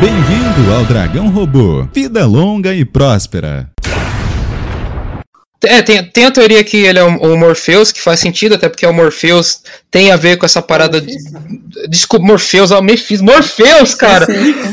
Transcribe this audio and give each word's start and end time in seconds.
Bem-vindo 0.00 0.74
ao 0.74 0.84
Dragão 0.84 1.30
Robô. 1.30 1.88
Vida 1.92 2.26
longa 2.26 2.74
e 2.74 2.84
próspera. 2.84 3.70
É, 5.64 5.80
tem, 5.80 6.04
tem 6.04 6.26
a 6.26 6.30
teoria 6.30 6.62
que 6.62 6.76
ele 6.76 6.98
é 6.98 7.02
o, 7.02 7.16
o 7.16 7.36
Morpheus, 7.36 7.90
que 7.90 8.02
faz 8.02 8.20
sentido, 8.20 8.54
até 8.54 8.68
porque 8.68 8.86
o 8.86 8.92
Morpheus 8.92 9.62
tem 9.90 10.12
a 10.12 10.16
ver 10.16 10.36
com 10.36 10.44
essa 10.44 10.60
parada 10.60 11.00
de. 11.00 11.16
Desculpa, 11.88 12.26
Morpheus, 12.26 12.70
ó, 12.70 12.82
Mephisto. 12.82 13.24
Morpheus, 13.24 13.94
cara! 13.94 14.26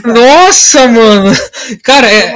Nossa, 0.06 0.88
mano! 0.90 1.32
Cara, 1.82 2.12
é. 2.12 2.34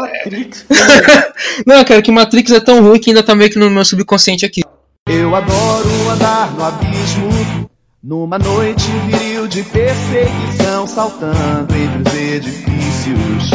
Não, 1.68 1.84
cara, 1.84 2.02
que 2.02 2.12
Matrix 2.12 2.52
é 2.52 2.60
tão 2.62 2.82
ruim 2.82 3.00
que 3.00 3.10
ainda 3.10 3.22
tá 3.22 3.36
meio 3.36 3.52
que 3.52 3.60
no 3.60 3.70
meu 3.70 3.84
subconsciente 3.84 4.46
aqui. 4.46 4.62
Eu 5.10 5.36
adoro 5.36 6.10
andar 6.10 6.54
no 6.54 6.64
abismo, 6.64 7.70
numa 8.08 8.40
noite 8.40 8.90
viril 9.06 9.50
de 9.50 9.62
perseguição, 9.64 10.88
saltando 10.88 11.76
entre 11.76 12.10
os 12.10 12.16
edifícios. 12.16 13.52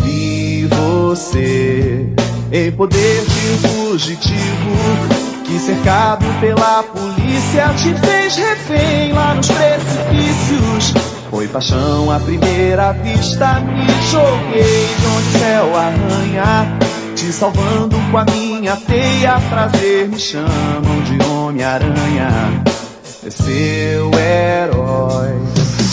Vi 0.00 0.66
você 0.66 2.06
em 2.52 2.70
poder 2.72 3.24
de 3.24 3.38
um 3.48 3.88
fugitivo 3.88 4.70
que 5.46 5.58
cercado 5.58 6.26
pela 6.40 6.82
polícia 6.82 7.70
te 7.78 7.94
fez 7.94 8.36
refém 8.36 9.12
lá 9.14 9.34
nos 9.34 9.48
precipícios. 9.48 10.94
Foi 11.30 11.48
paixão 11.48 12.10
à 12.10 12.20
primeira 12.20 12.92
vista, 12.92 13.60
me 13.60 13.86
joguei 14.10 14.88
de 14.98 15.06
onde 15.06 15.28
o 15.28 15.38
céu 15.38 15.76
arranha, 15.76 16.78
te 17.16 17.32
salvando 17.32 17.96
com 18.10 18.18
a 18.18 18.26
minha 18.26 18.76
teia. 18.76 19.40
Prazer 19.48 20.06
me 20.06 20.18
chamam 20.18 21.00
de 21.04 21.24
Homem-Aranha, 21.30 22.62
é 23.24 23.28
seu 23.28 24.10
herói. 24.14 25.28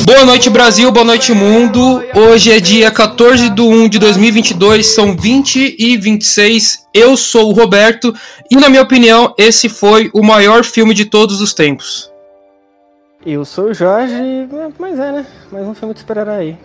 Boa 0.05 0.23
noite, 0.23 0.49
Brasil. 0.49 0.89
Boa 0.91 1.05
noite, 1.05 1.33
mundo. 1.33 2.01
Hoje 2.15 2.51
é 2.51 2.59
dia 2.59 2.89
14 2.89 3.49
de 3.49 3.61
1 3.61 3.89
de 3.89 3.99
2022, 3.99 4.87
são 4.87 5.15
20 5.15 5.75
e 5.77 5.97
26. 5.97 6.87
Eu 6.93 7.17
sou 7.17 7.49
o 7.49 7.53
Roberto 7.53 8.13
e, 8.49 8.55
na 8.55 8.69
minha 8.69 8.81
opinião, 8.81 9.33
esse 9.37 9.67
foi 9.67 10.09
o 10.13 10.23
maior 10.23 10.63
filme 10.63 10.93
de 10.93 11.03
todos 11.03 11.41
os 11.41 11.53
tempos. 11.53 12.09
Eu 13.25 13.43
sou 13.43 13.65
o 13.65 13.73
Jorge, 13.73 14.47
mas 14.79 14.97
é, 14.97 15.11
né? 15.11 15.25
Mais 15.51 15.67
um 15.67 15.73
filme 15.73 15.93
de 15.93 15.99
super-herói. 15.99 16.57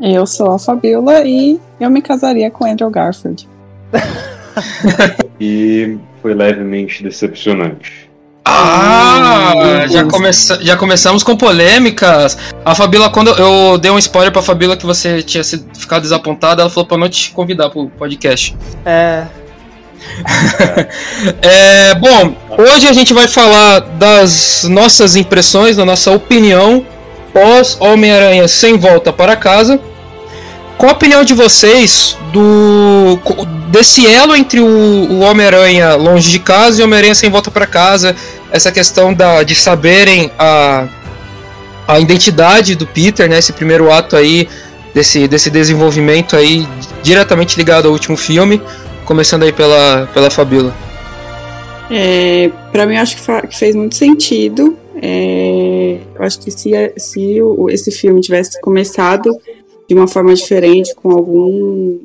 Eu 0.00 0.24
sou 0.24 0.52
a 0.52 0.58
Fabiola 0.58 1.24
e 1.24 1.58
eu 1.80 1.90
me 1.90 2.00
casaria 2.00 2.48
com 2.48 2.64
Andrew 2.64 2.90
Garfield. 2.90 3.48
e 5.40 5.98
foi 6.22 6.32
levemente 6.32 7.02
decepcionante. 7.02 8.05
Ah, 8.48 9.86
já, 9.90 10.04
começa, 10.04 10.58
já 10.62 10.76
começamos 10.76 11.24
com 11.24 11.36
polêmicas. 11.36 12.38
A 12.64 12.76
Fabíola, 12.76 13.10
quando 13.10 13.30
eu 13.30 13.76
dei 13.76 13.90
um 13.90 13.98
spoiler 13.98 14.32
pra 14.32 14.40
Fabíola 14.40 14.76
que 14.76 14.86
você 14.86 15.20
tinha 15.20 15.42
sido, 15.42 15.66
ficado 15.76 16.02
desapontada, 16.02 16.62
ela 16.62 16.70
falou 16.70 16.86
pra 16.86 16.96
não 16.96 17.08
te 17.08 17.32
convidar 17.32 17.70
pro 17.70 17.88
podcast. 17.88 18.56
É. 18.84 19.24
é. 21.42 21.94
Bom, 21.96 22.36
hoje 22.56 22.86
a 22.86 22.92
gente 22.92 23.12
vai 23.12 23.26
falar 23.26 23.80
das 23.80 24.62
nossas 24.70 25.16
impressões, 25.16 25.76
da 25.76 25.84
nossa 25.84 26.12
opinião 26.12 26.86
pós 27.32 27.76
Homem-Aranha 27.80 28.46
sem 28.46 28.78
volta 28.78 29.12
para 29.12 29.34
casa. 29.34 29.80
Qual 30.78 30.90
a 30.90 30.94
opinião 30.94 31.24
de 31.24 31.34
vocês 31.34 32.16
do 32.32 33.18
desse 33.68 34.06
elo 34.06 34.36
entre 34.36 34.60
o, 34.60 34.66
o 34.66 35.20
Homem-Aranha 35.20 35.96
longe 35.96 36.30
de 36.30 36.38
casa 36.38 36.80
e 36.80 36.82
o 36.82 36.86
Homem-Aranha 36.86 37.14
sem 37.14 37.30
volta 37.30 37.50
para 37.50 37.66
casa? 37.66 38.14
Essa 38.50 38.70
questão 38.70 39.12
da, 39.12 39.42
de 39.42 39.54
saberem 39.54 40.30
a, 40.38 40.88
a 41.86 42.00
identidade 42.00 42.74
do 42.74 42.86
Peter, 42.86 43.28
né? 43.28 43.38
Esse 43.38 43.52
primeiro 43.52 43.90
ato 43.90 44.16
aí 44.16 44.48
desse, 44.94 45.26
desse 45.28 45.50
desenvolvimento 45.50 46.36
aí 46.36 46.66
diretamente 47.02 47.56
ligado 47.56 47.86
ao 47.86 47.92
último 47.92 48.16
filme, 48.16 48.60
começando 49.04 49.42
aí 49.42 49.52
pela 49.52 50.08
pela 50.12 50.30
Fabiola. 50.30 50.74
É, 51.90 52.50
para 52.72 52.86
mim, 52.86 52.96
acho 52.96 53.16
que, 53.16 53.56
fez 53.56 53.74
muito 53.74 53.94
sentido. 53.94 54.76
É, 55.00 55.98
eu 56.14 56.24
acho 56.24 56.40
que 56.40 56.50
se, 56.50 56.72
se 56.96 57.38
esse 57.70 57.90
filme 57.90 58.20
tivesse 58.20 58.60
começado 58.60 59.30
de 59.88 59.94
uma 59.94 60.08
forma 60.08 60.34
diferente, 60.34 60.94
com 60.94 61.10
algum 61.10 61.98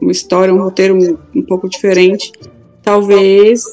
uma 0.00 0.12
história, 0.12 0.54
um 0.54 0.62
roteiro 0.62 0.94
um, 0.94 1.18
um 1.34 1.42
pouco 1.42 1.68
diferente, 1.68 2.32
talvez 2.82 3.64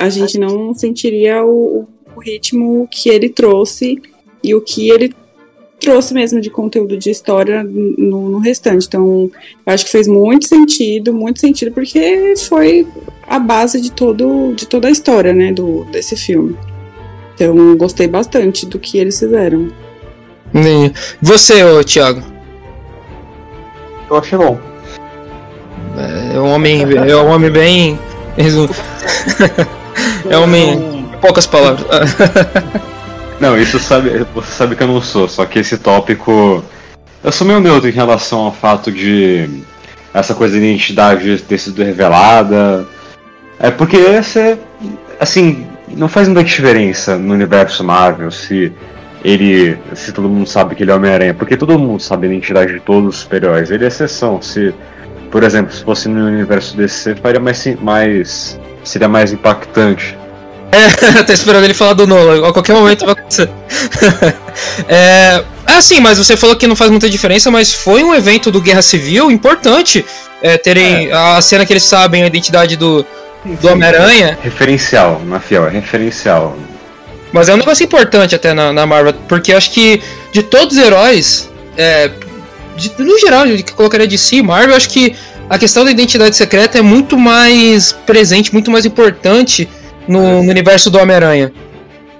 a 0.00 0.08
gente 0.08 0.38
não 0.38 0.72
sentiria 0.72 1.44
o, 1.44 1.86
o, 2.16 2.20
ritmo 2.20 2.88
que 2.90 3.10
ele 3.10 3.28
trouxe 3.28 4.00
e 4.42 4.54
o 4.54 4.60
que 4.62 4.88
ele 4.88 5.14
trouxe 5.78 6.14
mesmo 6.14 6.40
de 6.40 6.48
conteúdo 6.48 6.96
de 6.96 7.10
história 7.10 7.62
no, 7.62 8.30
no 8.30 8.38
restante. 8.38 8.86
Então, 8.86 9.30
eu 9.66 9.72
acho 9.72 9.84
que 9.84 9.90
fez 9.90 10.08
muito 10.08 10.46
sentido, 10.46 11.12
muito 11.12 11.38
sentido, 11.38 11.70
porque 11.72 12.34
foi 12.48 12.86
a 13.28 13.38
base 13.38 13.78
de 13.78 13.92
todo 13.92 14.54
de 14.54 14.66
toda 14.66 14.88
a 14.88 14.90
história, 14.90 15.34
né, 15.34 15.52
do 15.52 15.84
desse 15.92 16.16
filme. 16.16 16.56
Então, 17.34 17.76
gostei 17.76 18.08
bastante 18.08 18.64
do 18.64 18.78
que 18.78 18.96
eles 18.96 19.18
fizeram. 19.18 19.70
Você, 21.20 21.62
ô, 21.62 21.84
Thiago? 21.84 22.22
Eu 24.08 24.16
achei 24.16 24.38
bom. 24.38 24.58
É 26.32 26.40
um 26.40 26.54
homem, 26.54 26.82
é 26.82 27.16
um 27.16 27.30
homem 27.30 27.50
bem. 27.50 27.98
é 30.28 30.36
homem. 30.36 31.08
Poucas 31.20 31.46
palavras. 31.46 31.86
não, 33.38 33.58
isso 33.58 33.78
sabe, 33.78 34.26
você 34.34 34.52
sabe 34.52 34.74
que 34.74 34.82
eu 34.82 34.86
não 34.88 35.00
sou, 35.02 35.28
só 35.28 35.44
que 35.44 35.58
esse 35.58 35.78
tópico. 35.78 36.64
Eu 37.22 37.30
sou 37.30 37.46
meio 37.46 37.60
neutro 37.60 37.88
em 37.88 37.92
relação 37.92 38.40
ao 38.40 38.52
fato 38.52 38.90
de 38.90 39.62
essa 40.14 40.34
coisa 40.34 40.58
de 40.58 40.64
identidade 40.64 41.42
ter 41.42 41.58
sido 41.58 41.82
revelada. 41.82 42.86
É 43.58 43.70
porque 43.70 43.96
essa 43.96 44.58
assim, 45.20 45.66
não 45.88 46.08
faz 46.08 46.26
muita 46.26 46.42
diferença 46.42 47.18
no 47.18 47.34
universo 47.34 47.84
Marvel 47.84 48.30
se 48.30 48.72
ele. 49.22 49.76
se 49.94 50.12
todo 50.12 50.28
mundo 50.28 50.48
sabe 50.48 50.74
que 50.74 50.82
ele 50.82 50.90
é 50.90 50.94
Homem-Aranha, 50.94 51.34
porque 51.34 51.56
todo 51.56 51.78
mundo 51.78 52.00
sabe 52.00 52.26
a 52.26 52.30
identidade 52.30 52.72
de 52.72 52.80
todos 52.80 53.16
os 53.16 53.20
super-heróis. 53.20 53.70
Ele 53.70 53.84
é 53.84 53.88
exceção. 53.88 54.40
Se, 54.40 54.74
por 55.30 55.42
exemplo, 55.42 55.72
se 55.72 55.84
fosse 55.84 56.08
no 56.08 56.26
universo 56.26 56.74
DC, 56.74 57.16
faria 57.16 57.38
mais, 57.38 57.66
mais. 57.80 58.58
Seria 58.84 59.08
mais 59.08 59.32
impactante. 59.32 60.16
É, 60.72 61.22
tá 61.24 61.32
esperando 61.32 61.64
ele 61.64 61.74
falar 61.74 61.94
do 61.94 62.06
Nolan, 62.06 62.48
a 62.48 62.52
qualquer 62.52 62.74
momento 62.74 63.04
vai 63.04 63.12
acontecer. 63.12 63.50
é, 64.88 65.44
ah, 65.66 65.82
sim, 65.82 66.00
mas 66.00 66.18
você 66.18 66.36
falou 66.36 66.56
que 66.56 66.66
não 66.66 66.76
faz 66.76 66.90
muita 66.90 67.10
diferença, 67.10 67.50
mas 67.50 67.72
foi 67.72 68.02
um 68.02 68.14
evento 68.14 68.50
do 68.50 68.60
Guerra 68.60 68.82
Civil 68.82 69.30
importante 69.30 70.04
é, 70.42 70.56
terem 70.56 71.08
é. 71.08 71.12
a 71.12 71.40
cena 71.40 71.66
que 71.66 71.72
eles 71.72 71.82
sabem 71.82 72.22
a 72.22 72.26
identidade 72.26 72.76
do, 72.76 73.04
do 73.44 73.68
Homem-Aranha. 73.68 74.38
Referencial, 74.42 75.20
na 75.24 75.40
fiel, 75.40 75.66
é 75.66 75.70
referencial. 75.70 76.56
Mas 77.32 77.48
é 77.48 77.54
um 77.54 77.56
negócio 77.56 77.84
importante 77.84 78.34
até 78.34 78.52
na, 78.52 78.72
na 78.72 78.86
Marvel, 78.86 79.14
porque 79.28 79.52
acho 79.52 79.70
que 79.70 80.02
de 80.32 80.42
todos 80.42 80.76
os 80.76 80.82
heróis, 80.82 81.48
é, 81.76 82.10
de, 82.76 82.92
no 82.98 83.18
geral, 83.18 83.44
que 83.44 83.70
eu 83.70 83.76
colocaria 83.76 84.06
de 84.06 84.18
si, 84.18 84.42
Marvel, 84.42 84.74
acho 84.74 84.88
que 84.88 85.16
a 85.50 85.58
questão 85.58 85.84
da 85.84 85.90
identidade 85.90 86.36
secreta 86.36 86.78
é 86.78 86.82
muito 86.82 87.18
mais 87.18 87.90
presente, 87.90 88.52
muito 88.52 88.70
mais 88.70 88.86
importante 88.86 89.68
no, 90.06 90.44
no 90.44 90.48
universo 90.48 90.88
do 90.92 90.98
Homem-Aranha. 90.98 91.52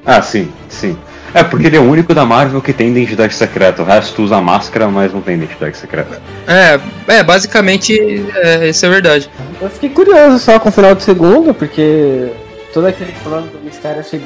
Ah, 0.04 0.20
sim, 0.20 0.50
sim. 0.68 0.98
É, 1.32 1.44
porque 1.44 1.68
ele 1.68 1.76
é 1.76 1.80
o 1.80 1.88
único 1.88 2.12
da 2.12 2.24
Marvel 2.26 2.60
que 2.60 2.72
tem 2.72 2.88
identidade 2.88 3.32
secreta. 3.32 3.82
O 3.82 3.84
resto 3.84 4.20
usa 4.20 4.40
máscara, 4.40 4.88
mas 4.88 5.12
não 5.12 5.20
tem 5.20 5.36
identidade 5.36 5.76
secreta. 5.76 6.20
É, 6.44 6.80
é 7.06 7.22
basicamente, 7.22 7.96
é, 8.34 8.68
isso 8.68 8.84
é 8.84 8.88
verdade. 8.88 9.30
Eu 9.62 9.70
fiquei 9.70 9.90
curioso 9.90 10.40
só 10.40 10.58
com 10.58 10.68
o 10.68 10.72
final 10.72 10.92
do 10.92 11.00
segundo, 11.00 11.54
porque 11.54 12.32
todo 12.74 12.88
aquele 12.88 13.12
plano 13.22 13.46
do 13.46 13.64
mistério 13.64 14.00
achei 14.00 14.20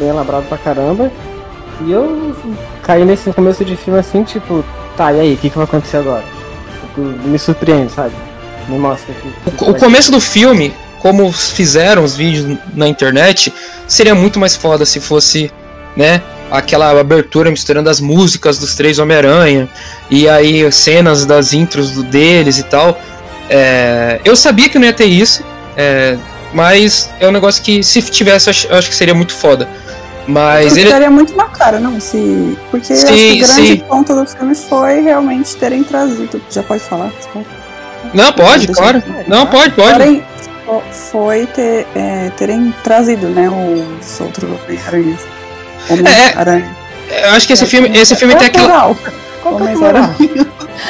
bem 0.00 0.08
elaborado 0.08 0.46
pra 0.48 0.56
caramba. 0.56 1.12
E 1.84 1.92
eu 1.92 2.34
caí 2.82 3.04
nesse 3.04 3.30
começo 3.34 3.62
de 3.66 3.76
filme 3.76 4.00
assim, 4.00 4.22
tipo, 4.22 4.64
tá, 4.96 5.12
e 5.12 5.20
aí, 5.20 5.34
o 5.34 5.36
que, 5.36 5.50
que 5.50 5.56
vai 5.56 5.66
acontecer 5.66 5.98
agora? 5.98 6.24
Tipo, 6.80 7.02
me 7.02 7.38
surpreende, 7.38 7.92
sabe? 7.92 8.14
Me 8.68 8.78
mostra 8.78 9.12
aqui. 9.12 9.32
O, 9.64 9.70
o 9.70 9.74
começo 9.74 10.10
do 10.10 10.20
filme, 10.20 10.74
como 11.00 11.30
fizeram 11.32 12.04
os 12.04 12.16
vídeos 12.16 12.58
na 12.74 12.88
internet, 12.88 13.52
seria 13.86 14.14
muito 14.14 14.38
mais 14.38 14.56
foda 14.56 14.84
se 14.84 15.00
fosse, 15.00 15.50
né, 15.96 16.22
aquela 16.50 16.98
abertura 16.98 17.50
misturando 17.50 17.90
as 17.90 18.00
músicas 18.00 18.58
dos 18.58 18.74
três 18.74 18.98
Homem-Aranha, 18.98 19.68
e 20.10 20.28
aí 20.28 20.70
cenas 20.72 21.24
das 21.24 21.52
intros 21.52 21.90
deles 22.04 22.58
e 22.58 22.62
tal. 22.64 22.98
É, 23.48 24.20
eu 24.24 24.34
sabia 24.34 24.68
que 24.68 24.78
não 24.78 24.86
ia 24.86 24.92
ter 24.92 25.06
isso, 25.06 25.44
é, 25.76 26.16
mas 26.52 27.10
é 27.20 27.28
um 27.28 27.32
negócio 27.32 27.62
que, 27.62 27.82
se 27.82 28.02
tivesse, 28.02 28.48
eu 28.68 28.76
acho, 28.76 28.88
que 28.88 28.94
seria 28.94 29.14
muito 29.14 29.32
foda. 29.32 29.68
Mas 30.26 30.76
ele 30.76 30.86
estaria 30.86 31.10
muito 31.10 31.36
na 31.36 31.44
cara, 31.44 31.78
não? 31.78 32.00
Se... 32.00 32.58
Porque 32.70 32.96
sim, 32.96 33.04
acho 33.04 33.06
que 33.06 33.32
o 33.32 33.46
grande 33.46 33.68
sim. 33.68 33.76
ponto 33.88 34.12
do 34.12 34.26
filme 34.26 34.54
foi 34.56 35.00
realmente 35.00 35.54
terem 35.54 35.84
trazido. 35.84 36.42
Já 36.50 36.64
pode 36.64 36.82
falar? 36.82 37.12
Não, 38.14 38.32
pode, 38.32 38.68
claro. 38.68 39.02
Não, 39.26 39.46
pode, 39.46 39.74
pode. 39.74 39.92
Porém, 39.92 40.24
foi 41.10 41.46
ter, 41.46 41.86
é, 41.94 42.30
terem 42.36 42.74
trazido, 42.82 43.28
né, 43.28 43.48
os 43.48 44.20
outros 44.20 44.50
Homem-Aranhas. 44.50 45.20
Homem-Aranha. 45.88 46.76
É, 47.08 47.28
eu 47.28 47.30
acho 47.30 47.46
que 47.46 47.52
esse 47.52 47.64
é, 47.64 47.66
filme, 47.66 47.96
esse 47.96 48.16
filme 48.16 48.34
tem 48.34 48.48
aquela. 48.48 48.94
Homem-Aranha. 49.44 50.16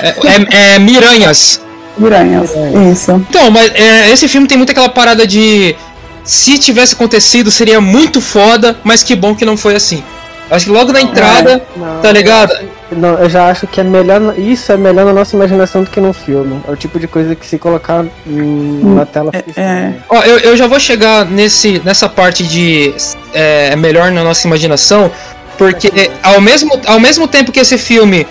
É, 0.03 0.09
é, 0.09 0.75
é 0.75 0.79
Miranhas. 0.79 1.61
Miranhas. 1.97 2.51
Isso. 2.93 3.13
Então, 3.29 3.51
mas 3.51 3.71
é, 3.75 4.11
esse 4.11 4.29
filme 4.29 4.47
tem 4.47 4.57
muito 4.57 4.71
aquela 4.71 4.89
parada 4.89 5.27
de. 5.27 5.77
Se 6.25 6.59
tivesse 6.59 6.95
acontecido, 6.95 7.51
seria 7.53 7.81
muito 7.81 8.21
foda, 8.21 8.77
mas 8.83 9.05
que 9.05 9.15
bom 9.15 9.35
que 9.35 9.45
não 9.45 9.57
foi 9.57 9.77
assim. 9.77 10.03
Acho 10.51 10.67
que 10.67 10.71
logo 10.71 10.93
na 10.93 11.01
entrada, 11.03 11.61
Não, 11.77 12.01
tá 12.01 12.13
ligado? 12.13 12.53
eu 12.53 12.57
acho- 12.59 12.67
Não, 12.93 13.15
eu 13.19 13.29
já 13.29 13.49
acho 13.51 13.67
que 13.67 13.81
é 13.81 13.85
melhor. 13.85 14.39
Isso 14.39 14.71
é 14.71 14.77
melhor 14.77 15.05
na 15.05 15.13
nossa 15.13 15.35
imaginação 15.35 15.83
do 15.83 15.91
que 15.91 16.01
num 16.01 16.13
filme. 16.13 16.61
É 16.69 16.71
o 16.71 16.77
tipo 16.77 17.01
de 17.01 17.09
coisa 17.09 17.35
que 17.35 17.45
se 17.45 17.59
colocar 17.59 18.05
hum, 18.27 18.95
na 18.95 19.05
tela. 19.05 19.31
é. 19.33 19.43
estranho. 19.47 19.97
Ó, 20.09 20.23
eu, 20.23 20.39
eu 20.39 20.57
já 20.57 20.69
vou 20.69 20.79
chegar 20.79 21.25
nesse, 21.25 21.81
nessa 21.85 22.09
parte 22.09 22.45
de 22.45 22.95
é, 23.35 23.71
é 23.73 23.77
melhor 23.77 24.13
na 24.13 24.23
nossa 24.23 24.47
imaginação, 24.47 25.11
porque 25.59 25.91
ao 26.23 26.41
mesmo, 26.41 26.81
ao 26.87 27.01
mesmo 27.01 27.27
tempo 27.27 27.51
que 27.51 27.59
esse 27.59 27.77
filme 27.77 28.25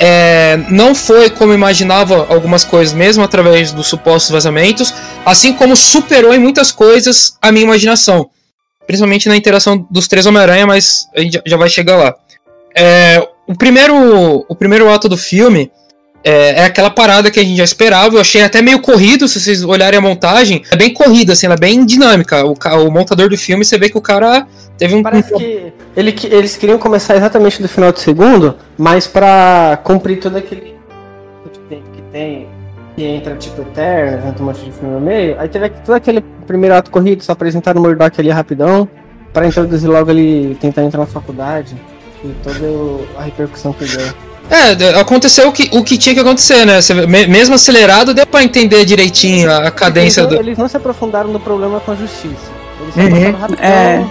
é, 0.00 0.58
não 0.70 0.94
foi 0.94 1.28
como 1.28 1.52
imaginava 1.52 2.26
algumas 2.30 2.64
coisas, 2.64 2.94
mesmo 2.94 3.22
através 3.22 3.72
dos 3.72 3.88
supostos 3.88 4.30
vazamentos, 4.30 4.94
assim 5.26 5.52
como 5.52 5.76
superou 5.76 6.32
em 6.32 6.38
muitas 6.38 6.70
coisas 6.72 7.36
a 7.42 7.52
minha 7.52 7.64
imaginação. 7.64 8.30
Principalmente 8.88 9.28
na 9.28 9.36
interação 9.36 9.86
dos 9.90 10.08
três 10.08 10.24
Homem-Aranha, 10.24 10.66
mas 10.66 11.06
a 11.14 11.20
gente 11.20 11.40
já- 11.46 11.56
vai 11.58 11.68
chegar 11.68 11.96
lá. 11.96 12.14
É, 12.74 13.22
o, 13.46 13.54
primeiro, 13.54 14.44
o 14.48 14.54
primeiro 14.56 14.90
ato 14.90 15.10
do 15.10 15.16
filme 15.16 15.70
é, 16.24 16.60
é 16.60 16.64
aquela 16.64 16.88
parada 16.90 17.30
que 17.30 17.38
a 17.38 17.42
gente 17.44 17.56
já 17.58 17.64
esperava. 17.64 18.16
Eu 18.16 18.20
achei 18.20 18.42
até 18.42 18.62
meio 18.62 18.80
corrido, 18.80 19.28
se 19.28 19.38
vocês 19.38 19.62
olharem 19.62 19.98
a 19.98 20.00
montagem. 20.00 20.62
É 20.70 20.76
bem 20.76 20.92
corrida, 20.94 21.34
assim, 21.34 21.44
ela 21.44 21.54
é 21.54 21.58
bem 21.58 21.84
dinâmica. 21.84 22.44
O, 22.46 22.54
o 22.54 22.90
montador 22.90 23.28
do 23.28 23.36
filme, 23.36 23.62
você 23.62 23.78
vê 23.78 23.90
que 23.90 23.98
o 23.98 24.00
cara 24.00 24.46
teve 24.78 24.94
um. 24.94 25.02
Parece 25.02 25.34
que, 25.34 25.72
ele, 25.94 26.14
eles 26.24 26.56
queriam 26.56 26.78
começar 26.78 27.14
exatamente 27.14 27.60
do 27.60 27.68
final 27.68 27.92
do 27.92 28.00
segundo, 28.00 28.56
mas 28.78 29.06
pra 29.06 29.78
cumprir 29.84 30.18
todo 30.18 30.36
aquele 30.36 30.60
que 31.92 32.02
tem, 32.10 32.48
que 32.98 33.04
entra 33.04 33.36
tipo 33.36 33.62
Eterno, 33.62 34.28
entra 34.28 34.42
um 34.42 34.46
monte 34.46 34.64
de 34.64 34.72
filme 34.72 34.94
no 34.94 35.00
meio. 35.00 35.36
Aí 35.38 35.48
teve 35.48 35.68
todo 35.70 35.94
aquele 35.94 36.20
primeiro 36.46 36.74
ato 36.74 36.90
corrido, 36.90 37.22
só 37.22 37.30
apresentaram 37.32 37.80
o 37.80 37.84
Murdoch 37.84 38.20
ali 38.20 38.28
rapidão, 38.28 38.88
pra 39.32 39.46
introduzir 39.46 39.88
logo 39.88 40.10
ele 40.10 40.56
tentar 40.60 40.82
entrar 40.82 40.98
na 41.00 41.06
faculdade 41.06 41.76
e 42.24 42.28
toda 42.42 42.58
a 43.16 43.22
repercussão 43.22 43.72
que 43.72 43.84
deu. 43.84 44.06
É, 44.50 44.98
aconteceu 45.00 45.48
o 45.48 45.52
que, 45.52 45.68
o 45.76 45.84
que 45.84 45.96
tinha 45.96 46.14
que 46.14 46.20
acontecer, 46.22 46.64
né? 46.64 46.78
Mesmo 47.28 47.54
acelerado, 47.54 48.12
deu 48.14 48.26
pra 48.26 48.42
entender 48.42 48.84
direitinho 48.84 49.48
a, 49.50 49.68
a 49.68 49.70
cadência 49.70 50.22
Eles 50.22 50.32
não, 50.32 50.38
do. 50.38 50.44
eles 50.44 50.58
não 50.58 50.68
se 50.68 50.76
aprofundaram 50.76 51.30
no 51.30 51.38
problema 51.38 51.78
com 51.80 51.92
a 51.92 51.94
justiça. 51.94 52.50
Eles 52.80 52.94
só 52.94 53.00
Uhum. 53.00 53.10
passaram 53.10 53.38
rapidão. 53.38 53.64
É. 53.64 54.06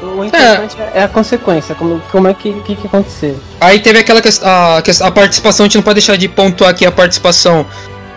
O 0.00 0.24
importante 0.24 0.76
é, 0.94 1.02
a 1.02 1.08
consequência, 1.08 1.74
como, 1.74 2.00
como 2.10 2.28
é 2.28 2.34
que, 2.34 2.52
que, 2.60 2.76
que 2.76 2.86
aconteceu. 2.86 3.38
Aí 3.60 3.80
teve 3.80 3.98
aquela 3.98 4.22
questão. 4.22 4.48
A, 4.48 4.78
a 4.78 5.10
participação, 5.10 5.64
a 5.64 5.66
gente 5.68 5.76
não 5.76 5.82
pode 5.82 5.94
deixar 5.94 6.16
de 6.16 6.28
pontuar 6.28 6.70
aqui 6.70 6.86
a 6.86 6.92
participação 6.92 7.66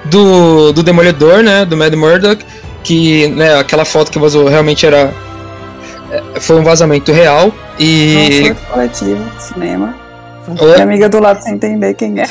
do, 0.05 0.71
do 0.71 0.83
Demolidor, 0.83 1.41
né? 1.41 1.65
Do 1.65 1.75
Mad 1.75 1.93
Murdock. 1.93 2.45
Que, 2.83 3.27
né, 3.29 3.59
aquela 3.59 3.85
foto 3.85 4.11
que 4.11 4.17
vazou 4.17 4.47
realmente 4.47 4.85
era. 4.85 5.13
é, 6.11 6.39
Foi 6.39 6.59
um 6.59 6.63
vazamento 6.63 7.11
real. 7.11 7.53
E. 7.79 8.43
Nossa, 8.49 8.65
coletivo, 8.71 9.31
cinema. 9.39 9.95
Minha 10.47 10.83
amiga 10.83 11.07
do 11.07 11.19
lado 11.19 11.41
sem 11.41 11.53
entender 11.53 11.93
quem 11.93 12.19
é. 12.19 12.27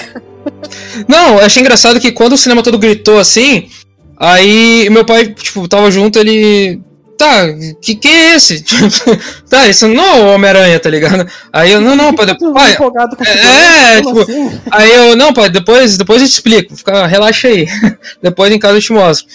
Não, 1.08 1.38
eu 1.38 1.44
achei 1.44 1.60
engraçado 1.60 2.00
que 2.00 2.12
quando 2.12 2.32
o 2.32 2.38
cinema 2.38 2.62
todo 2.62 2.78
gritou 2.78 3.18
assim, 3.18 3.68
aí 4.16 4.88
meu 4.90 5.04
pai, 5.04 5.28
tipo, 5.28 5.66
tava 5.68 5.90
junto, 5.90 6.18
ele. 6.18 6.80
Tá, 7.20 7.46
que 7.82 7.96
que 7.96 8.08
é 8.08 8.34
esse? 8.34 8.64
tá, 9.46 9.68
isso 9.68 9.86
não 9.86 10.02
é 10.02 10.20
o 10.20 10.26
Homem-Aranha, 10.28 10.80
tá 10.80 10.88
ligado? 10.88 11.30
Aí 11.52 11.70
eu, 11.70 11.78
não, 11.78 11.94
não, 11.94 12.14
pai, 12.14 12.34
Tô 12.34 12.50
pai, 12.54 12.72
é, 12.72 14.00
como 14.00 14.20
tipo, 14.20 14.32
assim? 14.32 14.60
Aí 14.70 14.90
eu, 14.90 15.14
não, 15.14 15.30
pai, 15.34 15.50
depois, 15.50 15.98
depois 15.98 16.22
eu 16.22 16.26
te 16.26 16.32
explico. 16.32 16.74
Fica, 16.74 17.06
relaxa 17.06 17.48
aí. 17.48 17.68
depois 18.22 18.50
em 18.50 18.58
casa 18.58 18.78
eu 18.78 18.80
te 18.80 18.90
mostro. 18.94 19.26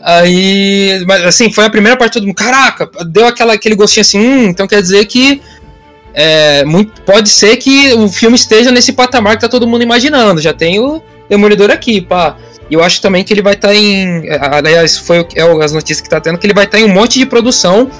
Aí, 0.00 1.04
mas 1.06 1.26
assim, 1.26 1.52
foi 1.52 1.66
a 1.66 1.70
primeira 1.70 1.98
parte 1.98 2.18
do 2.18 2.26
mundo. 2.26 2.34
Caraca, 2.34 2.88
deu 3.04 3.26
aquela, 3.26 3.52
aquele 3.52 3.74
gostinho 3.74 4.00
assim, 4.00 4.18
hum, 4.18 4.44
então 4.44 4.66
quer 4.66 4.80
dizer 4.80 5.04
que. 5.04 5.42
É, 6.14 6.64
muito, 6.64 7.02
pode 7.02 7.28
ser 7.28 7.58
que 7.58 7.92
o 7.92 8.08
filme 8.08 8.36
esteja 8.36 8.72
nesse 8.72 8.94
patamar 8.94 9.34
que 9.34 9.42
tá 9.42 9.48
todo 9.50 9.66
mundo 9.66 9.82
imaginando. 9.82 10.40
Já 10.40 10.54
tem 10.54 10.80
o 10.80 11.02
Demolidor 11.28 11.70
aqui, 11.70 12.00
pá. 12.00 12.34
E 12.70 12.74
eu 12.74 12.82
acho 12.82 13.00
também 13.00 13.22
que 13.22 13.32
ele 13.32 13.42
vai 13.42 13.54
estar 13.54 13.74
em. 13.74 14.24
Aliás, 14.40 14.98
foi 14.98 15.26
é 15.34 15.42
as 15.64 15.72
notícias 15.72 16.00
que 16.00 16.08
tá 16.08 16.20
tendo, 16.20 16.38
que 16.38 16.46
ele 16.46 16.54
vai 16.54 16.64
estar 16.64 16.78
em 16.78 16.84
um 16.84 16.92
monte 16.92 17.18
de 17.18 17.26
produção. 17.26 17.90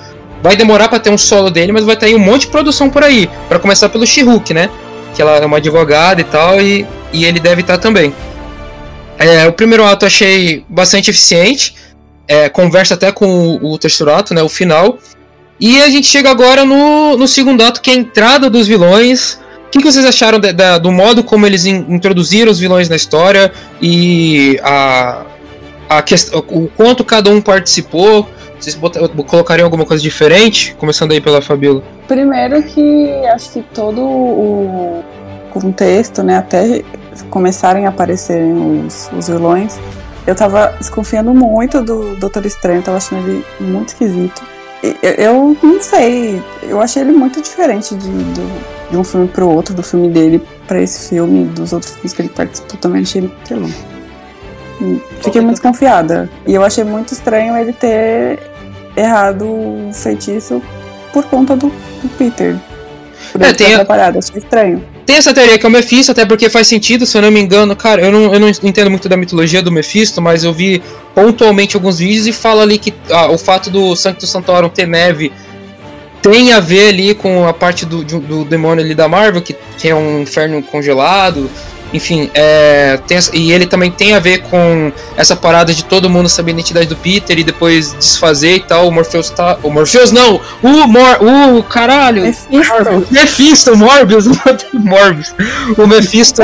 Vai 0.43 0.57
demorar 0.57 0.89
pra 0.89 0.99
ter 0.99 1.11
um 1.11 1.19
solo 1.19 1.51
dele, 1.51 1.73
mas 1.73 1.85
vai 1.85 1.95
estar 1.95 2.09
em 2.09 2.15
um 2.15 2.19
monte 2.19 2.43
de 2.43 2.49
produção 2.49 2.91
por 2.91 3.03
aí. 3.03 3.29
Pra 3.49 3.59
começar 3.59 3.89
pelo 3.89 4.07
She-Hulk, 4.07 4.53
né? 4.53 4.69
Que 5.15 5.23
ela 5.23 5.37
é 5.37 5.47
uma 5.47 5.57
advogada 5.57 6.21
e 6.21 6.25
tal, 6.25 6.61
e, 6.61 6.87
e 7.13 7.25
ele 7.25 7.41
deve 7.41 7.63
estar 7.63 7.79
também. 7.79 8.15
É, 9.19 9.47
o 9.47 9.53
primeiro 9.53 9.85
ato 9.85 10.05
eu 10.05 10.09
achei 10.09 10.65
bastante 10.69 11.11
eficiente. 11.11 11.75
é, 12.29 12.49
conversa 12.49 12.95
até 12.95 13.13
com 13.13 13.27
o, 13.27 13.73
o 13.73 13.79
terceiro 13.79 14.13
ato, 14.13 14.35
né? 14.35 14.43
O 14.43 14.49
final. 14.49 14.99
E 15.59 15.81
a 15.81 15.89
gente 15.89 16.07
chega 16.07 16.31
agora 16.31 16.65
no, 16.65 17.17
no 17.17 17.27
segundo 17.27 17.63
ato, 17.65 17.81
que 17.81 17.91
é 17.91 17.95
a 17.95 17.97
entrada 17.97 18.51
dos 18.51 18.67
vilões. 18.67 19.41
O 19.67 19.71
que, 19.71 19.79
que 19.79 19.93
vocês 19.93 20.05
acharam 20.05 20.39
do 20.81 20.91
modo 20.93 21.23
como 21.25 21.45
eles 21.47 21.67
in- 21.67 21.85
introduziram 21.89 22.51
os 22.51 22.59
vilões 22.59 22.89
na 22.89 22.97
história 22.97 23.53
e 23.83 24.59
a, 24.63 25.23
a 25.89 26.03
quest- 26.03 26.33
o 26.35 26.69
quanto 26.77 27.05
cada 27.05 27.31
um 27.31 27.41
participou? 27.41 28.29
Vocês 28.59 28.75
bota- 28.75 29.07
colocariam 29.09 29.67
alguma 29.67 29.85
coisa 29.85 30.03
diferente? 30.03 30.75
Começando 30.79 31.13
aí 31.13 31.21
pela 31.21 31.43
Fabiola. 31.43 31.83
Primeiro 32.09 32.63
que 32.63 33.11
acho 33.27 33.51
que 33.53 33.63
todo 33.75 34.01
o 34.01 35.05
contexto, 35.51 36.23
né, 36.23 36.39
até 36.39 36.83
começarem 37.29 37.87
a 37.87 37.89
aparecerem 37.91 38.87
os, 38.87 39.11
os 39.17 39.29
vilões, 39.29 39.79
eu 40.27 40.35
tava 40.35 40.75
desconfiando 40.79 41.35
muito 41.35 41.83
do 41.83 42.15
Doutor 42.17 42.47
Estranho, 42.47 42.83
tava 42.83 42.97
achando 42.99 43.29
ele 43.29 43.45
muito 43.61 43.89
esquisito. 43.89 44.43
Eu, 45.03 45.57
não 45.63 45.81
sei, 45.81 46.43
eu 46.63 46.81
achei 46.81 47.03
ele 47.03 47.13
muito 47.13 47.41
diferente 47.41 47.95
de, 47.95 48.09
do- 48.09 48.91
de 48.91 48.97
um 48.97 49.03
filme 49.03 49.27
pro 49.27 49.49
outro, 49.49 49.75
do 49.75 49.83
filme 49.83 50.09
dele 50.09 50.41
pra 50.67 50.81
esse 50.81 51.09
filme, 51.09 51.45
dos 51.47 51.73
outros 51.73 51.93
filmes 51.95 52.13
que 52.13 52.23
ele 52.23 52.29
participou 52.29 52.79
também, 52.79 53.03
achei 53.03 53.23
ele, 53.23 53.33
lá. 53.51 53.69
Hum, 54.81 55.01
Fiquei 55.23 55.41
muito 55.41 55.55
desconfiada. 55.55 56.29
E 56.47 56.55
eu 56.55 56.63
achei 56.63 56.85
muito 56.85 57.13
estranho 57.13 57.57
ele 57.57 57.73
ter 57.73 58.39
errado 58.97 59.43
o 59.47 59.91
feitiço 59.93 60.63
por 61.13 61.25
conta 61.25 61.57
do, 61.57 61.69
do 61.69 62.09
Peter. 62.17 62.57
Por 63.33 63.43
É, 63.43 63.47
ele 63.47 63.55
ter 63.55 63.65
tem 63.65 63.73
a- 63.73 63.77
atrapalhado, 63.79 64.19
achei 64.19 64.37
estranho. 64.39 64.85
Tem 65.07 65.17
essa 65.17 65.33
teoria 65.33 65.57
que 65.57 65.65
é 65.65 65.69
o 65.69 65.73
Mephisto, 65.73 66.11
até 66.11 66.27
porque 66.27 66.51
faz 66.51 66.67
sentido, 66.67 67.07
se 67.07 67.17
eu 67.17 67.23
não 67.23 67.31
me 67.31 67.41
engano, 67.41 67.77
cara, 67.77 68.03
eu 68.03 68.11
não, 68.11 68.35
eu 68.35 68.41
não 68.41 68.49
entendo 68.49 68.91
muito 68.91 69.09
da 69.09 69.17
mitologia 69.17 69.63
do 69.63 69.71
Mephisto, 69.71 70.21
mas 70.21 70.43
eu 70.43 70.53
vi 70.53 70.83
pontualmente 71.15 71.77
alguns 71.77 72.01
vídeos 72.01 72.27
e 72.27 72.33
fala 72.33 72.63
ali 72.63 72.77
que 72.77 72.93
ah, 73.11 73.31
o 73.31 73.39
fato 73.39 73.71
do 73.71 73.95
Sanctus 73.95 74.29
Santorum 74.29 74.69
ter 74.69 74.87
neve 74.87 75.31
tem 76.21 76.53
a 76.53 76.59
ver 76.59 76.89
ali 76.89 77.15
com 77.15 77.47
a 77.47 77.53
parte 77.53 77.87
do, 77.87 78.05
de- 78.05 78.19
do 78.19 78.45
demônio 78.45 78.85
ali 78.85 78.97
da 78.97 79.07
Marvel, 79.07 79.41
que, 79.41 79.55
que 79.79 79.89
é 79.89 79.95
um 79.95 80.23
inferno 80.23 80.61
congelado. 80.61 81.49
Enfim, 81.97 82.31
é, 82.35 82.99
tem 83.07 83.19
e 83.33 83.51
ele 83.53 83.67
também 83.67 83.91
tem 83.91 84.15
a 84.15 84.21
ver 84.21 84.43
com 84.43 84.93
essa 85.17 85.35
parada 85.35 85.73
de 85.73 85.85
todo 85.85 86.11
mundo 86.11 86.29
saber 86.29 86.51
a 86.51 86.55
identidade 86.55 86.87
do 86.87 86.97
Peter 86.97 87.39
e 87.39 87.43
depois 87.43 87.95
desfazer 87.95 88.57
e 88.57 88.61
tal. 88.61 88.89
O 88.89 88.93
Morpheus 88.93 89.31
tá. 89.31 89.59
O 89.63 89.71
Morpheus 89.71 90.13
não! 90.13 90.41
O 90.63 90.87
Mor. 90.87 91.19
O 91.23 91.63
caralho! 91.63 92.23
Mephisto. 92.23 93.07
Mephisto, 93.11 93.77
Morbius, 93.77 94.27
Morbius. 94.75 95.35
O 95.79 95.87
Mephisto, 95.87 96.43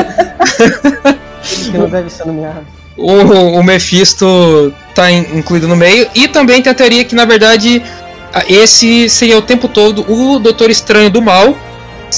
Que 1.71 1.77
não 1.77 1.87
deve 1.89 2.09
ser 2.09 2.25
nomeado. 2.25 2.65
o, 2.97 3.59
o 3.59 3.63
Mephisto 3.63 4.73
tá 4.95 5.11
in- 5.11 5.27
incluído 5.37 5.67
no 5.67 5.75
meio. 5.75 6.07
E 6.15 6.27
também 6.27 6.61
tem 6.61 6.71
a 6.71 6.75
teoria 6.75 7.03
que, 7.05 7.15
na 7.15 7.25
verdade, 7.25 7.83
esse 8.47 9.07
seria 9.09 9.37
o 9.37 9.41
tempo 9.41 9.67
todo 9.67 10.05
o 10.11 10.39
Doutor 10.39 10.69
Estranho 10.69 11.09
do 11.09 11.21
Mal. 11.21 11.55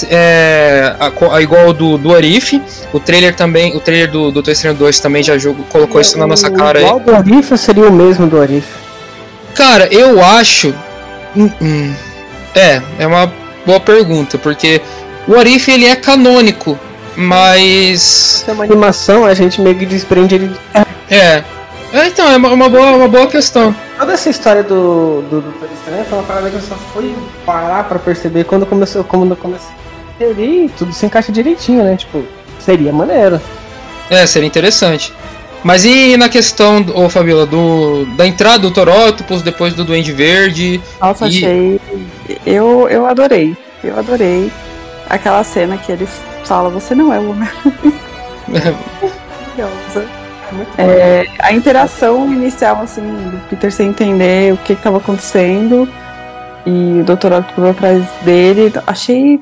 É, 0.10 0.96
a, 1.00 1.36
a 1.36 1.42
igual 1.42 1.72
do, 1.74 1.98
do 1.98 2.16
Arif. 2.16 2.62
O 2.92 3.00
trailer 3.00 3.36
também, 3.36 3.76
o 3.76 3.80
trailer 3.80 4.12
do 4.12 4.32
Doutor 4.32 4.52
Estranho 4.52 4.76
2 4.76 5.00
também 5.00 5.24
já 5.24 5.38
jogo, 5.38 5.64
colocou 5.70 6.02
isso 6.02 6.18
na 6.18 6.28
nossa 6.28 6.50
cara. 6.50 6.82
Igual 6.82 7.00
do 7.00 7.16
Arif 7.16 7.58
seria 7.58 7.88
o 7.88 7.92
mesmo 7.92 8.28
do 8.28 8.42
Arif? 8.42 8.68
Cara, 9.54 9.88
eu 9.94 10.24
acho. 10.24 10.74
Hum, 11.36 11.50
hum. 11.62 11.94
É, 12.54 12.82
é 13.00 13.08
uma 13.08 13.32
boa 13.66 13.80
pergunta, 13.80 14.38
porque 14.38 14.82
o 15.28 15.36
Arif 15.36 15.70
ele 15.70 15.86
é 15.86 15.96
canônico, 15.96 16.80
mas. 17.16 18.44
É 18.48 18.52
uma 18.52 18.64
animação, 18.64 19.26
a 19.26 19.34
gente 19.34 19.62
meio 19.62 19.78
que 19.78 19.86
desprende 19.86 20.36
ele. 20.36 20.56
É. 21.10 21.44
É, 21.96 22.08
então, 22.08 22.30
é 22.30 22.36
uma, 22.36 22.50
uma 22.50 22.68
boa, 22.68 22.92
uma 22.92 23.08
boa 23.08 23.26
questão. 23.28 23.74
Toda 23.98 24.12
essa 24.12 24.30
história 24.30 24.62
do, 24.64 25.22
do 25.30 25.40
Doutor 25.40 25.70
Estranho 25.74 26.04
foi 26.04 26.18
uma 26.18 26.28
parada 26.28 26.50
que 26.50 26.58
eu 26.58 26.62
só 26.62 26.76
fui 26.94 27.16
parar 27.46 27.86
pra 27.86 27.98
perceber 27.98 28.44
quando 28.44 28.66
começou. 28.66 29.02
Quando 29.06 29.34
comecei. 29.38 29.74
Tudo 30.78 30.92
se 30.92 31.06
encaixa 31.06 31.32
direitinho, 31.32 31.86
né? 31.86 31.96
Tipo, 31.96 32.26
seria 32.60 32.92
maneiro. 32.92 33.40
É, 34.10 34.26
seria 34.26 34.46
interessante. 34.46 35.14
Mas 35.64 35.86
e 35.86 36.18
na 36.18 36.28
questão, 36.28 36.86
ô 36.94 37.10
Fabiola, 37.10 37.46
do, 37.46 38.06
da 38.18 38.28
entrada 38.28 38.60
do 38.60 38.72
Thor 38.72 38.90
Octopus, 38.90 39.42
depois 39.42 39.74
do 39.74 39.86
Duende 39.86 40.12
Verde? 40.12 40.82
Nossa, 41.00 41.28
E- 41.28 41.30
achei. 41.30 41.82
Eu, 42.46 42.90
eu 42.90 43.06
adorei. 43.06 43.56
Eu 43.82 43.98
adorei 43.98 44.52
aquela 45.10 45.46
cena 45.46 45.78
que 45.78 45.94
eles 45.94 46.10
falam, 46.44 46.72
você 46.72 46.94
não 46.94 47.14
é 47.14 47.20
o 47.20 47.30
homem. 47.32 47.50
Maravilhosa. 48.50 50.25
É, 50.78 51.26
a 51.40 51.54
interação 51.54 52.32
inicial, 52.32 52.82
assim, 52.82 53.02
do 53.02 53.50
Peter 53.50 53.72
sem 53.72 53.90
entender 53.90 54.54
o 54.54 54.58
que 54.58 54.74
estava 54.74 54.98
acontecendo 54.98 55.88
e 56.66 57.02
o 57.02 57.04
Dr. 57.04 57.34
Octopus 57.34 57.64
atrás 57.66 58.10
dele, 58.24 58.72
achei 58.88 59.40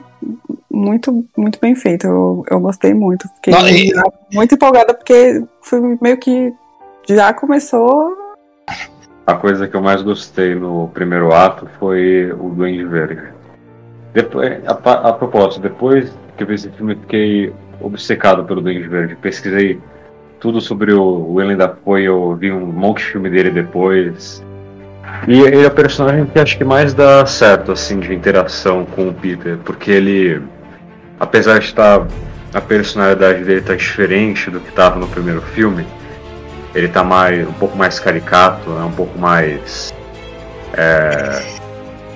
muito, 0.69 1.25
muito 1.38 1.60
bem 1.60 1.75
feito. 1.75 2.07
Eu, 2.07 2.43
eu 2.50 2.60
gostei 2.60 2.93
muito. 2.93 3.27
Fiquei 3.36 3.53
Não, 3.53 3.67
e- 3.67 3.93
muito 4.33 4.55
empolgada 4.55 4.93
porque 4.93 5.43
foi 5.62 5.98
meio 6.01 6.17
que 6.17 6.53
já 7.07 7.33
começou. 7.33 8.17
A 9.25 9.36
coisa 9.36 9.67
que 9.67 9.75
eu 9.75 9.81
mais 9.81 10.01
gostei 10.01 10.55
no 10.55 10.89
primeiro 10.93 11.33
ato 11.33 11.69
foi 11.79 12.31
o 12.33 12.50
Duende 12.50 12.83
Verde. 12.83 13.22
Depois, 14.13 14.62
a, 14.65 14.72
a 14.72 15.13
propósito, 15.13 15.62
depois 15.62 16.12
que 16.36 16.43
eu 16.43 16.48
vi 16.48 16.55
esse 16.55 16.69
filme, 16.72 16.93
eu 16.93 17.00
fiquei 17.00 17.53
obcecado 17.79 18.43
pelo 18.43 18.62
Duende 18.62 18.88
Verde. 18.88 19.15
Pesquisei 19.15 19.79
tudo 20.43 20.59
sobre 20.59 20.91
o 20.91 21.33
Willem 21.35 21.55
Dafoe, 21.55 22.03
eu 22.03 22.35
vi 22.35 22.51
um 22.51 22.65
monte 22.65 22.97
de 22.97 23.05
filme 23.13 23.29
dele 23.29 23.50
depois. 23.50 24.43
E 25.25 25.39
ele 25.39 25.63
é 25.63 25.67
o 25.67 25.71
personagem 25.71 26.25
que 26.25 26.38
acho 26.38 26.57
que 26.57 26.65
mais 26.65 26.93
dá 26.93 27.25
certo, 27.25 27.71
assim, 27.71 27.97
de 28.01 28.13
interação 28.13 28.83
com 28.85 29.07
o 29.07 29.13
Peter, 29.13 29.57
porque 29.63 29.89
ele, 29.89 30.41
apesar 31.17 31.59
de 31.59 31.65
estar, 31.67 32.05
a 32.53 32.59
personalidade 32.59 33.45
dele 33.45 33.62
tá 33.62 33.73
diferente 33.73 34.51
do 34.51 34.59
que 34.59 34.67
estava 34.67 35.00
no 35.00 35.07
primeiro 35.07 35.41
filme, 35.41 35.85
ele 36.75 36.89
tá 36.89 37.05
mais, 37.05 37.47
um 37.47 37.53
pouco 37.53 37.77
mais 37.77 37.97
caricato, 37.97 38.69
é 38.69 38.83
um 38.83 38.91
pouco 38.91 39.17
mais 39.17 39.93
é, 40.73 41.41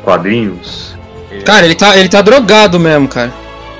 quadrinhos. 0.03 0.97
Cara, 1.45 1.65
ele 1.65 1.75
tá, 1.75 1.95
ele 1.95 2.09
tá 2.09 2.21
drogado 2.21 2.77
mesmo, 2.77 3.07
cara. 3.07 3.31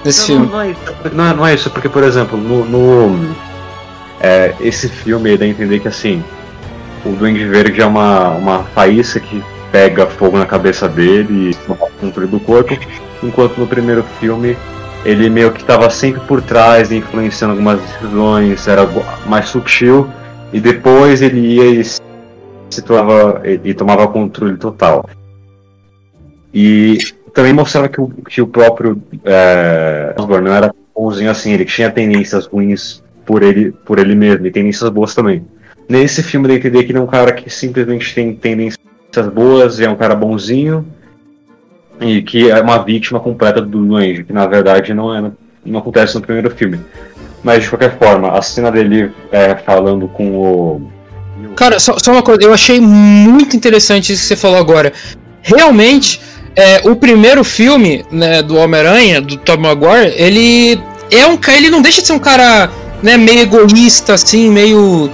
Nesse 0.05 0.31
Não, 0.33 0.45
filme. 0.45 0.45
não, 0.45 0.53
não 0.53 0.61
é 0.61 0.69
isso, 0.71 0.79
não, 1.13 1.25
é- 1.27 1.33
não 1.33 1.47
é 1.47 1.53
isso, 1.53 1.69
porque, 1.69 1.89
por 1.89 2.03
exemplo, 2.03 2.37
no, 2.37 2.63
no- 2.63 3.46
é, 4.19 4.53
esse 4.59 4.89
filme 4.89 5.37
dá 5.37 5.45
a 5.45 5.47
entender 5.47 5.79
que 5.79 5.87
assim, 5.87 6.23
o 7.05 7.09
Duende 7.09 7.45
Verde 7.45 7.81
é 7.81 7.85
uma, 7.85 8.31
uma 8.31 8.63
faísca 8.63 9.19
que 9.19 9.43
pega 9.71 10.07
fogo 10.07 10.37
na 10.37 10.45
cabeça 10.45 10.87
dele 10.87 11.51
e 11.51 11.55
toma 11.55 11.77
controle 11.99 12.27
do 12.27 12.39
corpo, 12.39 12.77
enquanto 13.23 13.57
no 13.57 13.67
primeiro 13.67 14.03
filme 14.19 14.57
ele 15.05 15.29
meio 15.29 15.51
que 15.51 15.61
estava 15.61 15.89
sempre 15.89 16.21
por 16.21 16.41
trás, 16.41 16.91
influenciando 16.91 17.53
algumas 17.53 17.79
decisões, 17.81 18.67
era 18.67 18.87
mais 19.25 19.47
sutil, 19.47 20.09
e 20.51 20.59
depois 20.59 21.21
ele 21.21 21.39
ia 21.39 21.65
e 21.65 21.83
se 21.83 22.81
tornava 22.81 23.41
e 23.45 23.73
tomava 23.73 24.07
controle 24.07 24.57
total. 24.57 25.07
E 26.53 26.97
também 27.33 27.53
mostrava 27.53 27.87
que 27.87 28.01
o, 28.01 28.07
que 28.07 28.41
o 28.41 28.47
próprio 28.47 29.01
é, 29.23 30.13
Osborn 30.17 30.49
não 30.49 30.55
era 30.55 30.73
bonzinho 30.95 31.29
assim, 31.29 31.53
ele 31.53 31.65
tinha 31.65 31.91
tendências 31.91 32.45
ruins 32.47 33.03
por 33.27 33.43
ele, 33.43 33.71
por 33.85 33.99
ele 33.99 34.15
mesmo, 34.15 34.47
e 34.47 34.51
tendências 34.51 34.89
boas 34.89 35.13
também. 35.13 35.45
Nesse 35.87 36.23
filme 36.23 36.47
dá 36.47 36.55
entender 36.55 36.83
que 36.83 36.91
ele 36.91 36.97
é 36.97 37.01
um 37.01 37.07
cara 37.07 37.33
que 37.33 37.49
simplesmente 37.49 38.15
tem 38.15 38.33
tendências 38.33 38.79
boas, 39.33 39.79
e 39.79 39.83
é 39.83 39.89
um 39.89 39.95
cara 39.97 40.15
bonzinho, 40.15 40.85
e 41.99 42.21
que 42.21 42.49
é 42.49 42.59
uma 42.61 42.79
vítima 42.79 43.19
completa 43.19 43.61
do 43.61 43.85
Duende, 43.85 44.23
que 44.23 44.31
na 44.31 44.47
verdade 44.47 44.93
não, 44.93 45.13
é, 45.13 45.31
não 45.65 45.79
acontece 45.79 46.15
no 46.15 46.21
primeiro 46.21 46.49
filme. 46.51 46.79
Mas 47.43 47.63
de 47.63 47.69
qualquer 47.69 47.97
forma, 47.99 48.31
a 48.31 48.41
cena 48.41 48.71
dele 48.71 49.11
é, 49.31 49.55
falando 49.55 50.07
com 50.07 50.35
o. 50.35 50.91
Cara, 51.55 51.79
só, 51.79 51.97
só 51.97 52.11
uma 52.11 52.23
coisa, 52.23 52.41
eu 52.43 52.53
achei 52.53 52.79
muito 52.79 53.55
interessante 53.55 54.13
isso 54.13 54.21
que 54.21 54.27
você 54.27 54.35
falou 54.35 54.57
agora. 54.57 54.93
Realmente, 55.41 56.21
é, 56.55 56.89
o 56.89 56.95
primeiro 56.95 57.43
filme 57.43 58.05
né, 58.11 58.41
do 58.41 58.55
Homem-Aranha, 58.55 59.21
do 59.21 59.37
Tom 59.37 59.57
Maguire, 59.57 60.13
ele 60.15 60.81
é 61.11 61.27
um. 61.27 61.37
Ele 61.55 61.69
não 61.69 61.81
deixa 61.81 62.01
de 62.01 62.07
ser 62.07 62.13
um 62.13 62.19
cara 62.19 62.69
né, 63.01 63.17
meio 63.17 63.41
egoísta, 63.41 64.13
assim, 64.13 64.49
meio. 64.49 65.11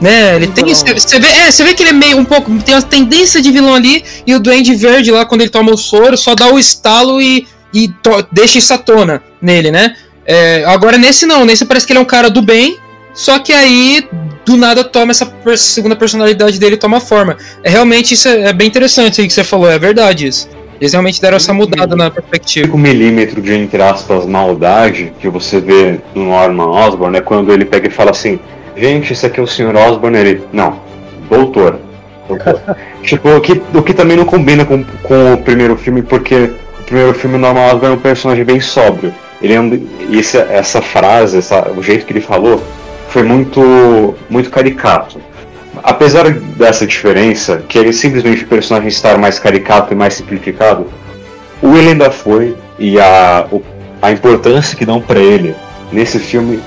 Né, 0.00 0.36
ele 0.36 0.48
tem. 0.48 0.64
Você 0.64 1.18
vê, 1.18 1.26
é, 1.26 1.50
vê 1.50 1.74
que 1.74 1.82
ele 1.82 1.90
é 1.90 1.92
meio 1.94 2.18
um 2.18 2.24
pouco. 2.24 2.50
Tem 2.62 2.74
uma 2.74 2.82
tendência 2.82 3.40
de 3.40 3.50
vilão 3.50 3.74
ali, 3.74 4.04
e 4.26 4.34
o 4.34 4.38
Duende 4.40 4.74
Verde 4.74 5.10
lá, 5.10 5.24
quando 5.24 5.40
ele 5.40 5.50
toma 5.50 5.72
o 5.72 5.76
soro, 5.78 6.16
só 6.16 6.34
dá 6.34 6.52
o 6.52 6.58
estalo 6.58 7.20
e, 7.20 7.46
e 7.72 7.88
to- 7.88 8.26
deixa 8.30 8.58
isso 8.58 8.74
à 8.74 8.78
tona 8.78 9.22
nele, 9.40 9.70
né? 9.70 9.96
É, 10.26 10.64
agora 10.66 10.98
nesse 10.98 11.24
não, 11.24 11.44
nesse 11.44 11.64
parece 11.64 11.86
que 11.86 11.92
ele 11.92 12.00
é 12.00 12.02
um 12.02 12.06
cara 12.06 12.28
do 12.28 12.42
bem, 12.42 12.78
só 13.14 13.38
que 13.38 13.52
aí 13.52 14.06
do 14.44 14.56
nada 14.56 14.84
toma 14.84 15.12
essa 15.12 15.32
segunda 15.56 15.96
personalidade 15.96 16.58
dele 16.58 16.76
toma 16.76 17.00
forma. 17.00 17.36
É 17.62 17.70
realmente 17.70 18.12
isso 18.14 18.28
é, 18.28 18.48
é 18.48 18.52
bem 18.52 18.68
interessante 18.68 19.20
aí 19.20 19.26
que 19.26 19.32
você 19.32 19.44
falou, 19.44 19.70
é 19.70 19.78
verdade 19.78 20.26
isso. 20.26 20.48
Eles 20.80 20.92
realmente 20.92 21.20
deram 21.20 21.36
essa 21.36 21.54
mudada 21.54 21.96
na 21.96 22.10
perspectiva. 22.10 22.66
5 22.66 22.78
milímetro 22.78 23.40
de, 23.40 23.54
entre 23.54 23.82
aspas, 23.82 24.26
maldade 24.26 25.12
que 25.20 25.28
você 25.28 25.60
vê 25.60 26.00
no 26.14 26.26
Norman 26.26 26.68
Osborn 26.68 27.16
é 27.16 27.20
quando 27.20 27.52
ele 27.52 27.64
pega 27.64 27.88
e 27.88 27.90
fala 27.90 28.10
assim: 28.10 28.38
Gente, 28.76 29.12
esse 29.12 29.24
aqui 29.24 29.40
é 29.40 29.42
o 29.42 29.46
Sr. 29.46 29.74
Osborn. 29.74 30.18
Ele, 30.18 30.42
não, 30.52 30.78
doutor. 31.30 31.80
doutor." 32.28 32.60
tipo, 33.02 33.28
o 33.28 33.40
que, 33.40 33.62
o 33.74 33.82
que 33.82 33.94
também 33.94 34.16
não 34.16 34.26
combina 34.26 34.64
com, 34.64 34.84
com 35.02 35.34
o 35.34 35.38
primeiro 35.38 35.76
filme, 35.76 36.02
porque 36.02 36.50
o 36.80 36.82
primeiro 36.84 37.14
filme, 37.14 37.36
o 37.36 37.38
Norman 37.38 37.72
Osborn 37.72 37.94
é 37.94 37.98
um 37.98 38.00
personagem 38.00 38.44
bem 38.44 38.60
sóbrio. 38.60 39.14
Ele 39.40 39.54
é 39.54 39.60
um, 39.60 39.88
esse, 40.10 40.36
essa 40.36 40.82
frase, 40.82 41.38
essa, 41.38 41.70
o 41.70 41.82
jeito 41.82 42.04
que 42.04 42.12
ele 42.12 42.20
falou, 42.20 42.62
foi 43.08 43.22
muito, 43.22 44.14
muito 44.28 44.50
caricato. 44.50 45.18
Apesar 45.82 46.30
dessa 46.30 46.86
diferença, 46.86 47.62
que 47.68 47.78
ele 47.78 47.92
simplesmente 47.92 48.44
o 48.44 48.46
personagem 48.46 48.88
estar 48.88 49.16
mais 49.18 49.38
caricato 49.38 49.92
e 49.92 49.96
mais 49.96 50.14
simplificado, 50.14 50.86
o 51.62 51.68
Willem 51.68 51.96
Dafoe 51.96 52.54
e 52.78 52.98
a, 53.00 53.46
o- 53.50 53.62
a 54.02 54.10
importância 54.12 54.76
que 54.76 54.84
dão 54.84 55.00
pra 55.00 55.18
ele 55.20 55.54
nesse 55.92 56.18
filme 56.18 56.60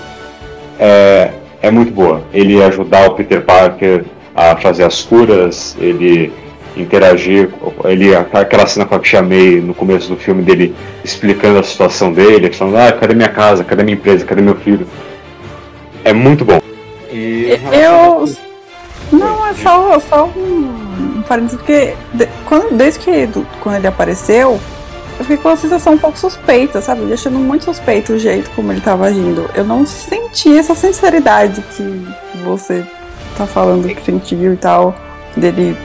é, 0.79 1.31
é 1.61 1.71
muito 1.71 1.91
boa. 1.91 2.21
Ele 2.33 2.61
ajudar 2.63 3.07
o 3.07 3.15
Peter 3.15 3.41
Parker 3.41 4.03
a 4.35 4.55
fazer 4.55 4.83
as 4.83 5.01
curas, 5.01 5.75
ele 5.79 6.31
interagir, 6.77 7.49
ele 7.85 8.15
aquela 8.15 8.65
cena 8.65 8.85
com 8.85 8.95
a 8.95 8.99
Tia 8.99 9.21
May 9.21 9.59
no 9.59 9.73
começo 9.73 10.07
do 10.07 10.15
filme 10.15 10.41
dele 10.43 10.73
explicando 11.03 11.59
a 11.59 11.63
situação 11.63 12.13
dele, 12.13 12.51
falando, 12.53 12.77
ah, 12.77 12.91
cadê 12.93 13.13
minha 13.13 13.27
casa, 13.29 13.63
cadê 13.63 13.83
minha 13.83 13.95
empresa, 13.95 14.23
cadê 14.25 14.41
meu 14.41 14.55
filho? 14.55 14.87
É 16.05 16.13
muito 16.13 16.45
bom. 16.45 16.61
E 17.11 17.59
Eu. 17.73 18.48
Não, 19.49 19.93
é 19.93 19.99
só, 19.99 19.99
só 19.99 20.25
um, 20.35 21.17
um 21.17 21.21
parênteses, 21.27 21.57
porque 21.57 21.93
de- 22.13 22.27
quando, 22.45 22.75
desde 22.75 22.99
que 22.99 23.25
do- 23.27 23.45
quando 23.61 23.75
ele 23.75 23.87
apareceu, 23.87 24.59
eu 25.17 25.25
fiquei 25.25 25.37
com 25.37 25.49
uma 25.49 25.55
sensação 25.57 25.93
um 25.93 25.97
pouco 25.97 26.17
suspeita, 26.17 26.81
sabe? 26.81 27.01
Eu 27.01 27.13
achando 27.13 27.37
muito 27.39 27.65
suspeito 27.65 28.13
o 28.13 28.19
jeito 28.19 28.49
como 28.55 28.71
ele 28.71 28.81
tava 28.81 29.05
agindo. 29.07 29.49
Eu 29.53 29.63
não 29.65 29.85
senti 29.85 30.57
essa 30.57 30.73
sinceridade 30.75 31.61
que 31.75 32.07
você 32.43 32.85
tá 33.37 33.45
falando 33.45 33.87
que 33.93 34.01
sentiu 34.01 34.53
e 34.53 34.57
tal, 34.57 34.95
dele 35.35 35.75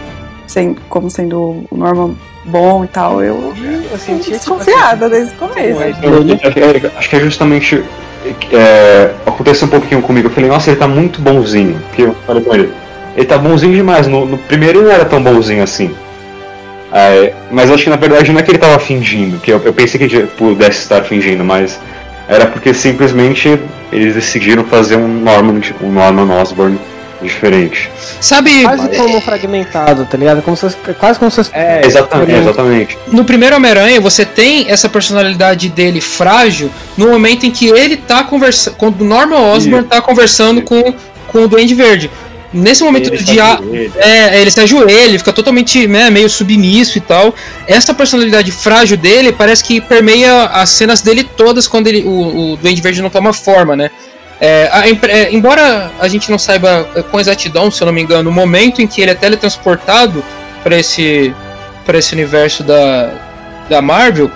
sendo, 0.47 0.81
como 0.89 1.11
sendo 1.11 1.67
o 1.71 1.77
Norman 1.77 2.15
bom 2.45 2.85
e 2.85 2.89
tal. 2.89 3.23
Eu, 3.23 3.55
Eu 3.91 3.99
senti 3.99 4.25
tipo, 4.25 4.37
desconfiada 4.39 5.09
desde 5.09 5.35
o 5.35 5.39
começo. 5.39 5.81
Que 6.53 6.61
é- 6.61 6.93
acho 6.97 7.09
que 7.11 7.17
é 7.17 7.21
justamente. 7.21 7.85
É, 8.53 9.13
aconteceu 9.27 9.67
um 9.67 9.71
pouquinho 9.71 10.01
comigo. 10.01 10.29
Eu 10.29 10.33
falei, 10.33 10.49
nossa, 10.49 10.71
ele 10.71 10.79
tá 10.79 10.89
muito 10.89 11.21
bonzinho. 11.21 11.79
Que 11.93 12.03
eu 12.03 12.15
falei 12.27 12.43
com 12.43 12.55
ele, 12.55 12.73
ele 13.17 13.27
tá 13.27 13.39
bonzinho 13.39 13.75
demais. 13.75 14.07
No, 14.07 14.27
no 14.27 14.39
primeiro 14.39 14.79
ele 14.81 14.87
não 14.89 14.95
era 14.95 15.05
tão 15.05 15.23
bonzinho 15.23 15.63
assim. 15.63 15.95
É, 16.93 17.33
mas 17.51 17.71
acho 17.71 17.85
que 17.85 17.91
na 17.91 17.97
verdade 17.97 18.31
não 18.31 18.39
é 18.39 18.43
que 18.43 18.51
ele 18.53 18.59
tava 18.59 18.79
fingindo, 18.79 19.39
que 19.41 19.51
eu, 19.51 19.61
eu 19.65 19.73
pensei 19.73 19.99
que 19.99 20.15
ele 20.17 20.27
pudesse 20.29 20.79
estar 20.79 21.03
fingindo, 21.03 21.45
mas 21.45 21.81
era 22.29 22.47
porque 22.47 22.73
simplesmente 22.73 23.59
eles 23.93 24.15
decidiram 24.15 24.65
fazer 24.65 24.97
um 24.97 25.09
Norman, 25.09 25.61
um 25.83 25.91
Norman 25.91 26.33
Osborn 26.41 26.79
diferente. 27.21 27.91
Sabe, 28.21 28.63
Quase 28.63 28.89
como 28.97 29.21
fragmentado, 29.21 30.05
tá 30.05 30.17
ligado? 30.17 30.43
Como 30.43 30.57
se 30.57 30.63
fosse- 30.63 30.77
quase 30.99 31.19
como 31.19 31.31
se 31.31 31.37
fosse. 31.37 31.51
É, 31.55 31.81
exatamente. 31.85 32.33
É, 32.33 32.39
exatamente. 32.39 32.99
no 33.09 33.25
primeiro 33.25 33.57
Homem-Aranha, 33.57 34.01
você 34.01 34.25
tem 34.25 34.71
essa 34.71 34.89
personalidade 34.89 35.69
dele 35.71 36.01
frágil 36.01 36.71
no 36.97 37.09
momento 37.09 37.45
em 37.47 37.51
que 37.51 37.67
ele 37.67 37.97
tá 37.97 38.25
conversando. 38.25 38.77
Quando 38.77 39.01
o 39.01 39.05
Norman 39.05 39.53
Osborn 39.53 39.87
tá 39.89 40.01
conversando 40.01 40.63
com, 40.63 40.95
com 41.29 41.39
o 41.45 41.49
Duende 41.49 41.75
Verde. 41.75 42.11
Nesse 42.55 42.85
momento 42.85 43.09
Ele 43.13 43.23
de. 43.23 43.37
tá 43.37 43.53
a- 43.55 43.57
com 43.57 43.75
ele. 43.75 43.93
É, 43.97 44.41
ele 44.41 44.51
se 44.51 44.61
ajoelha, 44.61 45.09
ele 45.09 45.19
fica 45.19 45.33
totalmente 45.33 45.87
né, 45.89 46.09
meio 46.09 46.31
submisso 46.31 46.97
e 46.97 47.01
tal. 47.01 47.35
Essa 47.67 47.93
personalidade 47.93 48.53
frágil 48.53 48.97
dele 48.97 49.33
parece 49.33 49.65
que 49.65 49.81
permeia 49.81 50.45
as 50.45 50.71
cenas 50.71 51.03
dele 51.03 51.25
todas 51.25 51.67
quando 51.67 51.89
ele, 51.89 52.03
o, 52.05 52.53
o 52.53 52.57
Duende 52.57 52.81
Verde 52.81 53.03
não 53.03 53.11
toma 53.11 53.33
forma, 53.33 53.75
né? 53.75 53.91
É, 54.41 54.69
a 54.73 54.89
é, 55.09 55.33
embora 55.33 55.91
a 55.99 56.09
gente 56.09 56.31
não 56.31 56.39
saiba 56.39 56.89
é, 56.95 57.03
com 57.03 57.19
exatidão, 57.21 57.71
se 57.71 57.83
eu 57.83 57.87
não 57.87 57.93
me 57.93 58.03
engano, 58.03 58.31
o 58.31 58.33
momento 58.33 58.81
em 58.83 58.87
que 58.87 59.01
ele 59.01 59.11
é 59.11 59.15
teletransportado 59.15 60.25
para 60.63 60.79
esse, 60.79 61.35
pra 61.85 61.99
esse 61.99 62.13
universo 62.13 62.63
da, 62.63 63.11
da 63.69 63.81
Marvel, 63.81 64.31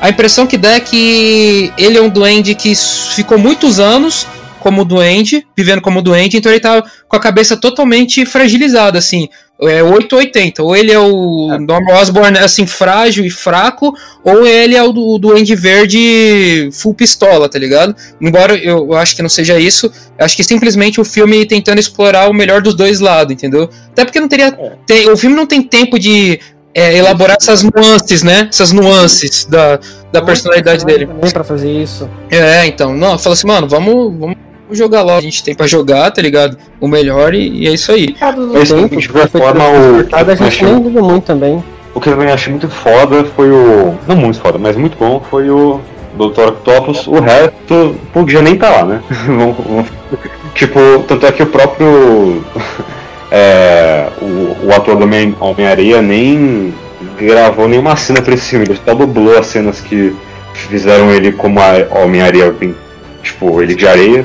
a 0.00 0.08
impressão 0.10 0.46
que 0.46 0.58
dá 0.58 0.72
é 0.72 0.80
que 0.80 1.72
ele 1.78 1.96
é 1.96 2.02
um 2.02 2.08
duende 2.08 2.54
que 2.54 2.74
ficou 3.14 3.38
muitos 3.38 3.78
anos 3.80 4.26
como 4.64 4.82
doente, 4.82 5.46
vivendo 5.54 5.82
como 5.82 6.00
doente, 6.00 6.38
então 6.38 6.50
ele 6.50 6.58
tá 6.58 6.82
com 7.06 7.16
a 7.16 7.20
cabeça 7.20 7.54
totalmente 7.54 8.24
fragilizada, 8.24 8.98
assim. 8.98 9.28
É 9.60 9.82
880. 9.82 10.62
Ou 10.62 10.74
ele 10.74 10.90
é 10.90 10.98
o 10.98 11.58
Norman 11.60 11.92
Osborn, 12.00 12.38
assim, 12.38 12.66
frágil 12.66 13.26
e 13.26 13.30
fraco, 13.30 13.94
ou 14.24 14.46
ele 14.46 14.74
é 14.74 14.82
o 14.82 14.90
do 14.90 15.18
Duende 15.18 15.54
Verde 15.54 16.70
full 16.72 16.94
pistola, 16.94 17.46
tá 17.46 17.58
ligado? 17.58 17.94
Embora 18.18 18.56
eu, 18.56 18.94
acho 18.94 19.14
que 19.14 19.20
não 19.20 19.28
seja 19.28 19.60
isso, 19.60 19.92
acho 20.18 20.34
que 20.34 20.42
simplesmente 20.42 20.98
o 20.98 21.04
filme 21.04 21.44
tentando 21.44 21.78
explorar 21.78 22.30
o 22.30 22.32
melhor 22.32 22.62
dos 22.62 22.74
dois 22.74 23.00
lados, 23.00 23.34
entendeu? 23.34 23.68
Até 23.92 24.06
porque 24.06 24.18
não 24.18 24.28
teria. 24.28 24.50
tem- 24.86 25.10
o 25.10 25.16
filme 25.16 25.36
não 25.36 25.46
tem 25.46 25.60
tempo 25.60 25.98
de 25.98 26.40
é, 26.74 26.96
elaborar 26.96 27.36
essas 27.38 27.62
nuances, 27.62 28.22
né? 28.22 28.48
Essas 28.50 28.72
nuances 28.72 29.44
da, 29.44 29.78
da 30.10 30.22
personalidade 30.22 30.86
dele. 30.86 31.06
Também 31.06 31.30
pra 31.30 31.44
fazer 31.44 31.70
isso. 31.70 32.08
É, 32.30 32.64
então, 32.66 32.96
não, 32.96 33.18
fala 33.18 33.34
assim, 33.34 33.46
mano, 33.46 33.68
vamos, 33.68 34.18
vamos 34.18 34.36
jogar 34.74 35.02
logo. 35.02 35.18
A 35.18 35.22
gente 35.22 35.42
tem 35.42 35.54
pra 35.54 35.66
jogar, 35.66 36.10
tá 36.10 36.20
ligado? 36.22 36.56
O 36.80 36.86
melhor 36.88 37.34
e, 37.34 37.62
e 37.62 37.66
é 37.68 37.72
isso 37.72 37.90
aí. 37.92 38.12
Cara, 38.14 38.36
do 38.36 38.48
Mas, 38.52 38.70
tempo, 38.70 38.96
de 38.96 39.08
qualquer 39.08 39.30
forma, 39.38 39.64
o- 39.68 40.06
a 40.12 40.34
gente 40.34 40.64
nem 40.64 40.82
liga 40.82 41.02
muito 41.02 41.24
também. 41.24 41.62
O 41.94 42.00
que 42.00 42.08
eu 42.08 42.14
também 42.14 42.32
achei 42.32 42.50
muito 42.52 42.68
foda 42.68 43.24
foi 43.36 43.50
o. 43.50 43.94
Não 44.06 44.16
muito 44.16 44.40
foda, 44.40 44.58
mas 44.58 44.76
muito 44.76 44.96
bom 44.98 45.22
foi 45.30 45.48
o 45.48 45.80
Dr. 46.16 46.48
Octopus. 46.48 47.06
O 47.06 47.20
resto 47.20 47.94
podia 48.12 48.42
nem 48.42 48.54
estar 48.54 48.70
lá, 48.70 48.84
né? 48.84 49.00
Tipo, 50.54 50.78
tanto 51.08 51.26
é 51.26 51.32
que 51.32 51.42
o 51.42 51.46
próprio. 51.46 52.44
é, 53.30 54.08
o, 54.22 54.66
o 54.66 54.72
ator 54.74 54.96
do 54.96 55.04
Homem- 55.04 55.34
Homem-Areia 55.40 56.00
nem 56.00 56.72
gravou 57.18 57.68
nenhuma 57.68 57.96
cena 57.96 58.22
pra 58.22 58.34
esse 58.34 58.50
filme, 58.50 58.64
ele 58.66 58.78
só 58.84 58.94
dublou 58.94 59.36
as 59.38 59.46
cenas 59.46 59.80
que 59.80 60.14
fizeram 60.54 61.10
ele 61.12 61.32
como 61.32 61.58
a 61.60 61.86
Homem-Areia, 62.02 62.50
bem- 62.52 62.74
tipo, 63.24 63.60
ele 63.60 63.74
de 63.74 63.86
areia. 63.88 64.24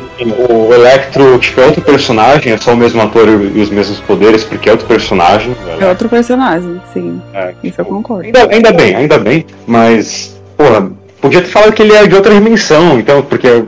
O 0.50 0.72
Electro, 0.74 1.40
tipo, 1.40 1.60
é 1.62 1.66
outro 1.66 1.82
personagem, 1.82 2.54
é 2.54 2.58
só 2.58 2.74
o 2.74 2.78
mesmo 2.78 3.02
ator 3.02 3.28
e 3.28 3.60
os 3.60 3.70
mesmos 3.70 4.00
poderes, 4.02 4.44
porque 4.44 4.70
é 4.70 4.72
outro 4.74 4.86
personagem. 4.88 5.56
É 5.80 5.88
outro 5.88 6.08
personagem, 6.08 6.80
sim. 6.94 7.20
É, 7.34 7.54
Isso 7.64 7.82
eu 7.82 7.86
concordo. 7.86 8.26
Ainda, 8.26 8.48
ainda 8.54 8.72
bem, 8.74 8.96
ainda 8.96 9.18
bem, 9.18 9.46
mas, 9.66 10.40
porra, 10.56 10.92
podia 11.20 11.42
ter 11.42 11.48
falado 11.48 11.74
que 11.74 11.82
ele 11.82 11.94
é 11.96 12.06
de 12.06 12.14
outra 12.16 12.34
dimensão, 12.34 13.00
então, 13.00 13.24
porque 13.24 13.64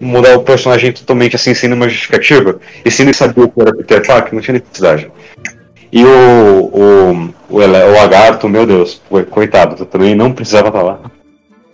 mudar 0.00 0.36
o 0.36 0.42
personagem 0.42 0.92
totalmente 0.92 1.34
assim, 1.34 1.54
sem 1.54 1.68
nenhuma 1.68 1.88
justificativa, 1.88 2.60
e 2.84 2.90
se 2.90 3.02
ele 3.02 3.12
sabia 3.14 3.48
que 3.48 3.60
era 3.60 3.74
Peter 3.74 4.06
Parker, 4.06 4.34
não 4.34 4.40
tinha 4.42 4.60
necessidade. 4.60 5.10
E 5.90 6.04
o, 6.04 6.08
o, 6.08 7.30
o, 7.48 7.56
o 7.60 7.92
lagarto, 7.96 8.48
meu 8.48 8.66
Deus, 8.66 9.00
co- 9.08 9.22
coitado, 9.24 9.84
também 9.86 10.14
não 10.14 10.32
precisava 10.32 10.68
estar 10.68 10.82
lá. 10.82 10.98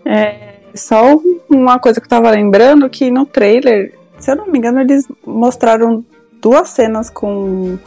É, 0.05 0.35
só 0.75 1.19
uma 1.49 1.79
coisa 1.79 2.01
que 2.01 2.07
eu 2.07 2.11
tava 2.11 2.31
lembrando 2.31 2.89
que 2.89 3.11
no 3.11 3.27
trailer, 3.27 3.95
se 4.19 4.31
eu 4.31 4.37
não 4.37 4.47
me 4.47 4.59
engano, 4.59 4.81
eles 4.81 5.07
mostraram 5.27 6.05
duas 6.41 6.69
cenas 6.71 7.11
com 7.11 7.79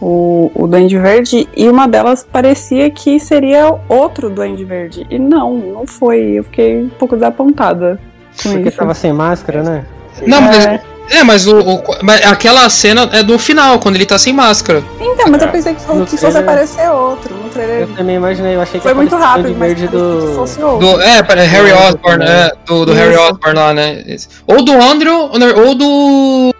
o, 0.00 0.50
o 0.54 0.66
Duende 0.66 0.98
Verde 0.98 1.48
e 1.56 1.68
uma 1.68 1.88
delas 1.88 2.22
parecia 2.24 2.90
que 2.90 3.18
seria 3.18 3.74
outro 3.88 4.30
Duende 4.30 4.64
Verde. 4.64 5.06
E 5.10 5.18
não, 5.18 5.56
não 5.56 5.86
foi. 5.86 6.38
Eu 6.38 6.44
fiquei 6.44 6.82
um 6.82 6.88
pouco 6.88 7.16
desapontada 7.16 8.00
com 8.42 8.52
Porque 8.52 8.68
isso. 8.68 8.78
tava 8.78 8.94
sem 8.94 9.12
máscara, 9.12 9.62
né? 9.62 9.84
Não, 10.26 10.40
mas. 10.40 10.66
É. 10.66 10.97
É, 11.10 11.24
mas, 11.24 11.46
o, 11.46 11.58
o- 11.58 11.82
mas 12.02 12.24
aquela 12.26 12.68
cena 12.68 13.08
é 13.12 13.22
do 13.22 13.38
final, 13.38 13.78
quando 13.78 13.96
ele 13.96 14.04
tá 14.04 14.18
sem 14.18 14.32
máscara. 14.32 14.82
Então, 15.00 15.26
mas 15.28 15.40
eu 15.42 15.48
pensei 15.48 15.74
que, 15.74 15.80
No 15.92 16.04
que 16.04 16.10
fosse 16.10 16.18
trailer- 16.32 16.42
aparecer 16.42 16.90
outro. 16.90 17.34
No 17.34 17.48
trailer 17.48 17.80
Eu 17.82 17.88
também 17.96 18.16
imaginei, 18.16 18.54
eu 18.56 18.60
achei 18.60 18.78
que 18.78 18.84
foi 18.84 18.94
muito 18.94 19.16
rápido, 19.16 19.54
mas 19.58 19.72
verde 19.72 19.88
parecia 19.88 19.88
que 19.88 20.26
do. 20.26 20.34
fosse 20.34 20.62
outro. 20.62 20.86
Do, 20.86 21.00
é, 21.00 21.22
para 21.22 21.42
Harry 21.42 21.70
Do 21.70 21.78
Osborn, 21.78 22.24
é, 22.24 22.52
do, 22.66 22.84
do 22.86 22.92
Harry. 22.92 23.16
Osborn 23.16 23.58
lá, 23.58 23.72
né? 23.74 24.04
Ou 24.46 24.62
do 24.62 24.72
Andrew, 24.72 25.30
ou 25.66 25.74
do. 25.74 26.54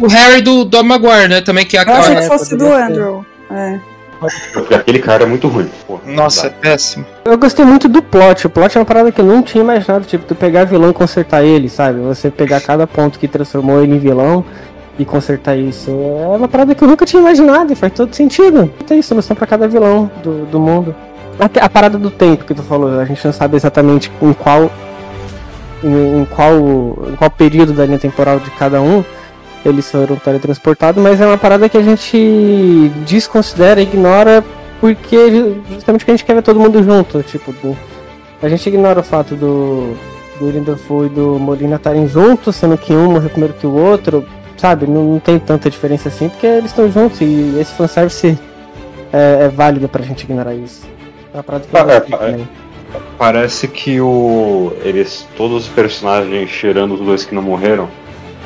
O 0.00 0.06
Harry 0.08 0.40
do 0.42 0.64
Dom 0.64 0.82
Maguire, 0.84 1.28
né? 1.28 1.40
Também 1.40 1.64
que 1.66 1.76
é 1.76 1.80
a 1.80 1.84
Eu 1.84 1.92
achei 1.94 2.16
que 2.16 2.26
fosse 2.26 2.56
do. 2.56 2.66
Andrew. 2.72 3.24
É. 3.50 3.78
Porque 4.52 4.74
aquele 4.74 4.98
cara 4.98 5.24
é 5.24 5.26
muito 5.26 5.48
ruim. 5.48 5.68
porra, 5.86 6.00
Nossa, 6.06 6.46
é 6.46 6.50
péssimo. 6.50 7.04
Eu 7.24 7.36
gostei 7.38 7.64
muito 7.64 7.88
do 7.88 8.02
plot. 8.02 8.46
O 8.46 8.50
plot 8.50 8.76
é 8.76 8.80
uma 8.80 8.86
parada 8.86 9.12
que 9.12 9.20
eu 9.20 9.24
não 9.24 9.42
tinha 9.42 9.62
imaginado. 9.62 10.04
Tipo, 10.04 10.24
tu 10.24 10.34
pegar 10.34 10.64
vilão 10.64 10.90
e 10.90 10.94
consertar 10.94 11.44
ele, 11.44 11.68
sabe? 11.68 12.00
Você 12.00 12.30
pegar 12.30 12.60
cada 12.60 12.86
ponto 12.86 13.18
que 13.18 13.28
transformou 13.28 13.82
ele 13.82 13.94
em 13.94 13.98
vilão 13.98 14.44
e 14.98 15.04
consertar 15.04 15.56
isso. 15.56 15.90
É 15.90 16.36
uma 16.36 16.48
parada 16.48 16.74
que 16.74 16.82
eu 16.82 16.88
nunca 16.88 17.04
tinha 17.04 17.20
imaginado 17.20 17.72
e 17.72 17.76
faz 17.76 17.92
todo 17.92 18.14
sentido. 18.14 18.70
Tem 18.86 19.00
solução 19.02 19.36
pra 19.36 19.46
cada 19.46 19.68
vilão 19.68 20.10
do, 20.22 20.46
do 20.46 20.58
mundo. 20.58 20.94
Até 21.38 21.62
a 21.62 21.68
parada 21.68 21.98
do 21.98 22.10
tempo 22.10 22.44
que 22.44 22.54
tu 22.54 22.62
falou, 22.62 22.98
a 22.98 23.04
gente 23.04 23.22
não 23.24 23.32
sabe 23.32 23.56
exatamente 23.56 24.10
em 24.22 24.32
qual. 24.32 24.70
Em, 25.84 26.22
em 26.22 26.24
qual. 26.24 26.54
Em 27.12 27.16
qual 27.16 27.30
período 27.30 27.72
da 27.72 27.84
linha 27.84 27.98
temporal 27.98 28.40
de 28.40 28.50
cada 28.52 28.80
um 28.80 29.04
eles 29.66 29.90
foram 29.90 30.16
teletransportados, 30.16 31.02
mas 31.02 31.20
é 31.20 31.26
uma 31.26 31.38
parada 31.38 31.68
que 31.68 31.76
a 31.76 31.82
gente 31.82 32.90
desconsidera, 33.06 33.80
ignora 33.80 34.44
porque 34.80 35.30
ju- 35.30 35.56
justamente 35.72 36.00
porque 36.00 36.10
a 36.12 36.16
gente 36.16 36.24
quer 36.26 36.34
ver 36.34 36.42
todo 36.42 36.60
mundo 36.60 36.82
junto, 36.82 37.22
tipo, 37.22 37.52
do- 37.52 37.76
a 38.42 38.48
gente 38.48 38.68
ignora 38.68 39.00
o 39.00 39.02
fato 39.02 39.34
do 39.34 39.94
do 40.38 40.52
Dafoe 40.60 41.06
e 41.06 41.08
do 41.08 41.38
Molina 41.38 41.76
estarem 41.76 42.06
juntos, 42.06 42.56
sendo 42.56 42.76
que 42.76 42.92
um 42.92 43.12
morreu 43.12 43.30
primeiro 43.30 43.54
que 43.54 43.66
o 43.66 43.72
outro, 43.74 44.22
sabe? 44.58 44.86
Não, 44.86 45.02
não 45.12 45.18
tem 45.18 45.38
tanta 45.38 45.70
diferença 45.70 46.08
assim, 46.10 46.28
porque 46.28 46.46
eles 46.46 46.66
estão 46.66 46.90
juntos 46.92 47.22
e 47.22 47.56
esse 47.58 47.72
fanservice 47.72 48.38
é, 49.10 49.44
é 49.44 49.48
válido 49.48 49.88
pra 49.88 50.02
gente 50.04 50.24
ignorar 50.24 50.52
isso. 50.54 50.82
É 51.32 51.38
uma 51.38 51.42
parada 51.42 51.64
que 51.66 51.74
Ah, 51.74 51.86
é, 51.90 51.96
é. 51.96 52.00
também. 52.00 52.48
Parece 53.16 53.66
que 53.66 53.98
o. 53.98 54.74
Eles. 54.84 55.26
Todos 55.38 55.62
os 55.64 55.68
personagens, 55.68 56.50
tirando 56.50 56.92
os 56.94 57.00
dois 57.00 57.24
que 57.24 57.34
não 57.34 57.40
morreram, 57.42 57.88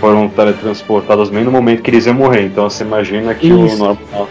foram 0.00 0.28
teletransportados 0.28 1.28
bem 1.28 1.44
no 1.44 1.52
momento 1.52 1.82
que 1.82 1.90
eles 1.90 2.06
iam 2.06 2.14
morrer. 2.14 2.46
Então 2.46 2.68
você 2.68 2.82
imagina 2.82 3.34
que 3.34 3.46
Isso. 3.46 3.74
o 3.74 3.78
Norman, 3.78 4.26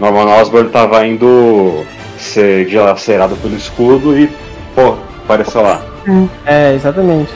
Norman 0.00 0.40
Osborn 0.40 0.68
tava 0.70 1.06
indo 1.06 1.84
ser 2.18 2.66
dilacerado 2.66 3.36
pelo 3.36 3.56
escudo 3.56 4.18
e, 4.18 4.28
pô, 4.74 4.96
apareceu 5.24 5.62
lá. 5.62 5.82
É, 6.44 6.74
exatamente. 6.74 7.32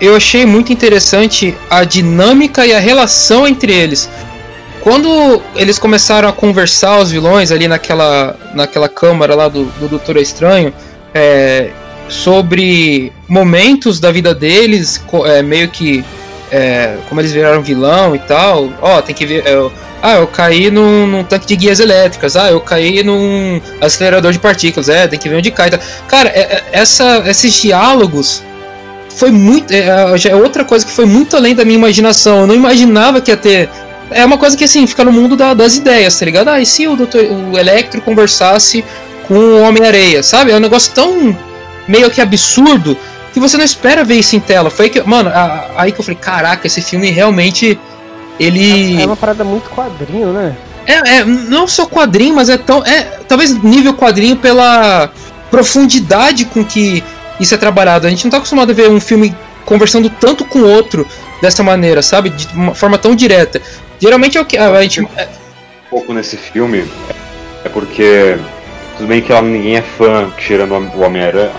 eu 0.00 0.14
achei 0.14 0.46
muito 0.46 0.72
interessante 0.72 1.56
a 1.68 1.82
dinâmica 1.82 2.64
e 2.66 2.72
a 2.72 2.78
relação 2.78 3.46
entre 3.48 3.72
eles. 3.72 4.08
Quando 4.80 5.42
eles 5.56 5.80
começaram 5.80 6.28
a 6.28 6.32
conversar, 6.32 7.00
os 7.00 7.10
vilões, 7.10 7.50
ali 7.50 7.66
naquela, 7.66 8.36
naquela 8.54 8.88
câmara 8.88 9.34
lá 9.34 9.48
do, 9.48 9.64
do 9.64 9.88
Doutor 9.88 10.16
Estranho, 10.18 10.72
é, 11.12 11.70
sobre 12.08 13.12
momentos 13.28 13.98
da 13.98 14.12
vida 14.12 14.32
deles, 14.32 15.02
é, 15.24 15.42
meio 15.42 15.68
que 15.70 16.04
é, 16.50 16.96
como 17.08 17.20
eles 17.20 17.32
viraram 17.32 17.62
vilão 17.62 18.14
e 18.14 18.18
tal. 18.20 18.70
Ó, 18.80 19.00
tem 19.02 19.14
que 19.14 19.26
ver. 19.26 19.44
é, 19.46 19.70
ah, 20.02 20.16
eu 20.16 20.26
caí 20.26 20.70
num, 20.70 21.06
num 21.06 21.24
tanque 21.24 21.46
de 21.46 21.56
guias 21.56 21.80
elétricas. 21.80 22.36
Ah, 22.36 22.50
eu 22.50 22.60
caí 22.60 23.02
num 23.02 23.60
acelerador 23.80 24.32
de 24.32 24.38
partículas. 24.38 24.88
É, 24.88 25.06
tem 25.08 25.18
que 25.18 25.28
ver 25.28 25.36
onde 25.36 25.50
cai. 25.50 25.70
tal. 25.70 25.80
Cara, 26.06 26.28
é- 26.28 26.40
é- 26.40 26.64
essa, 26.72 27.22
esses 27.26 27.52
diálogos 27.54 28.42
foi 29.16 29.30
muito. 29.30 29.72
É, 29.72 29.86
é 30.28 30.36
outra 30.36 30.64
coisa 30.64 30.84
que 30.84 30.92
foi 30.92 31.06
muito 31.06 31.36
além 31.36 31.54
da 31.54 31.64
minha 31.64 31.78
imaginação. 31.78 32.40
Eu 32.42 32.46
não 32.46 32.54
imaginava 32.54 33.20
que 33.20 33.30
ia 33.30 33.36
ter. 33.36 33.68
É 34.10 34.24
uma 34.24 34.38
coisa 34.38 34.56
que 34.56 34.62
assim, 34.64 34.86
fica 34.86 35.04
no 35.04 35.10
mundo 35.12 35.34
da- 35.34 35.54
das 35.54 35.76
ideias, 35.76 36.16
tá 36.18 36.24
ligado? 36.24 36.48
Ah, 36.48 36.60
e 36.60 36.66
se 36.66 36.86
o, 36.86 36.94
doutor, 36.94 37.24
o 37.24 37.58
Electro 37.58 38.00
conversasse 38.00 38.84
com 39.26 39.34
o 39.34 39.62
Homem-Areia, 39.62 40.22
sabe? 40.22 40.52
É 40.52 40.56
um 40.56 40.60
negócio 40.60 40.92
tão 40.94 41.36
meio 41.88 42.08
que 42.10 42.20
absurdo 42.20 42.96
que 43.36 43.40
você 43.40 43.58
não 43.58 43.64
espera 43.66 44.02
ver 44.02 44.14
isso 44.14 44.34
em 44.34 44.40
tela. 44.40 44.70
Foi 44.70 44.86
aí 44.86 44.90
que, 44.90 45.02
mano, 45.02 45.28
a- 45.28 45.72
aí 45.76 45.92
que 45.92 46.00
eu 46.00 46.04
falei, 46.04 46.18
caraca, 46.18 46.66
esse 46.66 46.80
filme 46.80 47.10
realmente. 47.10 47.78
Ele. 48.40 49.02
É 49.02 49.04
uma 49.04 49.14
parada 49.14 49.44
muito 49.44 49.68
quadrinho, 49.68 50.32
né? 50.32 50.56
É, 50.86 51.18
é, 51.18 51.24
não 51.26 51.68
só 51.68 51.84
quadrinho, 51.84 52.34
mas 52.34 52.48
é 52.48 52.56
tão. 52.56 52.82
É, 52.86 53.02
talvez 53.28 53.52
nível 53.62 53.92
quadrinho 53.92 54.36
pela 54.36 55.10
profundidade 55.50 56.46
com 56.46 56.64
que 56.64 57.04
isso 57.38 57.54
é 57.54 57.58
trabalhado. 57.58 58.06
A 58.06 58.10
gente 58.10 58.24
não 58.24 58.30
tá 58.30 58.38
acostumado 58.38 58.70
a 58.70 58.74
ver 58.74 58.88
um 58.88 59.00
filme 59.00 59.36
conversando 59.66 60.08
tanto 60.08 60.46
com 60.46 60.60
o 60.60 60.66
outro 60.66 61.06
dessa 61.42 61.62
maneira, 61.62 62.00
sabe? 62.02 62.30
De 62.30 62.46
uma 62.54 62.74
forma 62.74 62.96
tão 62.96 63.14
direta. 63.14 63.60
Geralmente 64.00 64.38
é 64.38 64.40
o 64.40 64.46
que. 64.46 64.56
A 64.56 64.82
gente, 64.82 65.06
é, 65.14 65.24
Um 65.24 65.90
pouco 65.90 66.14
nesse 66.14 66.38
filme 66.38 66.86
é 67.64 67.68
porque. 67.68 68.38
Tudo 68.96 69.08
bem 69.08 69.20
que 69.20 69.30
lá 69.30 69.42
ninguém 69.42 69.76
é 69.76 69.82
fã, 69.82 70.30
tirando 70.38 70.72
o 70.72 71.00
Homem-Aranha, 71.02 71.50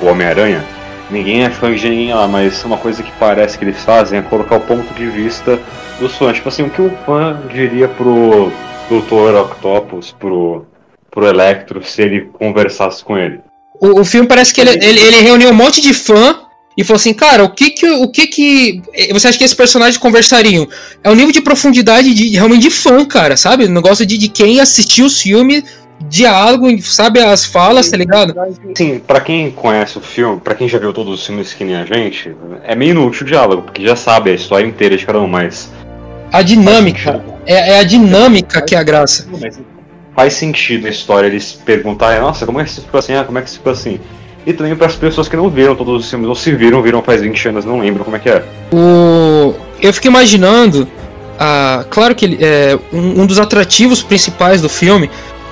o 0.00 0.06
Homem-Aranha, 0.06 0.64
ninguém 1.10 1.44
é 1.44 1.50
fã 1.50 1.74
de 1.74 1.88
ninguém 1.88 2.14
lá, 2.14 2.26
mas 2.26 2.64
uma 2.64 2.78
coisa 2.78 3.02
que 3.02 3.12
parece 3.18 3.58
que 3.58 3.64
eles 3.64 3.82
fazem 3.84 4.18
é 4.18 4.22
colocar 4.22 4.56
o 4.56 4.60
ponto 4.60 4.92
de 4.94 5.06
vista 5.06 5.58
dos 5.98 6.16
fãs. 6.16 6.36
Tipo 6.36 6.48
assim, 6.48 6.62
o 6.62 6.70
que 6.70 6.82
o 6.82 6.90
fã 7.04 7.40
diria 7.52 7.88
pro 7.88 8.52
Dr. 8.88 9.36
Octopus, 9.40 10.12
pro, 10.12 10.66
pro 11.10 11.26
Electro, 11.26 11.82
se 11.84 12.02
ele 12.02 12.30
conversasse 12.38 13.04
com 13.04 13.16
ele? 13.16 13.40
o, 13.80 14.00
o 14.00 14.04
filme 14.04 14.26
parece 14.26 14.52
que 14.52 14.60
ele, 14.60 14.70
ele, 14.70 15.00
ele 15.00 15.20
reuniu 15.20 15.50
um 15.50 15.54
monte 15.54 15.80
de 15.80 15.92
fã 15.92 16.40
e 16.76 16.84
falou 16.84 16.96
assim, 16.96 17.14
cara, 17.14 17.42
o 17.44 17.50
que 17.50 17.70
que. 17.70 17.88
O 17.88 18.08
que 18.08 18.26
que. 18.26 18.82
Você 19.12 19.28
acha 19.28 19.38
que 19.38 19.44
esses 19.44 19.56
personagens 19.56 19.96
conversariam? 19.96 20.68
É 21.02 21.10
o 21.10 21.14
nível 21.14 21.32
de 21.32 21.40
profundidade 21.40 22.12
de 22.12 22.28
realmente 22.30 22.62
de 22.62 22.70
fã, 22.70 23.04
cara, 23.04 23.36
sabe? 23.36 23.64
O 23.64 23.70
negócio 23.70 24.04
de, 24.04 24.18
de 24.18 24.28
quem 24.28 24.60
assistiu 24.60 25.06
os 25.06 25.20
filmes 25.20 25.64
diálogo, 26.00 26.66
sabe 26.82 27.20
as 27.20 27.44
falas, 27.44 27.90
tá 27.90 27.96
ligado? 27.96 28.34
Sim, 28.76 29.00
pra 29.04 29.20
quem 29.20 29.50
conhece 29.50 29.98
o 29.98 30.00
filme, 30.00 30.40
pra 30.40 30.54
quem 30.54 30.68
já 30.68 30.78
viu 30.78 30.92
todos 30.92 31.20
os 31.20 31.26
filmes 31.26 31.52
que 31.52 31.64
nem 31.64 31.76
a 31.76 31.84
gente, 31.84 32.34
é 32.64 32.74
meio 32.74 32.90
inútil 32.90 33.24
o 33.24 33.28
diálogo, 33.28 33.62
porque 33.62 33.86
já 33.86 33.96
sabe 33.96 34.30
a 34.30 34.34
história 34.34 34.66
inteira 34.66 34.96
de 34.96 35.06
cada 35.06 35.20
um, 35.20 35.26
mas. 35.26 35.70
A 36.32 36.42
dinâmica. 36.42 37.24
É, 37.46 37.74
é 37.74 37.78
a 37.78 37.84
dinâmica 37.84 38.60
que 38.60 38.74
é 38.74 38.78
a 38.78 38.82
graça. 38.82 39.26
Faz 40.14 40.34
sentido 40.34 40.86
a 40.86 40.90
história 40.90 41.26
eles 41.26 41.52
perguntarem, 41.52 42.20
nossa, 42.20 42.46
como 42.46 42.60
é 42.60 42.64
que 42.64 42.70
isso 42.70 42.82
ficou 42.82 42.98
assim? 42.98 43.14
Ah, 43.14 43.24
como 43.24 43.38
é 43.38 43.42
que 43.42 43.48
isso 43.48 43.58
ficou 43.58 43.72
assim? 43.72 44.00
E 44.46 44.52
também 44.52 44.76
para 44.76 44.86
as 44.86 44.94
pessoas 44.94 45.28
que 45.28 45.36
não 45.36 45.50
viram 45.50 45.74
todos 45.74 46.04
os 46.04 46.10
filmes, 46.10 46.28
ou 46.28 46.34
se 46.34 46.52
viram, 46.52 46.80
viram 46.80 47.02
faz 47.02 47.20
20 47.20 47.48
anos, 47.48 47.64
não 47.64 47.80
lembram 47.80 48.04
como 48.04 48.16
é 48.16 48.20
que 48.20 48.28
é. 48.28 48.44
O... 48.72 49.54
Eu 49.80 49.92
fico 49.92 50.06
imaginando. 50.06 50.88
Ah, 51.38 51.84
claro 51.90 52.14
que 52.14 52.24
ele, 52.24 52.38
é, 52.40 52.78
um, 52.92 53.22
um 53.22 53.26
dos 53.26 53.38
atrativos 53.38 54.02
principais 54.02 54.62
do 54.62 54.68
filme, 54.68 55.10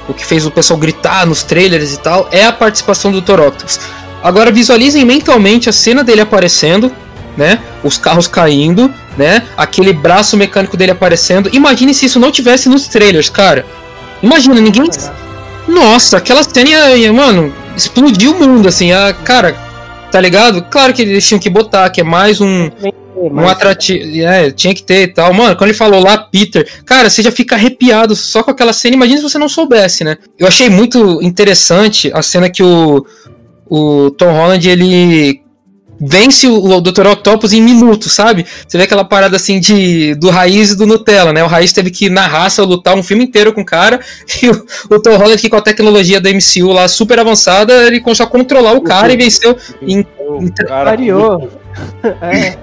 o 0.09 0.15
que 0.15 0.25
fez 0.25 0.45
o 0.47 0.51
pessoal 0.51 0.79
gritar 0.79 1.27
nos 1.27 1.43
trailers 1.43 1.93
e 1.93 1.99
tal, 1.99 2.29
é 2.31 2.45
a 2.45 2.53
participação 2.53 3.11
do 3.11 3.21
Dr. 3.21 3.41
Octopus. 3.41 3.81
Agora 4.23 4.51
visualizem 4.51 5.05
mentalmente 5.05 5.69
a 5.69 5.73
cena 5.73 6.03
dele 6.03 6.21
aparecendo, 6.21 6.91
né? 7.37 7.59
Os 7.83 7.99
carros 7.99 8.27
caindo, 8.27 8.93
né? 9.17 9.43
Aquele 9.57 9.93
braço 9.93 10.37
mecânico 10.37 10.77
dele 10.77 10.93
aparecendo. 10.93 11.51
Imagine 11.53 11.93
se 11.93 12.07
isso 12.07 12.19
não 12.19 12.31
tivesse 12.31 12.69
nos 12.69 12.89
trailers, 12.89 13.29
cara. 13.29 13.67
Imagina, 14.23 14.55
ninguém. 14.61 14.89
Nossa, 15.69 16.17
aquela 16.17 16.43
cena 16.43 17.13
mano, 17.13 17.55
explodiu 17.77 18.33
o 18.33 18.39
mundo, 18.39 18.69
assim. 18.69 18.93
A, 18.93 19.13
cara, 19.13 19.57
tá 20.11 20.21
ligado? 20.21 20.63
Claro 20.71 20.95
que 20.95 21.03
eles 21.03 21.27
tinham 21.27 21.39
que 21.39 21.51
botar, 21.51 21.91
que 21.91 22.01
é 22.01 22.05
mais 22.05 22.41
um. 22.41 22.71
Um 23.17 23.49
atrativo. 23.49 24.23
É, 24.23 24.51
tinha 24.51 24.75
que 24.75 24.83
ter 24.83 25.03
e 25.03 25.09
tal. 25.09 25.33
Mano, 25.33 25.57
quando 25.57 25.71
ele 25.71 25.79
falou 25.79 26.03
lá, 26.03 26.19
Peter, 26.19 26.69
cara, 26.85 27.09
você 27.09 27.23
já 27.23 27.31
fica 27.31 27.55
arrepiado 27.55 28.17
só 28.17 28.43
com 28.43 28.51
aquela 28.51 28.73
cena. 28.73 28.97
Imagina 28.97 29.19
se 29.19 29.23
você 29.23 29.39
não 29.39 29.49
soubesse, 29.49 30.03
né? 30.05 30.17
Eu 30.39 30.47
achei 30.47 30.69
muito 30.69 31.23
interessante 31.23 32.11
a 32.13 32.23
cena 32.23 32.51
que 32.51 32.63
o, 32.63 33.07
o 33.69 34.11
Tom 34.11 34.33
Holland 34.33 34.69
ele 34.69 35.44
vence 36.01 36.47
o, 36.47 36.65
o 36.65 36.81
Dr. 36.81 37.07
Octopus 37.07 37.53
em 37.53 37.63
minutos, 37.63 38.13
sabe? 38.13 38.47
Você 38.67 38.77
vê 38.77 38.85
aquela 38.85 39.05
parada 39.05 39.37
assim 39.37 39.61
de 39.61 40.15
do 40.15 40.31
Raiz 40.31 40.73
e 40.73 40.77
do 40.77 40.87
Nutella, 40.87 41.33
né? 41.33 41.43
O 41.43 41.47
Raiz 41.47 41.73
teve 41.73 41.91
que, 41.91 42.09
na 42.09 42.27
raça, 42.27 42.63
lutar 42.63 42.95
um 42.95 43.03
filme 43.03 43.25
inteiro 43.25 43.53
com 43.53 43.61
o 43.61 43.65
cara, 43.65 44.01
e 44.43 44.49
o, 44.49 44.67
o 44.91 45.01
Tom 45.01 45.17
Holland, 45.17 45.41
que 45.41 45.49
com 45.49 45.57
a 45.57 45.63
tecnologia 45.63 46.21
da 46.21 46.31
MCU 46.31 46.73
lá 46.73 46.89
super 46.89 47.19
avançada, 47.19 47.87
ele 47.87 48.01
conseguiu 48.01 48.31
controlar 48.31 48.73
o 48.73 48.83
cara 48.83 49.13
e 49.13 49.17
venceu 49.17 49.57
em. 49.83 49.99
em 50.01 50.53
Variou. 50.69 51.51
É. 52.23 52.57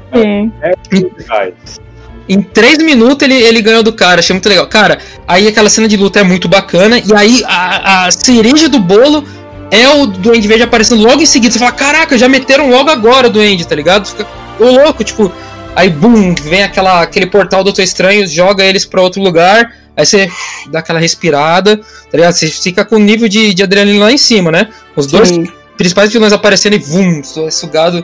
Em 2.29 2.41
três 2.41 2.77
minutos 2.77 3.27
ele, 3.27 3.35
ele 3.35 3.61
ganhou 3.61 3.83
do 3.83 3.91
cara, 3.91 4.19
achei 4.19 4.33
muito 4.33 4.47
legal. 4.47 4.67
Cara, 4.67 4.99
aí 5.27 5.47
aquela 5.47 5.69
cena 5.69 5.87
de 5.87 5.97
luta 5.97 6.19
é 6.19 6.23
muito 6.23 6.47
bacana, 6.47 6.97
e 6.97 7.13
aí 7.13 7.43
a, 7.45 8.05
a 8.05 8.11
cereja 8.11 8.69
do 8.69 8.79
bolo 8.79 9.23
é 9.71 9.89
o 9.89 10.05
Duende 10.05 10.47
Verde 10.47 10.63
aparecendo 10.63 11.01
logo 11.01 11.21
em 11.21 11.25
seguida. 11.25 11.53
Você 11.53 11.59
fala, 11.59 11.71
caraca, 11.71 12.17
já 12.17 12.27
meteram 12.27 12.69
logo 12.69 12.89
agora 12.89 13.27
o 13.27 13.29
Duende, 13.31 13.65
tá 13.65 13.73
ligado? 13.73 14.05
Fica 14.05 14.27
ô, 14.59 14.65
louco, 14.65 15.03
tipo. 15.03 15.31
Aí, 15.73 15.89
bum, 15.89 16.35
vem 16.35 16.63
aquela, 16.63 17.01
aquele 17.01 17.27
portal 17.27 17.61
do 17.61 17.65
Doutor 17.65 17.81
Estranho, 17.81 18.27
joga 18.27 18.65
eles 18.65 18.85
pra 18.85 19.01
outro 19.01 19.21
lugar. 19.21 19.73
Aí 19.95 20.05
você 20.05 20.29
dá 20.69 20.79
aquela 20.79 20.99
respirada, 20.99 21.77
tá 21.77 21.83
ligado? 22.17 22.33
Você 22.33 22.49
fica 22.49 22.83
com 22.83 22.97
o 22.97 22.99
nível 22.99 23.29
de, 23.29 23.53
de 23.53 23.63
adrenalina 23.63 24.05
lá 24.05 24.11
em 24.11 24.17
cima, 24.17 24.51
né? 24.51 24.67
Os 24.95 25.07
dois 25.07 25.29
Sim. 25.29 25.47
principais 25.77 26.11
vilões 26.11 26.33
aparecendo 26.33 26.73
e 26.73 26.79
vum, 26.79 27.21
sugado, 27.49 28.03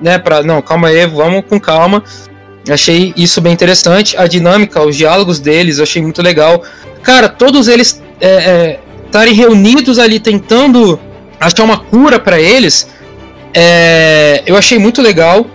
né? 0.00 0.18
Pra, 0.18 0.42
não, 0.44 0.62
calma 0.62 0.88
aí, 0.88 1.04
vamos 1.06 1.44
com 1.48 1.58
calma. 1.58 2.04
Achei 2.68 3.12
isso 3.16 3.40
bem 3.40 3.52
interessante. 3.52 4.16
A 4.16 4.28
dinâmica, 4.28 4.80
os 4.80 4.96
diálogos 4.96 5.40
deles, 5.40 5.78
eu 5.78 5.82
achei 5.82 6.00
muito 6.00 6.22
legal. 6.22 6.62
Cara, 7.02 7.28
todos 7.28 7.66
eles 7.66 8.00
é, 8.20 8.78
estarem 9.10 9.34
reunidos 9.34 9.98
ali 9.98 10.20
tentando 10.20 10.98
achar 11.38 11.64
uma 11.64 11.78
cura 11.78 12.18
pra 12.18 12.40
eles, 12.40 12.88
é, 13.52 14.42
eu 14.46 14.56
achei 14.56 14.78
muito 14.78 15.02
legal. 15.02 15.46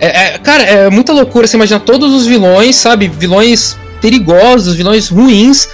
É, 0.00 0.06
é, 0.06 0.38
cara, 0.38 0.62
é 0.62 0.90
muita 0.90 1.12
loucura 1.12 1.46
você 1.46 1.56
imaginar 1.56 1.80
todos 1.80 2.12
os 2.14 2.26
vilões, 2.26 2.76
sabe? 2.76 3.08
Vilões 3.08 3.76
perigosos, 4.00 4.74
vilões 4.74 5.08
ruins, 5.08 5.68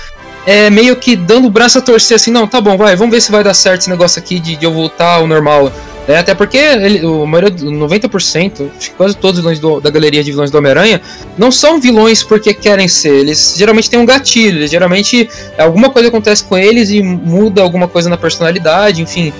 é, 0.47 0.71
meio 0.71 0.97
que 0.97 1.17
dando 1.17 1.47
o 1.47 1.51
braço 1.51 1.79
a 1.79 1.81
torcer 1.81 2.17
assim, 2.17 2.31
não, 2.31 2.47
tá 2.47 2.61
bom, 2.61 2.77
vai, 2.77 2.95
vamos 2.97 3.15
ver 3.15 3.21
se 3.21 3.31
vai 3.31 3.43
dar 3.43 3.55
certo 3.55 3.83
esse 3.83 3.91
negócio 3.91 4.19
aqui 4.19 4.39
de, 4.39 4.57
de 4.57 4.65
eu 4.65 4.73
voltar 4.73 5.15
ao 5.15 5.27
normal. 5.27 5.73
É, 6.09 6.17
até 6.17 6.35
porque 6.35 6.57
ele, 6.57 7.05
o 7.05 7.27
maioria, 7.27 7.51
90%, 7.55 8.71
acho 8.79 8.91
que 8.91 8.97
quase 8.97 9.15
todos 9.15 9.37
os 9.39 9.43
vilões 9.45 9.59
do- 9.61 9.79
da 9.79 9.91
galeria 9.91 10.25
de 10.25 10.31
vilões 10.31 10.51
do 10.51 10.57
Homem-Aranha 10.57 11.03
não 11.37 11.53
são 11.53 11.79
vilões 11.79 12.23
porque 12.23 12.55
querem 12.55 12.89
ser. 12.89 13.15
Eles 13.15 13.55
geralmente 13.59 13.91
têm 13.91 13.99
um 14.01 14.07
gatilho, 14.07 14.57
eles 14.61 14.71
geralmente 14.71 15.29
alguma 15.59 15.91
coisa 15.91 16.09
acontece 16.09 16.43
com 16.45 16.57
eles 16.57 16.89
e 16.91 17.03
muda 17.03 17.61
alguma 17.61 17.87
coisa 17.87 18.09
na 18.09 18.17
personalidade, 18.17 19.03
enfim. 19.03 19.35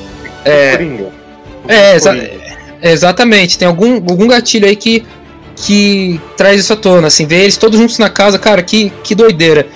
É, 0.45 0.73
Coringa. 0.77 1.09
é, 1.69 1.97
exa- 1.97 2.31
exatamente. 2.83 3.57
Tem 3.57 3.67
algum, 3.67 3.95
algum 3.95 4.27
gatilho 4.29 4.67
aí 4.67 4.77
que, 4.77 5.07
que 5.57 6.21
traz 6.37 6.61
isso 6.61 6.75
à 6.75 6.77
tona, 6.77 7.07
assim, 7.09 7.27
ver 7.27 7.45
eles 7.45 7.57
todos 7.57 7.79
juntos 7.81 7.97
na 7.99 8.11
casa, 8.11 8.39
cara, 8.39 8.63
que, 8.63 8.93
que 9.03 9.15
doideira. 9.15 9.67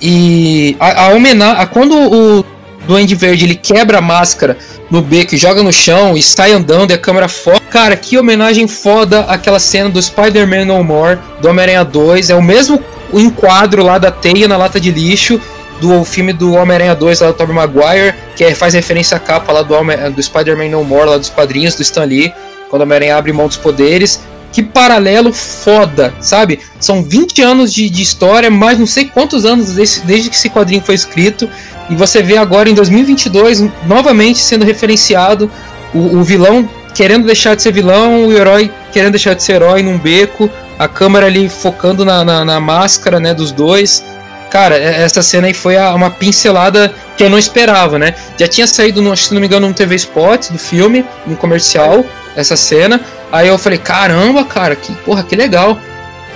E 0.00 0.76
a, 0.78 1.06
a 1.06 1.08
homenagem. 1.08 1.66
Quando 1.72 1.96
o 1.96 2.44
Duende 2.86 3.14
Verde 3.14 3.44
ele 3.44 3.54
quebra 3.54 3.98
a 3.98 4.00
máscara 4.00 4.56
no 4.90 5.02
beco 5.02 5.34
e 5.34 5.38
joga 5.38 5.62
no 5.62 5.72
chão 5.72 6.16
e 6.16 6.22
sai 6.22 6.52
andando 6.52 6.90
e 6.90 6.94
a 6.94 6.98
câmera 6.98 7.28
foca. 7.28 7.60
Cara, 7.70 7.96
que 7.96 8.16
homenagem 8.16 8.66
foda 8.68 9.20
aquela 9.22 9.58
cena 9.58 9.90
do 9.90 10.00
Spider-Man 10.00 10.64
No 10.64 10.82
More, 10.82 11.18
do 11.40 11.48
Homem-Aranha 11.48 11.84
2. 11.84 12.30
É 12.30 12.34
o 12.34 12.42
mesmo 12.42 12.82
enquadro 13.12 13.82
lá 13.82 13.98
da 13.98 14.10
teia 14.10 14.48
na 14.48 14.56
lata 14.56 14.80
de 14.80 14.90
lixo 14.90 15.40
do 15.80 16.04
filme 16.04 16.32
do 16.32 16.54
Homem-Aranha 16.54 16.94
2 16.94 17.20
lá 17.20 17.26
do 17.28 17.34
Tobey 17.34 17.54
Maguire, 17.54 18.14
que 18.34 18.44
é- 18.44 18.54
faz 18.54 18.72
referência 18.74 19.16
à 19.16 19.20
capa 19.20 19.52
lá 19.52 19.62
do, 19.62 19.74
do 20.14 20.22
Spider-Man 20.22 20.70
No 20.70 20.84
More, 20.84 21.10
lá 21.10 21.18
dos 21.18 21.28
quadrinhos 21.28 21.74
do 21.74 21.82
Stan 21.82 22.04
Lee, 22.04 22.32
quando 22.70 22.80
o 22.80 22.84
Homem-Aranha 22.84 23.16
abre 23.16 23.32
mão 23.32 23.46
dos 23.46 23.56
poderes. 23.56 24.20
Que 24.56 24.62
paralelo 24.62 25.34
foda, 25.34 26.14
sabe? 26.18 26.60
São 26.80 27.02
20 27.02 27.42
anos 27.42 27.74
de, 27.74 27.90
de 27.90 28.00
história, 28.02 28.50
mais 28.50 28.78
não 28.78 28.86
sei 28.86 29.04
quantos 29.04 29.44
anos 29.44 29.72
desse- 29.74 30.00
desde 30.06 30.30
que 30.30 30.34
esse 30.34 30.48
quadrinho 30.48 30.80
foi 30.80 30.94
escrito. 30.94 31.46
E 31.90 31.94
você 31.94 32.22
vê 32.22 32.38
agora 32.38 32.66
em 32.70 32.72
2022, 32.72 33.62
novamente 33.86 34.38
sendo 34.38 34.64
referenciado 34.64 35.50
o, 35.92 35.98
o 36.16 36.24
vilão 36.24 36.66
querendo 36.94 37.26
deixar 37.26 37.54
de 37.54 37.60
ser 37.60 37.70
vilão, 37.70 38.24
o 38.28 38.32
herói 38.32 38.72
querendo 38.94 39.10
deixar 39.10 39.34
de 39.34 39.42
ser 39.42 39.56
herói 39.56 39.82
num 39.82 39.98
beco, 39.98 40.48
a 40.78 40.88
câmera 40.88 41.26
ali 41.26 41.50
focando 41.50 42.02
na, 42.02 42.24
na, 42.24 42.42
na 42.42 42.58
máscara 42.58 43.20
né, 43.20 43.34
dos 43.34 43.52
dois. 43.52 44.02
Cara, 44.50 44.74
é- 44.78 45.02
essa 45.02 45.22
cena 45.22 45.48
aí 45.48 45.52
foi 45.52 45.76
a- 45.76 45.94
uma 45.94 46.08
pincelada 46.08 46.94
que 47.14 47.22
eu 47.22 47.28
não 47.28 47.38
esperava, 47.38 47.98
né? 47.98 48.14
Já 48.38 48.48
tinha 48.48 48.66
saído, 48.66 49.02
no, 49.02 49.14
se 49.14 49.34
não 49.34 49.40
me 49.42 49.46
engano, 49.48 49.68
no 49.68 49.74
TV 49.74 49.96
Spot 49.96 50.48
do 50.50 50.58
filme, 50.58 51.04
no 51.26 51.36
comercial, 51.36 52.06
essa 52.36 52.56
cena. 52.56 53.00
Aí 53.32 53.48
eu 53.48 53.58
falei, 53.58 53.78
caramba, 53.78 54.44
cara, 54.44 54.76
que 54.76 54.94
porra, 54.96 55.22
que 55.22 55.34
legal. 55.34 55.78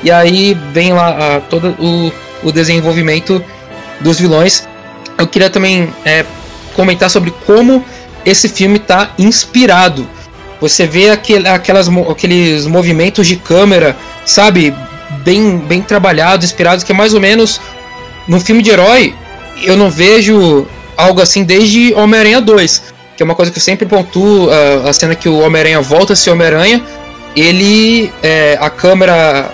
E 0.02 0.10
aí 0.10 0.56
vem 0.72 0.92
lá 0.92 1.36
a, 1.36 1.40
todo 1.40 1.76
o, 1.78 2.12
o 2.42 2.50
desenvolvimento 2.50 3.44
dos 4.00 4.18
vilões. 4.18 4.66
Eu 5.18 5.28
queria 5.28 5.50
também 5.50 5.92
é, 6.04 6.24
comentar 6.74 7.10
sobre 7.10 7.30
como 7.46 7.84
esse 8.24 8.48
filme 8.48 8.76
está 8.76 9.12
inspirado. 9.18 10.08
Você 10.60 10.86
vê 10.86 11.10
aquele, 11.10 11.48
aquelas, 11.48 11.88
aqueles 12.10 12.66
movimentos 12.66 13.26
de 13.26 13.36
câmera, 13.36 13.96
sabe? 14.24 14.74
Bem, 15.24 15.58
bem 15.58 15.82
trabalhados, 15.82 16.46
inspirados, 16.46 16.84
que 16.84 16.92
é 16.92 16.94
mais 16.94 17.14
ou 17.14 17.20
menos 17.20 17.60
no 18.26 18.40
filme 18.40 18.62
de 18.62 18.70
herói. 18.70 19.14
Eu 19.62 19.76
não 19.76 19.90
vejo 19.90 20.66
algo 20.96 21.20
assim 21.20 21.44
desde 21.44 21.94
Homem-Aranha 21.94 22.40
2, 22.40 22.82
que 23.20 23.22
é 23.22 23.26
uma 23.26 23.34
coisa 23.34 23.52
que 23.52 23.58
eu 23.58 23.62
sempre 23.62 23.84
pontuo. 23.84 24.48
ah, 24.50 24.88
a 24.88 24.92
cena 24.94 25.14
que 25.14 25.28
o 25.28 25.40
Homem-Aranha 25.40 25.82
volta 25.82 26.14
a 26.14 26.16
ser 26.16 26.30
Homem-Aranha, 26.30 26.82
ele. 27.36 28.10
é, 28.22 28.56
a 28.58 28.70
câmera 28.70 29.52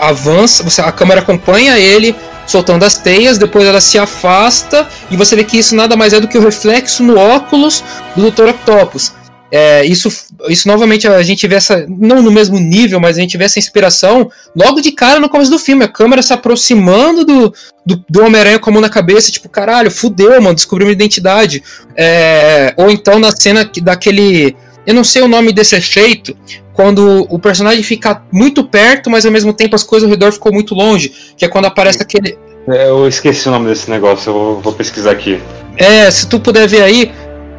avança, 0.00 0.64
você, 0.64 0.80
a 0.80 0.90
câmera 0.90 1.20
acompanha 1.20 1.78
ele 1.78 2.16
soltando 2.44 2.82
as 2.82 2.98
teias, 2.98 3.38
depois 3.38 3.66
ela 3.66 3.80
se 3.80 3.96
afasta 3.96 4.88
e 5.12 5.16
você 5.16 5.36
vê 5.36 5.44
que 5.44 5.56
isso 5.56 5.76
nada 5.76 5.96
mais 5.96 6.12
é 6.12 6.18
do 6.18 6.26
que 6.26 6.36
o 6.36 6.42
reflexo 6.42 7.04
no 7.04 7.16
óculos 7.16 7.84
do 8.16 8.28
Dr. 8.32 8.48
Octopus. 8.48 9.12
É, 9.56 9.84
isso, 9.84 10.08
isso 10.48 10.66
novamente 10.66 11.06
a 11.06 11.22
gente 11.22 11.46
vê 11.46 11.54
essa, 11.54 11.86
não 11.88 12.20
no 12.20 12.32
mesmo 12.32 12.58
nível, 12.58 12.98
mas 12.98 13.16
a 13.16 13.20
gente 13.20 13.36
vê 13.36 13.44
essa 13.44 13.56
inspiração 13.56 14.28
logo 14.52 14.80
de 14.80 14.90
cara 14.90 15.20
no 15.20 15.28
começo 15.28 15.48
do 15.48 15.60
filme, 15.60 15.84
a 15.84 15.88
câmera 15.88 16.22
se 16.22 16.32
aproximando 16.32 17.24
do, 17.24 17.54
do, 17.86 18.04
do 18.10 18.24
Homem-Aranha 18.24 18.58
com 18.58 18.68
a 18.70 18.72
mão 18.72 18.82
na 18.82 18.88
cabeça, 18.88 19.30
tipo, 19.30 19.48
caralho, 19.48 19.92
fudeu, 19.92 20.42
mano, 20.42 20.56
descobriu 20.56 20.88
uma 20.88 20.92
identidade. 20.92 21.62
É, 21.96 22.74
ou 22.76 22.90
então 22.90 23.20
na 23.20 23.30
cena 23.30 23.64
que- 23.64 23.80
daquele. 23.80 24.56
Eu 24.84 24.92
não 24.92 25.04
sei 25.04 25.22
o 25.22 25.28
nome 25.28 25.52
desse 25.52 25.76
efeito, 25.76 26.36
quando 26.72 27.24
o 27.30 27.38
personagem 27.38 27.84
fica 27.84 28.22
muito 28.32 28.64
perto, 28.64 29.08
mas 29.08 29.24
ao 29.24 29.30
mesmo 29.30 29.52
tempo 29.52 29.76
as 29.76 29.84
coisas 29.84 30.08
ao 30.08 30.10
redor 30.10 30.32
ficam 30.32 30.50
muito 30.50 30.74
longe. 30.74 31.12
Que 31.36 31.44
é 31.44 31.48
quando 31.48 31.66
aparece 31.66 32.02
aquele. 32.02 32.36
É, 32.68 32.88
Eu 32.88 33.06
esqueci 33.06 33.46
o 33.46 33.52
nome 33.52 33.68
desse 33.68 33.88
negócio, 33.88 34.30
eu 34.30 34.34
vou, 34.34 34.60
vou 34.60 34.72
pesquisar 34.72 35.12
aqui. 35.12 35.40
É, 35.76 36.10
se 36.10 36.28
tu 36.28 36.38
puder 36.38 36.68
ver 36.68 36.82
aí, 36.82 37.12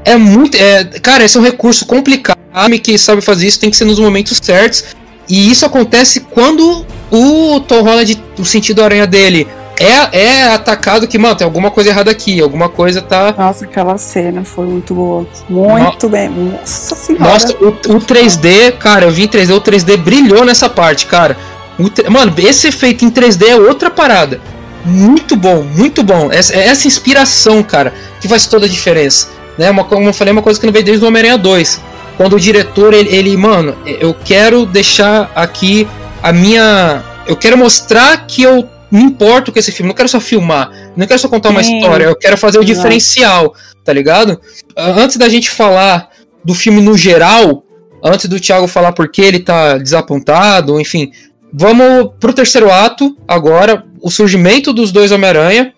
é 0.05 0.15
muito. 0.15 0.55
É, 0.55 0.83
cara, 1.01 1.25
esse 1.25 1.35
é 1.35 1.39
um 1.39 1.43
recurso 1.43 1.85
complicado. 1.85 2.35
Que 2.81 2.97
sabe 2.97 3.21
fazer 3.21 3.47
isso 3.47 3.59
tem 3.59 3.69
que 3.69 3.75
ser 3.75 3.83
nos 3.83 3.99
momentos 3.99 4.39
certos. 4.41 4.85
E 5.27 5.51
isso 5.51 5.65
acontece 5.65 6.21
quando 6.21 6.85
o 7.11 7.59
Tom 7.59 7.81
Holland, 7.81 8.23
o 8.37 8.45
sentido 8.45 8.81
aranha 8.81 9.05
dele, 9.05 9.47
é, 9.79 10.21
é 10.21 10.53
atacado 10.53 11.07
que, 11.07 11.17
mano, 11.17 11.35
tem 11.35 11.43
alguma 11.43 11.69
coisa 11.69 11.89
errada 11.89 12.09
aqui, 12.09 12.41
alguma 12.41 12.69
coisa 12.69 13.01
tá. 13.01 13.33
Nossa, 13.37 13.65
aquela 13.65 13.97
cena 13.97 14.45
foi 14.45 14.65
muito 14.65 14.93
boa. 14.93 15.27
Muito 15.49 16.07
bem. 16.07 16.29
Nossa 16.29 16.95
senhora. 16.95 17.25
Nossa, 17.25 17.53
o, 17.57 17.67
o 17.67 17.99
3D, 17.99 18.77
cara, 18.77 19.05
eu 19.05 19.11
vi 19.11 19.23
em 19.23 19.27
3D, 19.27 19.53
o 19.53 19.61
3D 19.61 19.97
brilhou 19.97 20.45
nessa 20.45 20.69
parte, 20.69 21.07
cara. 21.07 21.35
O 21.77 22.11
Mano, 22.11 22.33
esse 22.37 22.67
efeito 22.67 23.03
em 23.03 23.11
3D 23.11 23.47
é 23.49 23.55
outra 23.57 23.89
parada. 23.89 24.39
Muito 24.85 25.35
bom, 25.35 25.63
muito 25.63 26.03
bom. 26.03 26.31
Essa, 26.31 26.55
é 26.55 26.67
essa 26.67 26.87
inspiração, 26.87 27.61
cara, 27.61 27.93
que 28.21 28.27
faz 28.27 28.45
toda 28.45 28.65
a 28.65 28.69
diferença. 28.69 29.27
Né? 29.57 29.69
Uma, 29.71 29.83
co- 29.83 29.95
como 29.95 30.07
eu 30.09 30.13
falei, 30.13 30.31
uma 30.31 30.41
coisa 30.41 30.59
que 30.59 30.65
não 30.65 30.73
veio 30.73 30.85
desde 30.85 31.03
o 31.03 31.07
Homem-Aranha 31.07 31.37
2. 31.37 31.81
Quando 32.17 32.35
o 32.35 32.39
diretor, 32.39 32.93
ele, 32.93 33.13
ele, 33.13 33.35
mano, 33.37 33.75
eu 33.85 34.13
quero 34.13 34.65
deixar 34.65 35.31
aqui 35.35 35.87
a 36.23 36.31
minha. 36.31 37.03
Eu 37.27 37.35
quero 37.35 37.57
mostrar 37.57 38.25
que 38.25 38.43
eu 38.43 38.67
me 38.91 39.01
importo 39.03 39.51
com 39.51 39.59
esse 39.59 39.71
filme. 39.71 39.89
Não 39.89 39.95
quero 39.95 40.07
só 40.07 40.19
filmar, 40.19 40.71
não 40.95 41.05
quero 41.07 41.19
só 41.19 41.27
contar 41.27 41.49
uma 41.49 41.63
Sim. 41.63 41.77
história, 41.79 42.05
eu 42.05 42.15
quero 42.15 42.37
fazer 42.37 42.59
o 42.59 42.63
diferencial, 42.63 43.53
tá 43.83 43.91
ligado? 43.91 44.39
Ah, 44.75 44.91
Antes 44.91 45.17
da 45.17 45.27
gente 45.27 45.49
falar 45.49 46.09
do 46.43 46.53
filme 46.53 46.81
no 46.81 46.97
geral, 46.97 47.63
antes 48.03 48.27
do 48.27 48.39
Thiago 48.39 48.67
falar 48.67 48.93
por 48.93 49.09
que 49.09 49.21
ele 49.21 49.39
tá 49.39 49.77
desapontado, 49.77 50.79
enfim, 50.79 51.11
vamos 51.51 52.11
pro 52.19 52.31
terceiro 52.33 52.71
ato 52.71 53.17
agora, 53.27 53.83
o 54.01 54.09
surgimento 54.11 54.71
dos 54.71 54.91
dois 54.91 55.11
Homem-Aranha 55.11 55.73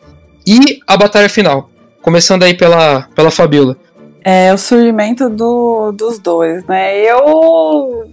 e 0.46 0.80
a 0.86 0.96
batalha 0.98 1.30
final. 1.30 1.70
Começando 2.08 2.44
aí 2.44 2.54
pela, 2.54 3.06
pela 3.14 3.30
Fabiola. 3.30 3.76
É 4.24 4.54
o 4.54 4.58
surgimento 4.58 5.30
do, 5.30 5.92
dos 5.92 6.18
dois, 6.18 6.64
né? 6.66 6.96
Eu 7.02 8.06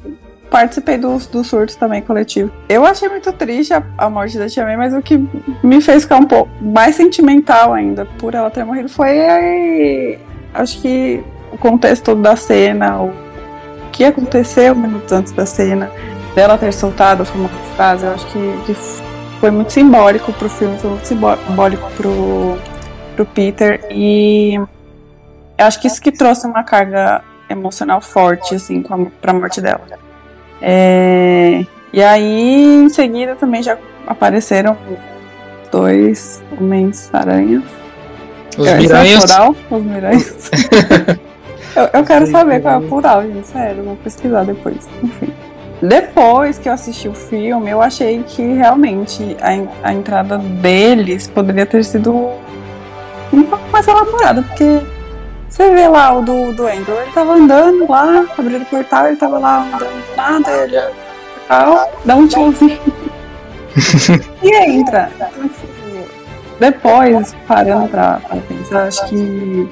participei 0.51 0.99
do, 0.99 1.17
do 1.17 1.45
surto 1.45 1.79
também 1.79 2.03
coletivo. 2.03 2.51
Eu 2.69 2.85
achei 2.85 3.09
muito 3.09 3.33
triste 3.33 3.73
a, 3.73 3.85
a 3.97 4.11
morte 4.11 4.37
da 4.37 4.49
Tia 4.49 4.65
May, 4.65 4.77
mas 4.77 4.93
o 4.95 5.01
que 5.01 5.25
me 5.63 5.81
fez 5.81 6.03
ficar 6.03 6.17
um 6.17 6.27
pouco 6.27 6.51
mais 6.61 6.97
sentimental 6.97 7.73
ainda 7.73 8.05
por 8.19 8.35
ela 8.35 8.51
ter 8.51 8.65
morrido 8.65 8.89
foi, 8.89 10.19
acho 10.53 10.83
que, 10.83 11.23
o 11.53 11.57
contexto 11.57 12.17
da 12.17 12.35
cena, 12.35 13.01
o 13.01 13.13
que 13.93 14.03
aconteceu 14.03 14.75
minutos 14.75 15.13
antes 15.13 15.31
da 15.31 15.47
cena, 15.47 15.89
dela 16.35 16.59
ter 16.59 16.73
soltado 16.73 17.23
a 17.23 17.25
famosa 17.25 17.55
frase, 17.77 18.05
eu 18.05 18.11
acho 18.13 18.27
que, 18.27 18.59
que 18.67 18.75
foi 19.39 19.53
muito 19.53 19.73
simbólico 19.73 20.33
pro 20.33 20.49
filme, 20.49 20.77
foi 20.79 20.91
muito 20.91 21.07
simbó- 21.07 21.39
simbólico 21.47 21.89
pro, 21.97 22.59
pro 23.14 23.24
Peter 23.27 23.87
e 23.90 24.55
eu 25.57 25.66
acho 25.66 25.81
que 25.81 25.87
isso 25.87 26.00
que 26.00 26.11
trouxe 26.12 26.46
uma 26.46 26.62
carga 26.64 27.22
emocional 27.48 28.00
forte, 28.00 28.55
assim, 28.55 28.83
com 28.83 28.94
a, 28.94 29.07
pra 29.20 29.33
morte 29.33 29.61
dela. 29.61 29.83
É, 30.61 31.64
e 31.92 32.03
aí, 32.03 32.85
em 32.85 32.88
seguida, 32.88 33.37
também 33.37 33.62
já 33.62 33.77
apareceram 34.07 34.77
dois 35.70 36.42
Homens-Aranhas. 36.59 37.62
Os 38.57 38.66
É, 38.66 38.72
é 38.72 38.77
Miranhas. 38.79 39.24
plural? 39.24 39.57
Os 39.70 39.83
Miranhas. 39.83 40.50
eu, 41.77 41.88
eu 41.92 42.05
quero 42.05 42.27
saber 42.27 42.61
qual 42.62 42.74
é 42.74 42.79
o 42.79 42.88
plural, 42.88 43.22
gente. 43.22 43.46
Sério, 43.46 43.85
vou 43.85 43.96
pesquisar 43.96 44.44
depois. 44.44 44.88
Enfim. 45.03 45.33
Depois 45.83 46.57
que 46.59 46.68
eu 46.68 46.72
assisti 46.72 47.09
o 47.09 47.14
filme, 47.14 47.70
eu 47.70 47.83
achei 47.83 48.22
que 48.22 48.42
realmente 48.55 49.37
a, 49.40 49.88
a 49.88 49.92
entrada 49.92 50.38
deles 50.38 51.27
poderia 51.29 51.66
ter 51.66 51.85
sido 51.85 52.31
mais 53.75 53.87
elaborada, 53.89 54.43
porque 54.43 54.81
você 55.49 55.71
vê 55.71 55.89
lá 55.89 56.13
o 56.17 56.23
do, 56.23 56.53
do 56.53 56.67
Andrew, 56.67 57.01
ele 57.01 57.11
tava 57.13 57.35
andando 57.35 57.91
lá, 57.91 58.25
abrindo 58.39 58.63
o 58.63 58.67
portal, 58.67 59.07
ele 59.09 59.17
tava 59.17 59.39
lá 59.39 59.63
andando 59.65 59.81
do 60.11 60.17
nada, 60.17 60.51
ele 60.53 60.81
portal, 61.49 61.93
dá 62.05 62.17
um 62.17 62.27
tchauzinho. 62.29 62.81
e 64.43 64.55
entra. 64.71 65.11
Depois, 66.61 67.35
parando 67.49 67.89
pra, 67.89 68.21
pra 68.29 68.37
pensar, 68.49 68.85
acho 68.87 69.05
que 69.07 69.69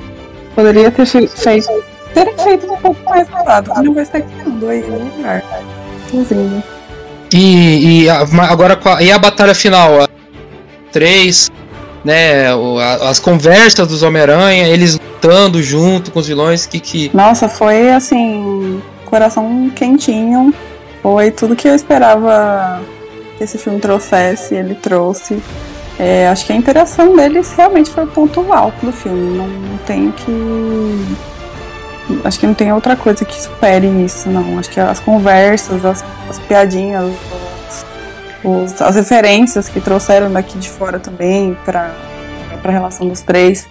poderia 0.55 0.91
ter 0.91 1.07
fe- 1.07 1.29
feito. 1.29 1.69
Ter 2.13 2.37
feito 2.43 2.71
um 2.71 2.77
pouco 2.77 3.01
mais 3.09 3.29
elaborado. 3.29 3.73
Não 3.83 3.95
vai 3.95 4.03
estar 4.03 4.21
criando 4.21 4.69
aí 4.69 4.83
no 4.83 4.99
lugar. 4.99 5.43
Inclusive. 6.09 6.63
E, 7.33 8.03
e 8.05 8.11
a- 8.11 8.21
agora 8.51 8.79
e 9.01 9.11
a 9.11 9.19
batalha 9.19 9.55
final? 9.55 10.03
A, 10.03 10.09
três, 10.91 11.51
né? 12.05 12.47
as 13.09 13.19
conversas 13.19 13.87
dos 13.87 14.03
Homem-Aranha, 14.03 14.69
eles 14.69 14.99
lutando 14.99 15.63
junto 15.63 16.11
com 16.11 16.19
os 16.19 16.27
vilões, 16.27 16.67
que 16.67 16.81
que. 16.81 17.11
Nossa, 17.15 17.49
foi 17.49 17.91
assim, 17.91 18.83
coração 19.05 19.71
quentinho. 19.75 20.53
Foi 21.03 21.31
tudo 21.31 21.57
que 21.57 21.69
eu 21.69 21.75
esperava 21.75 22.81
que 23.37 23.45
esse 23.45 23.59
filme 23.59 23.81
trouxesse, 23.81 24.55
ele 24.55 24.75
trouxe. 24.75 25.43
É, 25.99 26.29
acho 26.29 26.47
que 26.47 26.53
a 26.53 26.57
interação 26.57 27.15
deles 27.15 27.53
realmente 27.57 27.91
foi 27.91 28.05
o 28.05 28.07
ponto 28.07 28.53
alto 28.53 28.87
do 28.87 28.93
filme. 28.93 29.37
Não, 29.37 29.47
não 29.47 29.79
tem 29.79 30.11
que. 30.11 31.17
Acho 32.25 32.41
que 32.41 32.47
não 32.47 32.55
tem 32.55 32.73
outra 32.73 32.97
coisa 32.97 33.25
que 33.25 33.41
supere 33.41 33.87
isso, 34.05 34.29
não. 34.29 34.59
Acho 34.59 34.71
que 34.71 34.81
as 34.81 34.99
conversas, 34.99 35.85
as, 35.85 36.05
as 36.29 36.39
piadinhas, 36.41 37.13
os- 38.45 38.81
as 38.81 38.97
referências 38.97 39.69
que 39.69 39.81
trouxeram 39.81 40.33
daqui 40.33 40.59
de 40.59 40.69
fora 40.69 40.99
também 40.99 41.57
para 41.65 41.91
a 42.65 42.71
relação 42.71 43.09
dos 43.09 43.21
três. 43.21 43.69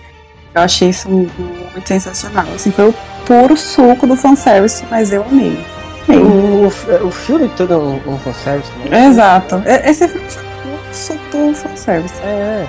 Eu 0.53 0.61
achei 0.63 0.89
isso 0.89 1.09
muito 1.09 1.87
sensacional. 1.87 2.45
Assim, 2.55 2.71
foi 2.71 2.89
o 2.89 2.95
puro 3.25 3.55
suco 3.55 4.05
do 4.05 4.15
fanservice, 4.17 4.83
mas 4.91 5.11
eu 5.13 5.23
amei. 5.23 5.57
amei. 6.07 6.19
O, 6.21 6.67
o, 6.67 7.07
o 7.07 7.11
filme 7.11 7.49
todo 7.55 7.73
é 7.73 7.77
um, 7.77 8.01
um 8.13 8.19
fanservice 8.19 8.69
também. 8.83 9.05
Exato. 9.05 9.63
E- 9.65 9.89
Esse 9.89 10.07
filme 10.07 10.29
foi 10.29 10.43
o 10.43 10.93
suco 10.93 11.19
do 11.31 11.53
fanservice. 11.55 12.15
É, 12.23 12.65
é. 12.65 12.67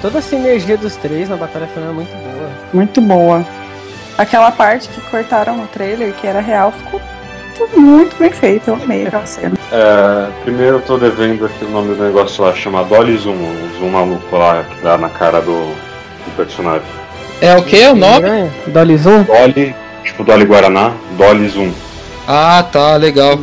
Toda 0.00 0.18
a 0.18 0.22
sinergia 0.22 0.76
dos 0.76 0.96
três 0.96 1.28
na 1.28 1.36
batalha 1.36 1.68
final 1.68 1.90
é 1.90 1.92
muito 1.92 2.10
boa. 2.16 2.50
Muito 2.72 3.00
boa. 3.00 3.46
Aquela 4.18 4.50
parte 4.50 4.88
que 4.88 5.00
cortaram 5.02 5.56
no 5.56 5.66
trailer, 5.68 6.12
que 6.14 6.26
era 6.26 6.40
real, 6.40 6.72
ficou 6.72 7.00
tudo 7.56 7.80
muito 7.80 8.16
bem 8.16 8.30
feito. 8.30 8.68
Eu 8.68 8.74
amei 8.74 9.06
aquela 9.06 9.26
cena. 9.26 9.54
É, 9.70 10.28
primeiro 10.42 10.76
eu 10.76 10.82
tô 10.82 10.98
devendo 10.98 11.46
aqui 11.46 11.64
o 11.64 11.70
nome 11.70 11.94
do 11.94 12.02
negócio 12.02 12.44
lá, 12.44 12.54
chama 12.54 12.84
Dolly 12.84 13.16
Zoom, 13.16 13.34
o 13.34 13.78
zoom 13.78 13.90
maluco 13.90 14.36
lá 14.36 14.64
que 14.64 14.82
dá 14.82 14.98
na 14.98 15.08
cara 15.08 15.40
do, 15.40 15.66
do 15.74 16.36
personagem. 16.36 16.86
É 17.40 17.56
o 17.56 17.64
que? 17.64 17.80
O 17.86 17.94
nome? 17.94 18.26
Aranha, 18.26 18.52
Dolly 18.68 18.96
Zoom. 18.96 19.22
Dolly, 19.24 19.74
tipo 20.04 20.24
Dolly 20.24 20.44
Guaraná, 20.44 20.92
Dolly 21.16 21.48
Zoom. 21.48 21.72
Ah, 22.26 22.64
tá, 22.70 22.96
legal. 22.96 23.38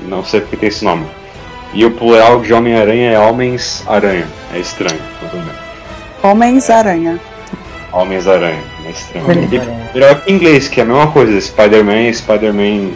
Não 0.00 0.24
sei 0.24 0.40
porque 0.40 0.56
tem 0.56 0.68
esse 0.68 0.84
nome. 0.84 1.06
E 1.72 1.84
o 1.84 1.90
plural 1.90 2.40
de 2.40 2.52
Homem-Aranha 2.52 3.12
é 3.12 3.18
Homens-Aranha. 3.18 4.26
É 4.54 4.58
estranho, 4.58 5.00
tudo 5.20 5.44
bem. 5.44 5.54
Homens-Aranha. 6.22 7.18
Homens-Aranha, 7.92 8.62
é 8.88 8.90
estranho. 8.90 9.44
E 9.44 9.48
que 9.48 10.30
em 10.30 10.34
inglês, 10.34 10.68
que 10.68 10.80
é 10.80 10.82
a 10.82 10.86
mesma 10.86 11.10
coisa, 11.10 11.40
Spider-Man, 11.40 12.12
Spider-Man 12.12 12.90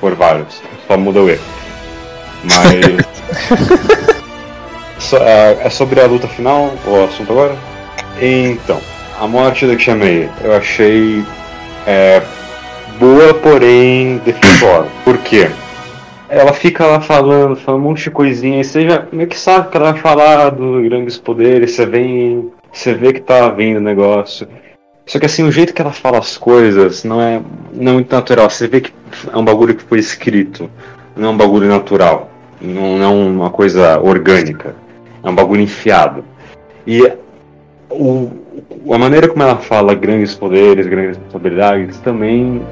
por 0.00 0.14
vários. 0.14 0.62
Só 0.86 0.96
muda 0.96 1.20
o 1.22 1.30
E. 1.30 1.38
Mas. 2.44 4.10
So- 5.00 5.16
é 5.16 5.58
é 5.62 5.70
sobre 5.70 5.98
a 6.00 6.06
luta 6.06 6.28
final, 6.28 6.74
o 6.86 7.04
assunto 7.04 7.32
agora? 7.32 7.56
Então, 8.20 8.78
a 9.18 9.26
morte 9.26 9.66
da 9.66 9.74
Tia 9.74 9.96
eu 10.44 10.54
achei 10.54 11.24
é, 11.86 12.22
boa, 12.98 13.32
porém 13.34 14.20
defeituosa. 14.24 14.88
Por 15.04 15.16
quê? 15.18 15.50
Ela 16.28 16.52
fica 16.52 16.86
lá 16.86 17.00
falando, 17.00 17.56
falando 17.56 17.80
um 17.80 17.84
monte 17.88 18.04
de 18.04 18.10
coisinha, 18.10 18.60
e 18.60 18.64
você 18.64 18.88
já 18.88 19.04
meio 19.10 19.28
que 19.28 19.38
sabe 19.38 19.68
que 19.70 19.76
ela 19.76 19.92
vai 19.92 20.00
falar 20.00 20.50
dos 20.50 20.84
grandes 20.84 21.16
poderes, 21.18 21.72
você 21.72 21.86
vem. 21.86 22.50
Você 22.72 22.94
vê 22.94 23.12
que 23.12 23.20
tá 23.20 23.48
vindo 23.48 23.78
o 23.78 23.80
negócio. 23.80 24.46
Só 25.10 25.18
que 25.18 25.26
assim, 25.26 25.42
o 25.42 25.50
jeito 25.50 25.74
que 25.74 25.82
ela 25.82 25.90
fala 25.90 26.18
as 26.18 26.38
coisas 26.38 27.02
não 27.02 27.20
é, 27.20 27.42
não 27.72 27.90
é 27.90 27.94
muito 27.94 28.14
natural. 28.14 28.48
Você 28.48 28.68
vê 28.68 28.80
que 28.80 28.92
é 29.28 29.36
um 29.36 29.44
bagulho 29.44 29.74
que 29.74 29.82
foi 29.82 29.98
escrito, 29.98 30.70
não 31.16 31.30
é 31.30 31.32
um 31.32 31.36
bagulho 31.36 31.66
natural. 31.66 32.30
Não, 32.60 32.96
não 32.96 33.04
é 33.04 33.08
uma 33.08 33.50
coisa 33.50 33.98
orgânica. 33.98 34.76
É 35.20 35.28
um 35.28 35.34
bagulho 35.34 35.62
enfiado. 35.62 36.24
E 36.86 37.12
o, 37.90 38.30
a 38.88 38.98
maneira 38.98 39.26
como 39.26 39.42
ela 39.42 39.56
fala 39.56 39.96
grandes 39.96 40.36
poderes, 40.36 40.86
grandes 40.86 41.16
responsabilidades, 41.16 41.98
também 41.98 42.62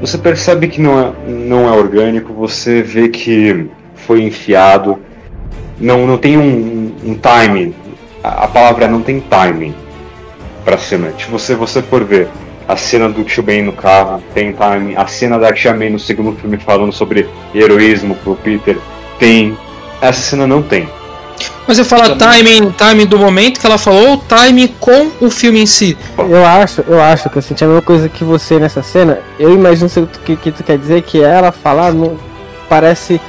você 0.00 0.16
percebe 0.16 0.68
que 0.68 0.80
não 0.80 0.98
é, 0.98 1.12
não 1.28 1.68
é 1.68 1.76
orgânico, 1.76 2.32
você 2.32 2.80
vê 2.80 3.10
que 3.10 3.68
foi 3.96 4.22
enfiado. 4.22 4.98
Não, 5.78 6.06
não 6.06 6.16
tem 6.16 6.38
um, 6.38 6.90
um 7.04 7.18
time. 7.18 7.74
A, 8.24 8.44
a 8.44 8.48
palavra 8.48 8.88
não 8.88 9.02
tem 9.02 9.20
timing 9.20 9.81
pra 10.64 10.78
cena. 10.78 11.12
Se 11.18 11.30
você, 11.30 11.54
você 11.54 11.82
for 11.82 12.04
ver 12.04 12.28
a 12.68 12.76
cena 12.76 13.08
do 13.08 13.24
Tio 13.24 13.42
Ben 13.42 13.62
no 13.62 13.72
carro, 13.72 14.22
tem 14.34 14.52
time. 14.52 14.96
A 14.96 15.06
cena 15.06 15.38
da 15.38 15.52
Tia 15.52 15.74
May 15.74 15.90
no 15.90 15.98
segundo 15.98 16.36
filme 16.38 16.58
falando 16.58 16.92
sobre 16.92 17.28
heroísmo 17.54 18.14
pro 18.16 18.36
Peter, 18.36 18.78
tem. 19.18 19.56
Essa 20.00 20.20
cena 20.20 20.46
não 20.46 20.62
tem. 20.62 20.88
Mas 21.66 21.76
você 21.76 21.84
fala 21.84 22.16
timing, 22.16 22.72
timing 22.72 23.06
do 23.06 23.18
momento 23.18 23.60
que 23.60 23.66
ela 23.66 23.78
falou 23.78 24.10
ou 24.10 24.18
timing 24.18 24.68
com 24.80 25.10
o 25.20 25.30
filme 25.30 25.60
em 25.60 25.66
si? 25.66 25.96
Eu 26.18 26.44
acho, 26.44 26.84
eu 26.88 27.00
acho 27.00 27.30
que 27.30 27.38
eu 27.38 27.42
senti 27.42 27.62
a 27.62 27.66
mesma 27.68 27.82
coisa 27.82 28.08
que 28.08 28.24
você 28.24 28.58
nessa 28.58 28.82
cena. 28.82 29.20
Eu 29.38 29.54
imagino 29.54 29.88
o 29.96 30.06
que, 30.06 30.36
que 30.36 30.50
tu 30.50 30.64
quer 30.64 30.76
dizer, 30.76 31.02
que 31.02 31.22
ela 31.22 31.52
falar 31.52 31.92
não 31.92 32.18
parece 32.68 33.20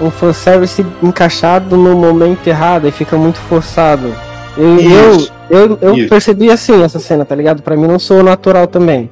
um 0.00 0.10
fanservice 0.10 0.84
encaixado 1.02 1.76
no 1.76 1.96
momento 1.96 2.46
errado 2.46 2.86
e 2.86 2.92
fica 2.92 3.16
muito 3.16 3.38
forçado. 3.38 4.14
Eu, 4.56 4.78
eu, 4.78 5.28
eu, 5.50 5.78
eu 5.80 5.94
Isso. 5.96 6.08
percebi 6.08 6.50
assim 6.50 6.82
essa 6.82 6.98
cena, 6.98 7.24
tá 7.24 7.34
ligado? 7.34 7.62
Pra 7.62 7.76
mim 7.76 7.86
não 7.86 7.98
sou 7.98 8.22
natural 8.22 8.66
também. 8.66 9.10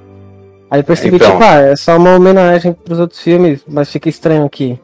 Aí 0.70 0.81
eu 0.81 0.85
percebi, 0.85 1.16
Então. 1.16 1.31
tipo, 1.33 1.44
ah, 1.44 1.61
é 1.61 1.77
só 1.77 1.97
uma 1.97 2.16
homenagem 2.16 2.73
pros 2.73 2.99
outros 2.99 3.20
filmes, 3.20 3.61
mas 3.68 3.90
fica 3.90 4.09
estranho 4.09 4.44
aqui. 4.44 4.79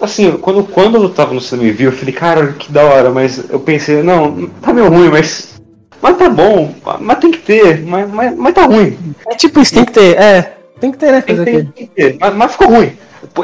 Assim, 0.00 0.32
quando, 0.32 0.62
quando 0.64 1.02
eu 1.02 1.08
tava 1.08 1.32
no 1.34 1.40
cinema 1.40 1.68
e 1.68 1.72
vi, 1.72 1.84
eu 1.84 1.92
falei, 1.92 2.12
cara, 2.14 2.48
que 2.52 2.70
da 2.70 2.84
hora, 2.84 3.10
mas 3.10 3.50
eu 3.50 3.58
pensei, 3.58 4.02
não, 4.02 4.46
tá 4.60 4.72
meio 4.72 4.88
ruim, 4.88 5.08
mas. 5.08 5.60
Mas 6.02 6.16
tá 6.16 6.30
bom, 6.30 6.72
mas 6.98 7.18
tem 7.18 7.30
que 7.30 7.38
ter, 7.38 7.82
mas, 7.82 8.10
mas, 8.10 8.34
mas 8.36 8.54
tá 8.54 8.64
ruim. 8.64 8.96
É 9.28 9.34
tipo 9.34 9.60
isso, 9.60 9.74
tem 9.74 9.84
que 9.84 9.92
ter, 9.92 10.16
é. 10.18 10.56
Tem 10.80 10.90
que 10.90 10.96
ter, 10.98 11.12
né? 11.12 11.20
Tem, 11.20 11.36
Fazer 11.36 11.50
tem, 11.50 11.60
aqui. 11.60 11.72
tem 11.72 11.86
que 11.86 11.94
ter, 11.94 12.16
mas, 12.18 12.34
mas 12.34 12.52
ficou 12.52 12.68
ruim. 12.68 12.92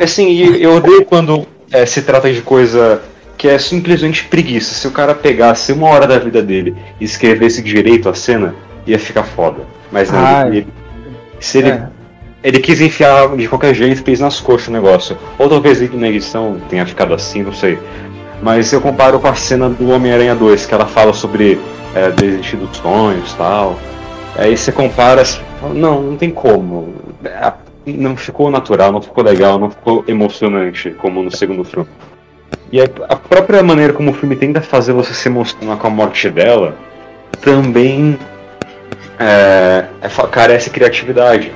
Assim, 0.00 0.38
eu 0.56 0.76
odeio 0.76 1.04
quando 1.04 1.46
é, 1.70 1.84
se 1.84 2.00
trata 2.00 2.32
de 2.32 2.40
coisa 2.40 3.02
que 3.36 3.48
é 3.48 3.58
simplesmente 3.58 4.24
preguiça. 4.24 4.74
Se 4.74 4.86
o 4.86 4.90
cara 4.90 5.14
pegasse 5.14 5.72
uma 5.72 5.88
hora 5.88 6.06
da 6.06 6.18
vida 6.18 6.42
dele 6.42 6.74
e 7.00 7.04
escrevesse 7.04 7.62
direito 7.62 8.08
a 8.08 8.14
cena, 8.14 8.54
ia 8.86 8.98
ficar 8.98 9.24
foda. 9.24 9.62
Mas 9.92 10.10
não, 10.10 10.18
Ah, 10.18 10.44
ele, 10.46 10.66
se 11.40 11.58
ele, 11.58 11.70
É. 11.70 11.86
ele 12.42 12.58
quis 12.60 12.80
enfiar 12.80 13.36
de 13.36 13.46
qualquer 13.48 13.74
jeito, 13.74 14.02
fez 14.02 14.20
nas 14.20 14.40
coxas 14.40 14.68
o 14.68 14.72
negócio. 14.72 15.16
Ou 15.38 15.48
talvez 15.48 15.80
na 15.92 16.08
edição 16.08 16.58
tenha 16.68 16.86
ficado 16.86 17.12
assim, 17.14 17.42
não 17.42 17.52
sei. 17.52 17.78
Mas 18.42 18.72
eu 18.72 18.80
comparo 18.80 19.18
com 19.18 19.28
a 19.28 19.34
cena 19.34 19.68
do 19.68 19.90
Homem-Aranha 19.90 20.34
2, 20.34 20.66
que 20.66 20.74
ela 20.74 20.86
fala 20.86 21.12
sobre 21.12 21.58
é, 21.94 22.10
desistir 22.10 22.56
dos 22.56 22.76
sonhos 22.76 23.32
e 23.32 23.36
tal. 23.36 23.78
Aí 24.36 24.54
você 24.56 24.70
compara, 24.70 25.24
você 25.24 25.40
fala, 25.60 25.72
não, 25.74 26.02
não 26.02 26.16
tem 26.16 26.30
como. 26.30 26.94
A- 27.40 27.54
Não 27.86 28.16
ficou 28.16 28.50
natural, 28.50 28.90
não 28.90 29.00
ficou 29.00 29.22
legal, 29.22 29.58
não 29.60 29.70
ficou 29.70 30.04
emocionante 30.08 30.90
como 30.98 31.22
no 31.22 31.30
segundo 31.34 31.62
filme. 31.64 31.88
E 32.72 32.80
a 32.80 33.16
própria 33.16 33.62
maneira 33.62 33.92
como 33.92 34.10
o 34.10 34.14
filme 34.14 34.34
tenta 34.34 34.60
fazer 34.60 34.92
você 34.92 35.14
se 35.14 35.28
emocionar 35.28 35.76
com 35.76 35.86
a 35.86 35.90
morte 35.90 36.28
dela 36.28 36.76
também 37.40 38.18
é, 39.18 39.84
é 40.02 40.08
carece 40.30 40.66
de 40.66 40.70
criatividade. 40.70 41.52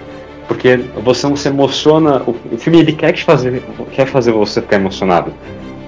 Porque 0.47 0.81
você 1.03 1.27
não 1.27 1.37
se 1.37 1.49
emociona. 1.49 2.23
O, 2.27 2.35
filme 2.57 2.81
ele 2.81 2.93
quer 2.93 3.13
te 3.13 3.25
fazer. 3.25 3.63
quer 3.93 4.07
fazer 4.07 4.33
você 4.33 4.61
ficar 4.61 4.77
emocionado. 4.77 5.33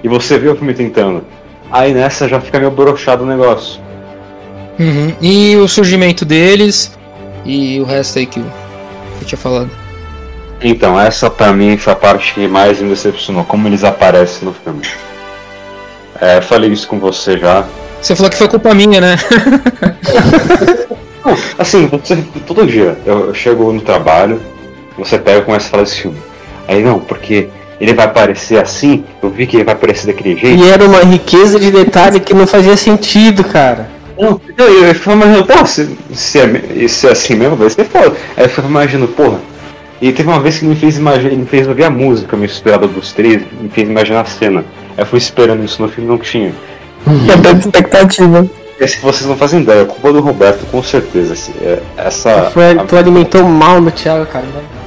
E 0.03 0.07
você 0.07 0.37
vê 0.37 0.49
o 0.49 0.55
filme 0.55 0.73
tentando. 0.73 1.23
Aí 1.71 1.93
nessa 1.93 2.27
já 2.27 2.39
fica 2.39 2.59
meio 2.59 2.71
broxado 2.71 3.23
o 3.23 3.27
negócio. 3.27 3.81
Uhum. 4.79 5.13
E 5.21 5.55
o 5.57 5.67
surgimento 5.67 6.25
deles 6.25 6.97
e 7.45 7.79
o 7.79 7.83
resto 7.83 8.19
aí 8.19 8.25
que 8.25 8.39
eu 8.39 9.25
tinha 9.25 9.37
falado. 9.37 9.82
Então, 10.63 10.97
essa 10.97 11.29
pra 11.29 11.51
mim 11.51 11.77
foi 11.77 11.91
a 11.91 11.95
parte 11.95 12.33
que 12.33 12.47
mais 12.47 12.79
me 12.79 12.87
decepcionou, 12.89 13.43
como 13.43 13.67
eles 13.67 13.83
aparecem 13.83 14.47
no 14.47 14.53
filme. 14.53 14.81
É, 16.21 16.39
falei 16.39 16.71
isso 16.71 16.87
com 16.87 16.97
você 16.99 17.37
já. 17.37 17.65
Você 18.01 18.15
falou 18.15 18.31
que 18.31 18.37
foi 18.37 18.47
culpa 18.47 18.73
minha, 18.73 19.01
né? 19.01 19.17
Não, 21.25 21.37
assim, 21.57 21.87
você, 21.87 22.17
todo 22.47 22.65
dia 22.65 22.97
eu, 23.05 23.27
eu 23.27 23.33
chego 23.33 23.71
no 23.73 23.81
trabalho, 23.81 24.41
você 24.97 25.17
pega 25.17 25.39
e 25.39 25.41
começa 25.43 25.67
a 25.67 25.69
falar 25.69 25.83
desse 25.83 26.01
filme. 26.01 26.17
Aí 26.67 26.81
não, 26.81 26.99
porque 26.99 27.49
ele 27.79 27.93
vai 27.93 28.05
aparecer 28.05 28.61
assim, 28.61 29.03
eu 29.21 29.29
vi 29.29 29.45
que 29.45 29.57
ele 29.57 29.63
vai 29.65 29.73
aparecer 29.73 30.07
daquele 30.07 30.37
jeito. 30.37 30.63
E 30.63 30.69
era 30.69 30.85
uma 30.85 30.99
riqueza 30.99 31.59
de 31.59 31.71
detalhe 31.71 32.19
que 32.19 32.33
não 32.33 32.47
fazia 32.47 32.77
sentido, 32.77 33.43
cara. 33.43 33.89
Não, 34.17 34.39
eu, 34.57 34.65
eu, 34.67 34.85
eu 34.85 34.95
fico 34.95 35.11
imaginando, 35.11 35.45
pô, 35.45 35.65
se, 35.65 35.97
se, 36.13 36.39
é, 36.39 36.87
se 36.87 37.07
é 37.07 37.11
assim 37.11 37.35
mesmo, 37.35 37.55
vai 37.55 37.69
ser 37.69 37.85
foda. 37.85 38.15
Aí 38.37 38.45
eu 38.45 38.49
fico 38.49 38.67
imaginando, 38.67 39.11
porra. 39.11 39.39
E 40.01 40.11
teve 40.11 40.27
uma 40.27 40.39
vez 40.39 40.59
que 40.59 40.65
me 40.65 40.75
fez 40.75 40.97
imaginar, 40.97 41.35
me 41.35 41.45
fez 41.45 41.67
ouvir 41.67 41.85
a 41.85 41.89
música 41.89 42.35
misturada 42.35 42.87
dos 42.87 43.11
três, 43.13 43.41
me 43.61 43.69
fez 43.69 43.87
imaginar 43.87 44.21
a 44.21 44.25
cena. 44.25 44.65
Eu 44.97 45.05
fui 45.05 45.17
esperando 45.17 45.63
isso 45.63 45.81
no 45.81 45.87
filme 45.87 46.09
não 46.09 46.17
tinha. 46.17 46.53
Quebrando 47.25 47.59
expectativa. 47.59 48.45
Se 48.85 48.99
vocês 48.99 49.25
não 49.25 49.37
fazem 49.37 49.61
ideia, 49.61 49.81
é 49.83 49.85
culpa 49.85 50.11
do 50.11 50.19
Roberto, 50.19 50.65
com 50.69 50.83
certeza. 50.83 51.33
assim, 51.33 51.53
é, 51.61 51.79
essa. 51.95 52.49
Foi, 52.51 52.71
a- 52.71 52.83
tu 52.83 52.97
alimentou 52.97 53.43
mal 53.43 53.79
no 53.79 53.89
Thiago, 53.91 54.25
cara. 54.25 54.43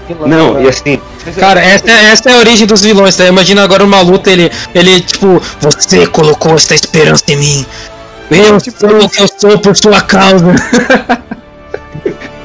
Que 0.07 0.13
louco, 0.13 0.29
não, 0.29 0.53
cara. 0.53 0.65
e 0.65 0.69
assim. 0.69 1.01
Cara, 1.39 1.61
essa, 1.61 1.91
é- 1.91 2.05
essa 2.13 2.31
é 2.31 2.35
a 2.35 2.39
origem 2.39 2.67
dos 2.67 2.83
vilões, 2.83 3.17
tá? 3.17 3.25
Imagina 3.27 3.63
agora 3.65 3.85
uma 3.85 4.03
luta, 4.03 4.31
ele, 4.31 4.51
ele 4.75 5.01
tipo, 5.01 5.41
você 5.61 6.07
colocou 6.09 6.55
essa 6.55 6.75
esperança 6.75 7.25
em 7.29 7.37
mim. 7.37 7.67
Eu 8.31 8.59
sou 8.61 8.91
o 9.05 9.09
que 9.09 9.23
eu 9.23 9.29
sou 9.39 9.59
por 9.61 9.75
sua 9.77 10.01
causa. 10.03 10.53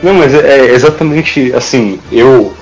Não, 0.01 0.13
mas 0.15 0.33
é, 0.33 0.67
é 0.67 0.73
exatamente 0.73 1.53
assim, 1.53 1.99
eu. 2.11 2.53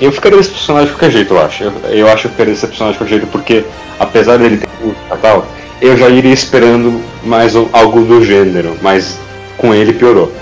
Eu 0.00 0.12
ficaria 0.12 0.38
decepcionado 0.38 0.86
de 0.86 0.92
qualquer 0.92 1.10
jeito, 1.10 1.34
eu 1.34 1.40
acho. 1.40 1.64
Eu, 1.64 1.72
eu 1.90 2.08
acho 2.08 2.22
que 2.22 2.26
eu 2.26 2.30
ficaria 2.32 2.54
decepcionado 2.54 2.92
de 2.92 2.98
qualquer 2.98 3.14
jeito, 3.14 3.26
porque 3.28 3.64
apesar 3.98 4.38
dele 4.38 4.58
ter 4.58 4.68
e 4.84 5.16
tal, 5.20 5.46
eu 5.80 5.96
já 5.96 6.08
iria 6.08 6.32
esperando 6.32 7.02
mais 7.22 7.54
algo 7.72 8.02
do 8.02 8.24
gênero, 8.24 8.76
mas 8.82 9.18
com 9.56 9.74
ele 9.74 9.92
piorou. 9.92 10.32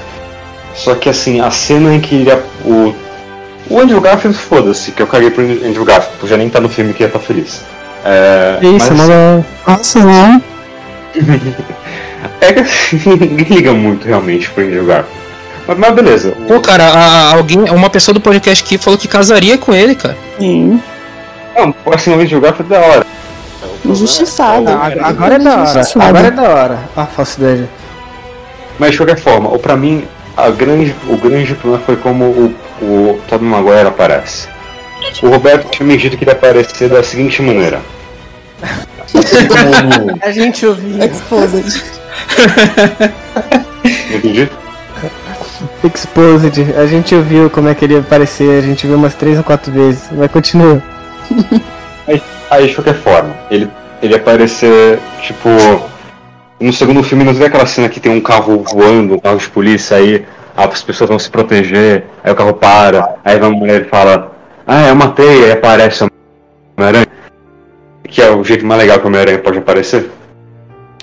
Só 0.75 0.95
que 0.95 1.09
assim, 1.09 1.41
a 1.41 1.51
cena 1.51 1.95
em 1.95 2.01
que 2.01 2.15
ele, 2.15 2.31
o. 2.65 2.95
O 3.71 3.81
Andrew 3.81 3.99
Garfield, 3.99 4.37
foda-se, 4.37 4.93
que 4.93 5.01
eu 5.01 5.07
caguei 5.07 5.31
pro 5.31 5.43
Andrew 5.43 5.87
Garfield, 5.87 6.29
já 6.29 6.37
nem 6.37 6.51
tá 6.51 6.61
no 6.61 6.69
filme 6.69 6.93
que 6.93 7.03
ia 7.03 7.09
tá 7.09 7.19
feliz. 7.19 7.63
É, 8.05 8.59
Isso, 8.61 8.93
mas, 8.93 9.09
mano. 9.09 9.47
Nossa, 9.67 10.01
não. 10.01 10.43
É 12.43 12.53
que 12.53 12.61
assim, 12.61 13.01
ninguém 13.17 13.57
liga 13.57 13.73
muito 13.73 14.07
realmente 14.07 14.51
pro 14.51 14.65
Andrew 14.65 14.85
Garfield. 14.85 15.24
Mas, 15.67 15.79
mas 15.79 15.95
beleza. 15.95 16.33
Pô, 16.47 16.61
cara, 16.61 16.85
a- 16.85 17.35
alguém, 17.35 17.59
uma 17.71 17.91
pessoa 17.91 18.15
do 18.15 18.21
podcast 18.21 18.63
aqui 18.65 18.79
falou 18.79 18.99
que 18.99 19.09
casaria 19.09 19.57
com 19.59 19.75
ele, 19.75 19.95
cara. 19.95 20.17
Sim. 20.39 20.81
Não, 21.57 21.75
assim, 21.93 22.13
o 22.13 22.41
Garfield 22.41 22.75
é 22.75 22.79
da 22.79 22.87
hora. 22.87 23.07
Injustiçado. 23.85 24.69
Ah, 24.69 24.91
agora 25.03 25.35
é 25.35 25.39
da 25.39 25.57
hora. 25.63 25.83
Agora 26.01 26.27
é 26.27 26.31
da 26.31 26.43
hora. 26.43 26.79
A 26.97 27.07
falsidade. 27.07 27.69
Mas 28.79 28.93
de 28.93 28.97
qualquer 28.99 29.19
forma, 29.19 29.49
ou 29.51 29.59
pra 29.59 29.77
mim, 29.77 30.05
a 30.37 30.51
grande, 30.51 30.95
o 31.09 31.17
grande 31.17 31.55
problema 31.55 31.83
foi 31.85 31.97
como 31.97 32.25
o, 32.25 32.55
o 32.83 33.21
Tobey 33.29 33.47
Maguire 33.49 33.87
aparece. 33.87 34.49
O 35.23 35.29
Roberto 35.29 35.69
tinha 35.71 35.87
me 35.87 35.97
dito 35.97 36.17
que 36.17 36.25
ele 36.25 36.31
ia 36.31 36.37
aparecer 36.37 36.89
da 36.89 37.03
seguinte 37.03 37.41
maneira. 37.43 37.81
A 40.23 40.31
gente 40.33 40.67
ouviu. 40.67 41.05
Exposed. 41.05 41.85
Entendi? 44.15 44.49
Exposed. 45.83 46.75
A 46.77 46.87
gente 46.87 47.15
ouviu 47.15 47.51
como 47.51 47.69
é 47.69 47.75
que 47.75 47.85
ele 47.85 47.95
ia 47.95 48.01
aparecer. 48.01 48.59
A 48.59 48.61
gente 48.61 48.87
viu 48.87 48.97
umas 48.97 49.15
três 49.15 49.39
ou 49.39 49.45
quatro 49.45 49.73
vezes. 49.73 50.09
Vai 50.13 50.29
continuar. 50.29 50.81
Aí, 52.51 52.69
de 52.69 52.75
qualquer 52.75 52.95
forma, 52.95 53.35
ele, 53.51 53.69
ele 54.03 54.13
ia 54.13 54.21
aparecer, 54.21 54.99
tipo. 55.23 55.49
No 56.61 56.73
segundo 56.73 57.03
filme, 57.03 57.25
não 57.25 57.35
vê 57.35 57.47
aquela 57.47 57.67
cena 57.67 57.89
que 57.89 57.99
tem 57.99 58.13
um 58.13 58.21
carro 58.21 58.63
voando, 58.63 59.15
um 59.15 59.19
carro 59.19 59.39
de 59.39 59.49
polícia, 59.51 59.97
aí 59.97 60.25
as 60.57 60.83
pessoas 60.83 61.11
vão 61.11 61.19
se 61.19 61.29
proteger, 61.29 62.05
aí 62.23 62.33
o 62.33 62.37
carro 62.37 62.55
para, 62.55 63.17
aí 63.25 63.39
vai 63.39 63.49
uma 63.49 63.59
mulher 63.59 63.83
e 63.83 63.85
fala: 63.85 64.33
Ah, 64.67 64.89
eu 64.89 64.95
matei, 64.95 65.45
aí 65.45 65.53
aparece 65.53 66.05
o 66.05 66.11
Homem-Aranha. 66.77 67.07
Que 68.05 68.23
é 68.23 68.31
o 68.31 68.45
jeito 68.45 68.65
mais 68.65 68.81
legal 68.81 68.99
que 68.99 69.05
o 69.05 69.09
Homem-Aranha 69.09 69.39
pode 69.39 69.59
aparecer. 69.59 70.11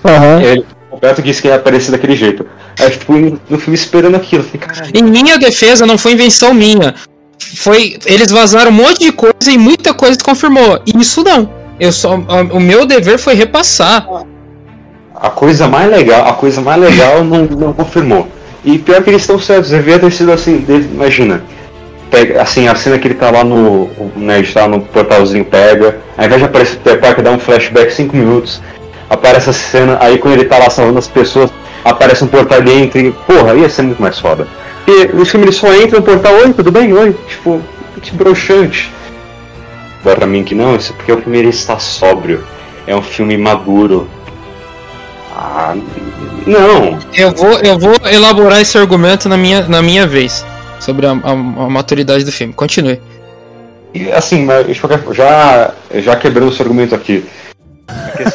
Aham. 0.06 0.42
Ele, 0.42 0.66
o 0.91 0.97
Beto 0.97 1.21
disse 1.21 1.41
que 1.41 1.47
ia 1.47 1.56
aparecer 1.56 1.91
daquele 1.91 2.15
jeito. 2.15 2.45
Aí 2.80 2.88
eu 2.88 2.91
fui 2.91 3.38
no 3.49 3.58
filme 3.60 3.75
esperando 3.75 4.15
aquilo. 4.15 4.43
Falei, 4.43 4.60
caralho. 4.67 4.91
Em 4.93 5.04
minha 5.04 5.38
defesa, 5.38 5.86
não 5.86 5.97
foi 5.97 6.13
invenção 6.13 6.54
minha. 6.54 6.93
Foi. 7.56 7.97
Eles 8.06 8.32
vazaram 8.32 8.69
um 8.71 8.73
monte 8.73 8.99
de 8.99 9.12
coisa 9.12 9.51
e 9.51 9.58
muita 9.58 9.93
coisa 9.93 10.13
se 10.15 10.23
confirmou. 10.23 10.80
Isso 10.86 11.23
não. 11.23 11.49
Eu 11.80 11.91
só, 11.91 12.15
o 12.15 12.60
meu 12.60 12.86
dever 12.86 13.17
foi 13.17 13.34
repassar. 13.34 14.06
A 15.15 15.30
coisa 15.30 15.67
mais 15.67 15.89
legal, 15.89 16.27
a 16.27 16.34
coisa 16.34 16.62
mais 16.62 16.80
legal 16.82 17.23
não, 17.23 17.45
não 17.45 17.73
confirmou. 17.73 18.27
E 18.63 18.77
pior 18.77 19.01
que 19.04 19.10
eles 19.10 19.21
estão 19.21 19.39
certos, 19.39 19.69
devia 19.71 19.97
ter 19.97 20.12
sido 20.12 20.32
assim, 20.32 20.60
de- 20.60 20.73
imagina. 20.93 21.43
Pega, 22.12 22.41
assim, 22.41 22.67
a 22.67 22.75
cena 22.75 22.99
que 22.99 23.08
ele 23.08 23.15
tá 23.15 23.32
lá 23.32 23.43
no. 23.43 23.84
O 23.97 24.12
Ned 24.15 24.51
tá 24.54 24.67
no 24.67 24.82
portalzinho, 24.82 25.45
pega. 25.45 25.97
Ao 26.17 26.25
invés 26.25 26.41
de 26.41 26.45
aparecer 26.45 26.75
o 26.75 26.80
Peter 26.80 26.99
Parker, 26.99 27.23
dá 27.23 27.32
um 27.32 27.39
flashback 27.39 27.91
5 27.93 28.15
minutos. 28.15 28.62
Aparece 29.12 29.50
essa 29.50 29.60
cena, 29.71 29.97
aí 30.00 30.17
quando 30.17 30.36
ele 30.36 30.45
tá 30.45 30.58
lá 30.58 30.69
salvando 30.69 30.97
as 30.97 31.08
pessoas, 31.08 31.52
aparece 31.84 32.24
um 32.24 32.28
portal 32.28 32.60
e 32.60 32.62
ele 32.62 32.74
entra 32.84 33.02
e. 33.02 33.12
Porra, 33.12 33.54
ia 33.56 33.69
ser 33.69 33.82
muito 33.82 34.02
mais 34.02 34.17
foda. 34.17 34.47
E 34.88 35.08
no 35.10 35.26
filme 35.26 35.47
ele 35.47 35.52
só 35.52 35.71
entra 35.76 36.00
no 36.00 36.06
portal, 36.06 36.34
oi, 36.36 36.54
tudo 36.54 36.71
bem? 36.71 36.93
Oi, 36.93 37.13
tipo, 37.28 37.62
que 38.02 38.12
broxante. 38.15 38.89
Agora 40.00 40.15
pra 40.19 40.28
mim 40.28 40.45
que 40.45 40.56
não, 40.56 40.78
isso 40.78 40.93
é 40.93 40.95
porque 40.95 41.12
o 41.12 41.21
filme 41.21 41.38
ele 41.39 41.50
está 41.50 41.78
sóbrio. 41.78 42.41
É 42.88 42.95
um 42.95 43.02
filme 43.02 43.38
maduro. 43.38 44.10
Ah, 45.36 45.76
não. 46.47 46.97
Eu 47.13 47.32
vou, 47.36 47.60
eu 47.60 47.78
vou 47.78 47.93
elaborar 48.10 48.62
esse 48.62 48.78
argumento 48.78 49.28
na 49.28 49.38
minha, 49.38 49.67
na 49.67 49.82
minha 49.82 50.08
vez. 50.08 50.45
Sobre 50.80 51.06
a, 51.06 51.12
a- 51.12 51.32
a 51.32 51.36
maturidade 51.70 52.24
do 52.24 52.32
filme. 52.32 52.53
Continue. 52.53 52.99
E, 53.93 54.09
assim, 54.12 54.45
mas 54.45 54.66
de 54.66 54.74
já, 55.14 55.72
já 55.95 56.16
quebrando 56.16 56.51
seu 56.53 56.64
argumento 56.64 56.95
aqui. 56.95 57.26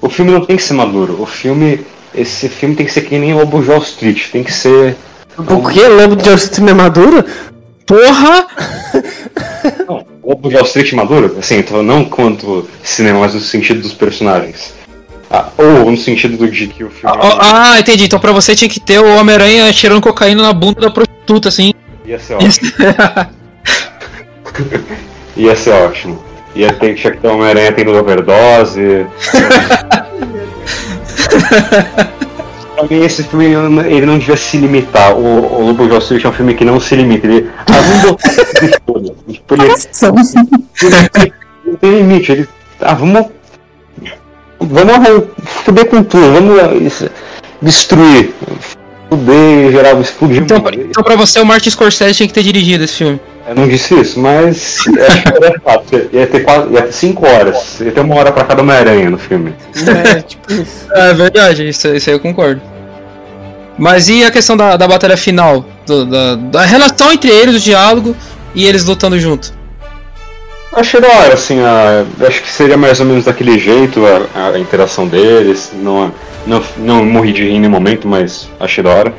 O 0.00 0.08
filme 0.08 0.32
não 0.32 0.44
tem 0.44 0.56
que 0.56 0.62
ser 0.62 0.74
maduro. 0.74 1.20
O 1.20 1.26
filme. 1.26 1.84
Esse 2.14 2.48
filme 2.48 2.74
tem 2.74 2.84
que 2.86 2.92
ser 2.92 3.02
que 3.02 3.18
nem 3.18 3.34
Lobo 3.34 3.62
de 3.62 3.70
Wall 3.70 3.82
Street. 3.82 4.28
Tem 4.30 4.42
que 4.42 4.52
ser. 4.52 4.96
O 5.38 5.68
que? 5.68 5.86
Lobo 5.86 6.16
de 6.16 6.28
Wall 6.28 6.38
Street 6.38 6.58
não 6.62 6.70
é 6.70 6.74
maduro? 6.74 7.24
Porra! 7.86 8.46
Não, 9.86 10.06
Lobo 10.24 10.48
de 10.48 10.56
Wall 10.56 10.64
Street 10.64 10.92
maduro, 10.92 11.36
assim, 11.38 11.62
tô- 11.62 11.82
não 11.82 12.04
quanto 12.04 12.68
cinema, 12.82 13.20
mas 13.20 13.34
no 13.34 13.40
sentido 13.40 13.80
dos 13.80 13.92
personagens. 13.94 14.74
Ah, 15.30 15.48
ou 15.56 15.90
no 15.90 15.96
sentido 15.96 16.36
do 16.36 16.50
de 16.50 16.66
que 16.66 16.82
o 16.82 16.90
filme 16.90 17.16
Ah, 17.20 17.74
ah, 17.74 17.80
entendi. 17.80 18.06
Então 18.06 18.18
pra 18.18 18.32
você 18.32 18.56
tinha 18.56 18.68
que 18.68 18.80
ter 18.80 18.98
o 18.98 19.16
Homem-Aranha 19.16 19.72
tirando 19.72 20.00
cocaína 20.02 20.42
na 20.42 20.52
bunda 20.52 20.80
da 20.80 20.90
prostituta, 20.90 21.48
assim. 21.48 21.72
ia 22.04 22.18
ser 22.18 22.34
ótimo. 22.34 22.72
Ia 25.36 25.56
ser 25.56 25.70
ótimo. 25.70 26.22
Ia 26.54 26.72
ter, 26.72 26.94
tinha 26.94 27.12
que 27.12 27.18
ter 27.18 27.28
Homem-Aranha 27.28 27.72
tendo 27.72 27.94
overdose. 27.94 29.06
pra 32.80 32.88
mim, 32.88 33.04
esse 33.04 33.22
filme 33.22 33.46
ele 33.86 34.06
não 34.06 34.18
devia 34.18 34.36
se 34.36 34.56
limitar. 34.56 35.14
O, 35.14 35.60
o 35.60 35.66
Lobo 35.66 35.84
de 35.84 35.90
Wall 35.90 36.00
Street 36.00 36.24
é 36.24 36.28
um 36.28 36.32
filme 36.32 36.54
que 36.54 36.64
não 36.64 36.80
se 36.80 36.96
limita. 36.96 37.26
Ele, 37.26 37.50
ah, 37.66 37.80
vamos 37.80 38.02
botar 38.02 38.30
de 38.60 38.80
tudo. 38.86 39.16
Tipo, 39.28 39.54
ele, 39.54 41.32
não 41.64 41.76
tem 41.76 41.90
limite. 41.90 42.32
Ele, 42.32 42.48
ah, 42.80 42.94
vamos. 42.94 43.26
Fuder 45.64 45.86
com 45.86 46.02
tudo, 46.02 46.32
vamos 46.32 46.82
isso, 46.82 47.10
destruir. 47.62 48.34
Fuder, 49.08 49.72
geral, 49.72 49.98
explodir. 50.00 50.42
Então, 50.42 50.58
então 50.58 51.02
pra 51.02 51.16
você 51.16 51.40
o 51.40 51.46
Martin 51.46 51.70
Scorsese 51.70 52.14
tinha 52.14 52.28
que 52.28 52.34
ter 52.34 52.42
dirigido 52.42 52.84
esse 52.84 52.98
filme. 52.98 53.18
Eu 53.50 53.56
não 53.56 53.66
disse 53.66 54.00
isso, 54.00 54.20
mas 54.20 54.78
que 54.84 54.96
era 55.44 55.58
fato. 55.60 56.08
Ia 56.12 56.24
ter, 56.24 56.44
quase, 56.44 56.72
ia 56.72 56.82
ter 56.82 56.92
cinco 56.92 57.26
horas. 57.26 57.80
Ia 57.80 57.90
ter 57.90 57.98
uma 58.00 58.14
hora 58.14 58.30
pra 58.30 58.44
cada 58.44 58.62
Homem-Aranha 58.62 59.10
no 59.10 59.18
filme. 59.18 59.52
É, 60.14 60.22
tipo 60.22 60.52
isso. 60.52 60.86
É 60.94 61.12
verdade, 61.12 61.68
isso, 61.68 61.88
isso 61.88 62.08
aí 62.10 62.14
eu 62.14 62.20
concordo. 62.20 62.62
Mas 63.76 64.08
e 64.08 64.22
a 64.22 64.30
questão 64.30 64.56
da, 64.56 64.76
da 64.76 64.86
batalha 64.86 65.16
final? 65.16 65.64
Do- 65.84 66.06
da, 66.06 66.36
da 66.36 66.62
relação 66.64 67.10
entre 67.12 67.28
eles, 67.28 67.56
o 67.56 67.58
diálogo 67.58 68.14
e 68.54 68.64
eles 68.68 68.84
lutando 68.84 69.18
junto? 69.18 69.52
Achei 70.72 71.00
da 71.00 71.08
hora, 71.08 71.34
assim, 71.34 71.58
a, 71.60 72.04
acho 72.28 72.42
que 72.42 72.52
seria 72.52 72.76
mais 72.76 73.00
ou 73.00 73.06
menos 73.06 73.24
daquele 73.24 73.58
jeito 73.58 74.00
a, 74.32 74.50
a 74.54 74.58
interação 74.60 75.08
deles. 75.08 75.72
Não, 75.74 76.12
não, 76.46 76.62
não 76.76 77.04
morri 77.04 77.32
de 77.32 77.42
rir 77.42 77.54
em 77.54 77.58
nenhum 77.58 77.72
momento, 77.72 78.06
mas 78.06 78.48
achei 78.60 78.84
da 78.84 78.90
hora. 78.90 79.12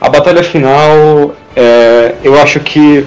A 0.00 0.08
batalha 0.08 0.44
final, 0.44 1.34
é, 1.56 2.14
eu 2.22 2.40
acho 2.40 2.60
que 2.60 3.04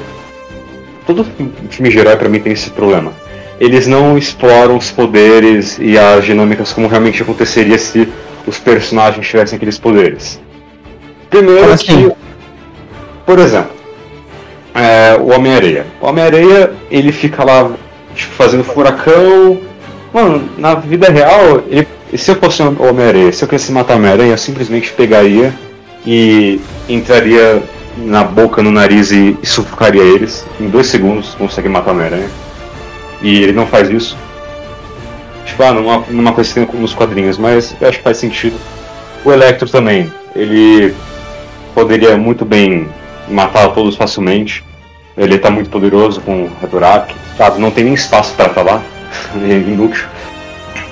todo 1.05 1.25
filme 1.69 1.89
de 1.89 1.97
herói 1.97 2.15
pra 2.15 2.29
mim 2.29 2.39
tem 2.39 2.53
esse 2.53 2.69
problema. 2.69 3.13
Eles 3.59 3.87
não 3.87 4.17
exploram 4.17 4.75
os 4.77 4.91
poderes 4.91 5.77
e 5.79 5.97
as 5.97 6.25
dinâmicas 6.25 6.73
como 6.73 6.87
realmente 6.87 7.21
aconteceria 7.21 7.77
se 7.77 8.07
os 8.45 8.59
personagens 8.59 9.25
tivessem 9.25 9.55
aqueles 9.55 9.77
poderes. 9.77 10.39
Primeiro 11.29 11.65
que, 11.67 11.73
assim? 11.73 12.11
por 13.25 13.39
exemplo, 13.39 13.71
é, 14.73 15.17
o 15.19 15.33
Homem-Areia. 15.33 15.85
O 16.01 16.07
Homem-Areia, 16.07 16.73
ele 16.91 17.11
fica 17.11 17.43
lá 17.43 17.71
tipo, 18.13 18.33
fazendo 18.33 18.63
furacão. 18.63 19.59
Mano, 20.13 20.49
na 20.57 20.75
vida 20.75 21.09
real, 21.09 21.63
ele- 21.69 21.87
se 22.17 22.31
eu 22.31 22.35
fosse 22.35 22.61
o 22.61 22.83
Homem-Aranha, 22.83 23.31
se 23.31 23.43
eu 23.43 23.47
quisesse 23.47 23.71
matar 23.71 23.93
o 23.93 23.97
Homem-Aranha, 23.97 24.33
eu 24.33 24.37
simplesmente 24.37 24.91
pegaria 24.91 25.53
e 26.05 26.59
entraria 26.87 27.61
na 27.97 28.23
boca, 28.23 28.61
no 28.61 28.71
nariz 28.71 29.11
e, 29.11 29.37
e 29.41 29.45
sufocaria 29.45 30.03
eles. 30.03 30.45
Em 30.59 30.69
dois 30.69 30.87
segundos 30.87 31.35
consegue 31.35 31.69
matar 31.69 31.91
o 31.91 31.93
Homem-Aranha. 31.93 32.29
E 33.21 33.43
ele 33.43 33.53
não 33.53 33.65
faz 33.65 33.89
isso. 33.89 34.17
Tipo, 35.45 35.63
ah, 35.63 35.73
numa, 35.73 35.97
numa 36.09 36.33
coisa 36.33 36.53
que 36.53 36.65
tem 36.65 36.81
nos 36.81 36.93
quadrinhos, 36.93 37.37
mas 37.37 37.75
eu 37.79 37.87
acho 37.87 37.99
que 37.99 38.03
faz 38.03 38.17
sentido. 38.17 38.55
O 39.23 39.31
Electro 39.31 39.69
também, 39.69 40.11
ele 40.35 40.93
poderia 41.73 42.17
muito 42.17 42.45
bem 42.45 42.87
matar 43.29 43.69
todos 43.69 43.95
facilmente. 43.95 44.63
Ele 45.17 45.37
tá 45.37 45.49
muito 45.49 45.69
poderoso 45.69 46.19
com 46.21 46.43
o 46.43 46.51
Redorak. 46.61 47.13
Claro, 47.37 47.59
não 47.59 47.71
tem 47.71 47.85
nem 47.85 47.93
espaço 47.93 48.33
para 48.35 48.49
falar. 48.49 48.81
é 49.49 49.53
inútil. 49.53 50.05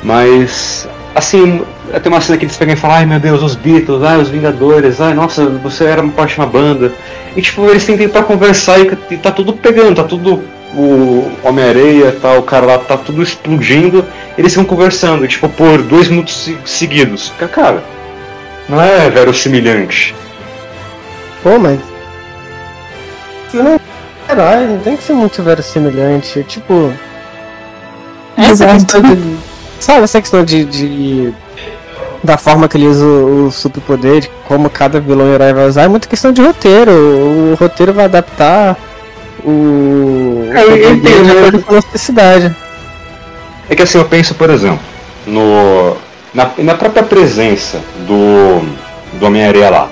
Mas, 0.02 0.88
assim, 1.16 1.64
tem 2.02 2.12
uma 2.12 2.22
cena 2.22 2.38
que 2.38 2.46
eles 2.46 2.58
pegam 2.58 2.74
e 2.74 2.78
falam: 2.78 2.98
ai 2.98 3.06
meu 3.06 3.20
Deus, 3.20 3.42
os 3.42 3.56
Beatles, 3.56 4.04
ai 4.04 4.18
os 4.22 4.30
Vingadores, 4.30 5.00
ai 5.02 5.14
nossa, 5.14 5.46
você 5.46 5.86
era 5.86 6.02
uma 6.02 6.12
parte 6.12 6.36
de 6.36 6.40
uma 6.42 6.48
banda. 6.48 6.92
E 7.36 7.42
tipo, 7.42 7.66
eles 7.70 7.86
tentam 7.86 8.10
pra 8.10 8.24
conversar 8.24 8.80
e, 8.80 8.92
e 9.12 9.18
tá 9.18 9.32
tudo 9.32 9.54
pegando, 9.54 9.96
tá 9.96 10.04
tudo. 10.04 10.44
O 10.76 11.32
Homem-Areia, 11.44 12.12
tá, 12.20 12.34
o 12.34 12.42
cara 12.42 12.66
lá 12.66 12.78
tá 12.80 12.98
tudo 12.98 13.22
explodindo, 13.22 14.04
eles 14.36 14.56
vão 14.56 14.66
conversando, 14.66 15.28
tipo, 15.28 15.48
por 15.48 15.84
dois 15.84 16.08
minutos 16.08 16.36
se- 16.36 16.58
seguidos. 16.66 17.32
Cara, 17.52 17.84
não 18.68 18.82
é 18.82 19.08
verossimilhante. 19.08 20.16
Pô, 21.44 21.60
mas. 21.60 21.80
Filme 23.52 23.70
é 24.28 24.32
herói, 24.32 24.66
não 24.68 24.80
tem 24.80 24.98
que 24.98 25.04
ser 25.04 25.14
muito 25.14 25.44
verossimilhante. 25.44 26.44
Tipo. 26.48 26.92
Essa 28.36 28.52
Exato. 28.52 28.74
questão 28.74 29.02
de, 29.02 29.38
sabe, 29.84 30.04
essa 30.04 30.20
questão 30.22 30.44
de, 30.44 30.66
de- 30.66 31.34
Da 32.24 32.38
forma 32.38 32.68
que 32.70 32.78
ele 32.78 32.88
usa 32.88 33.06
o, 33.06 33.48
o 33.48 33.52
superpoder, 33.52 34.22
de 34.22 34.30
como 34.48 34.70
cada 34.70 35.00
vilão 35.00 35.28
e 35.28 35.34
herói 35.34 35.54
vai 35.54 35.68
usar, 35.68 35.84
é 35.84 35.88
muita 35.88 36.08
questão 36.08 36.32
de 36.32 36.42
roteiro. 36.42 36.92
O, 36.92 37.58
roteiro 37.60 37.94
vai 37.94 38.06
adaptar 38.06 38.78
o. 39.44 40.48
É, 40.54 40.64
eu 40.64 40.70
o 40.72 40.94
entendo, 40.96 41.32
acordo 41.38 41.62
com 41.64 41.74
a 41.74 41.76
necessidade. 41.76 42.56
É 43.70 43.76
que 43.76 43.82
assim, 43.82 43.98
eu 43.98 44.06
penso, 44.06 44.36
por 44.36 44.50
exemplo, 44.50 44.80
no, 45.28 45.96
na, 46.34 46.50
na 46.60 46.76
própria 46.76 47.04
presença 47.04 47.82
do, 48.08 48.62
do 49.20 49.26
Homem-Aranha 49.26 49.70
lá. 49.70 49.90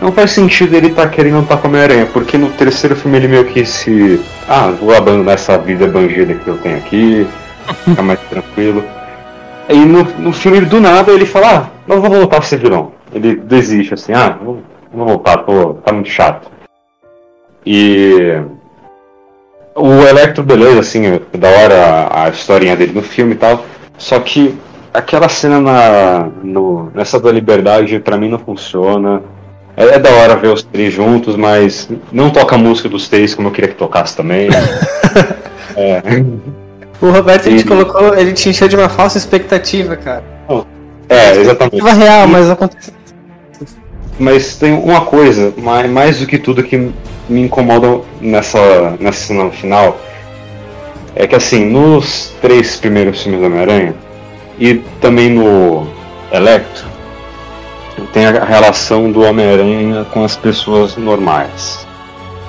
Não 0.00 0.12
faz 0.12 0.30
sentido 0.30 0.74
ele 0.74 0.88
estar 0.88 1.08
querendo 1.08 1.38
lutar 1.38 1.56
com 1.58 1.66
o 1.66 1.70
Homem-Aranha, 1.70 2.06
porque 2.12 2.36
no 2.36 2.50
terceiro 2.50 2.94
filme 2.96 3.16
ele 3.18 3.28
meio 3.28 3.44
que 3.46 3.64
se. 3.66 4.20
Ah, 4.48 4.72
vou 4.80 4.94
abandonar 4.94 5.34
essa 5.34 5.56
vida 5.58 5.86
bandida 5.86 6.34
que 6.34 6.46
eu 6.48 6.56
tenho 6.58 6.76
aqui, 6.76 7.26
ficar 7.84 8.02
mais 8.02 8.20
tranquilo. 8.30 8.84
Aí 9.68 9.84
no, 9.84 10.04
no 10.04 10.32
filme 10.32 10.60
do 10.60 10.80
nada 10.80 11.12
ele 11.12 11.26
fala, 11.26 11.56
ah, 11.56 11.70
não 11.86 12.00
vou 12.00 12.10
voltar 12.10 12.42
ser 12.42 12.58
vilão. 12.58 12.92
Ele 13.12 13.36
desiste 13.36 13.94
assim, 13.94 14.12
ah, 14.12 14.38
vou, 14.42 14.60
vou 14.92 15.06
voltar, 15.06 15.38
tô, 15.38 15.74
tá 15.74 15.92
muito 15.92 16.08
chato. 16.08 16.50
E 17.64 18.40
o 19.74 20.02
Electro, 20.06 20.44
beleza, 20.44 20.80
assim, 20.80 21.06
é 21.06 21.20
da 21.36 21.48
hora 21.48 21.74
a, 21.74 22.24
a 22.24 22.28
historinha 22.28 22.76
dele 22.76 22.92
no 22.94 23.02
filme 23.02 23.34
e 23.34 23.36
tal. 23.36 23.64
Só 23.98 24.18
que 24.20 24.56
aquela 24.94 25.28
cena 25.28 25.60
na, 25.60 26.28
no, 26.42 26.90
nessa 26.94 27.20
da 27.20 27.30
liberdade 27.30 27.98
pra 27.98 28.16
mim 28.16 28.28
não 28.28 28.38
funciona. 28.38 29.22
É, 29.76 29.96
é 29.96 29.98
da 29.98 30.10
hora 30.10 30.36
ver 30.36 30.48
os 30.48 30.62
três 30.62 30.92
juntos, 30.94 31.36
mas 31.36 31.90
não 32.10 32.30
toca 32.30 32.54
a 32.54 32.58
música 32.58 32.88
dos 32.88 33.08
três 33.08 33.34
como 33.34 33.48
eu 33.48 33.52
queria 33.52 33.68
que 33.68 33.76
tocasse 33.76 34.16
também. 34.16 34.48
é, 35.76 36.02
O 37.00 37.10
Roberto 37.10 37.46
ele 37.46 37.56
te 37.56 37.62
Ele- 37.62 37.68
colocou, 37.84 38.14
ele 38.16 38.32
te 38.32 38.48
encheu 38.48 38.68
de 38.68 38.76
uma 38.76 38.88
falsa 38.88 39.18
expectativa, 39.18 39.96
cara. 39.96 40.24
é, 41.08 41.36
exatamente. 41.36 41.76
Expectativa 41.76 41.92
real, 41.92 42.26
mas 42.28 42.50
aconteceu. 42.50 42.94
Mas 44.18 44.56
tem 44.56 44.72
uma 44.72 45.02
coisa, 45.02 45.52
mais, 45.58 45.90
mais 45.90 46.18
do 46.20 46.26
que 46.26 46.38
tudo 46.38 46.62
que 46.62 46.76
me 47.28 47.40
incomoda 47.42 48.00
nessa, 48.20 48.96
nessa 48.98 49.26
cena 49.26 49.50
final, 49.50 49.98
é 51.14 51.26
que 51.26 51.34
assim, 51.36 51.64
nos 51.66 52.32
três 52.40 52.76
primeiros 52.76 53.22
filmes 53.22 53.40
do 53.40 53.46
Homem-Aranha, 53.46 53.94
e 54.58 54.76
também 55.02 55.30
no 55.30 55.86
Electro, 56.32 56.86
tem 58.12 58.26
a 58.26 58.44
relação 58.44 59.12
do 59.12 59.22
Homem-Aranha 59.22 60.06
com 60.12 60.24
as 60.24 60.34
pessoas 60.34 60.96
normais. 60.96 61.86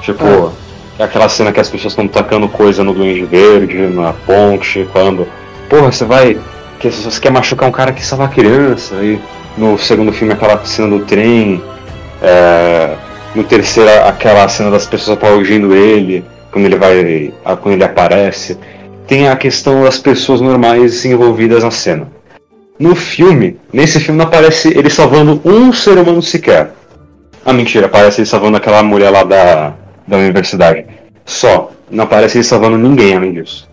Tipo, 0.02 0.54
aquela 1.00 1.30
cena 1.30 1.52
que 1.52 1.60
as 1.60 1.70
pessoas 1.70 1.93
estão 1.93 2.08
tacando 2.08 2.48
coisa 2.48 2.84
no 2.84 2.93
Duende 2.93 3.26
Verde, 3.26 3.78
na 3.78 4.14
ponte, 4.14 4.88
falando, 4.91 5.28
porra, 5.70 5.91
você 5.91 6.06
vai. 6.06 6.38
Que 6.80 6.89
você 6.89 7.20
quer 7.20 7.32
machucar 7.32 7.68
um 7.68 7.72
cara 7.72 7.91
que 7.91 8.06
salva 8.06 8.26
a 8.26 8.28
criança, 8.28 8.95
e 9.04 9.20
no 9.58 9.78
segundo 9.78 10.12
filme 10.12 10.34
aquela 10.34 10.64
cena 10.64 10.89
do 10.89 11.06
trem, 11.06 11.62
é, 12.22 12.95
no 13.34 13.43
terceiro 13.43 13.89
aquela 14.06 14.48
cena 14.48 14.70
das 14.70 14.86
pessoas 14.86 15.18
aplaudindo 15.18 15.76
ele, 15.76 16.24
quando 16.52 16.66
ele 16.66 16.76
vai. 16.76 17.34
quando 17.62 17.74
ele 17.74 17.84
aparece. 17.84 18.58
Tem 19.08 19.30
a 19.30 19.36
questão 19.36 19.84
das 19.84 19.98
pessoas 19.98 20.41
normais 20.41 21.06
envolvidas 21.06 21.64
na 21.64 21.72
cena. 21.72 22.12
No 22.78 22.93
filme, 22.93 23.58
nesse 23.74 24.00
filme 24.00 24.20
não 24.20 24.26
aparece 24.26 24.68
ele 24.78 24.89
salvando 24.89 25.41
um 25.43 25.74
ser 25.74 25.98
humano 25.98 26.22
sequer. 26.22 26.74
Ah, 27.43 27.54
mentira, 27.54 27.88
aparece 27.88 28.20
ele 28.22 28.28
salvando 28.28 28.58
aquela 28.58 28.84
mulher 28.84 29.10
lá 29.10 29.24
da, 29.24 29.74
da 30.08 30.18
universidade. 30.18 30.86
Só. 31.26 31.72
Não 31.89 32.03
aparece 32.03 32.38
ele 32.38 32.43
salvando 32.43 32.78
ninguém 32.78 33.16
além 33.16 33.34
disso. 33.34 33.68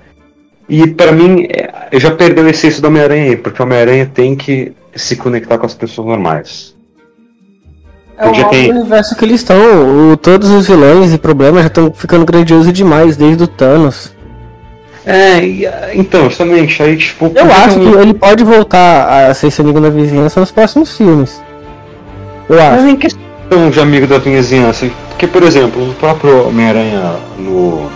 E 0.69 0.87
pra 0.87 1.13
mim, 1.13 1.47
é, 1.51 1.99
já 1.99 2.11
perdeu 2.13 2.47
a 2.47 2.51
essência 2.51 2.81
do 2.81 2.89
Homem-Aranha 2.89 3.37
porque 3.37 3.61
o 3.61 3.65
Homem-Aranha 3.65 4.11
tem 4.13 4.35
que 4.37 4.73
se 4.95 5.17
conectar 5.17 5.59
com 5.59 5.67
as 5.67 5.75
pessoas 5.75 6.07
normais. 6.09 6.75
É 8.17 8.29
o 8.29 8.49
tem- 8.49 8.71
universo 8.71 9.17
que 9.17 9.25
eles 9.25 9.41
estão. 9.41 10.13
o- 10.13 10.17
Todos 10.17 10.49
os 10.51 10.69
vilões 10.69 11.13
e 11.13 11.19
problemas 11.19 11.63
já 11.63 11.67
estão 11.67 11.93
ficando 11.93 12.25
grandiosos 12.25 12.73
demais, 12.73 13.17
desde 13.17 13.43
o 13.43 13.47
Thanos. 13.49 14.15
É, 15.05 15.45
e, 15.45 15.69
então, 15.95 16.25
justamente, 16.31 16.81
aí 16.83 16.97
tipo. 16.97 17.31
Eu 17.35 17.45
acho 17.53 17.79
que 17.81 17.87
ele 17.99 18.15
pode 18.15 18.45
voltar 18.45 19.29
a 19.29 19.35
ser 19.35 19.49
esse 19.49 19.61
amigo 19.61 19.81
da 19.81 19.91
vizinhança 19.91 20.39
nos 20.41 20.51
próximos 20.53 20.97
filmes. 20.97 21.43
Eu 22.49 22.57
Mas 22.57 22.79
acho. 22.79 22.87
em 22.89 22.97
questão 22.97 23.71
de 23.71 23.81
amigo 23.81 24.07
da 24.07 24.19
vizinhança, 24.19 24.89
Porque, 25.15 25.27
por 25.27 25.43
exemplo, 25.43 25.91
o 25.91 25.95
próprio 25.95 26.49
Homem-Aranha 26.49 27.15
no. 27.39 27.89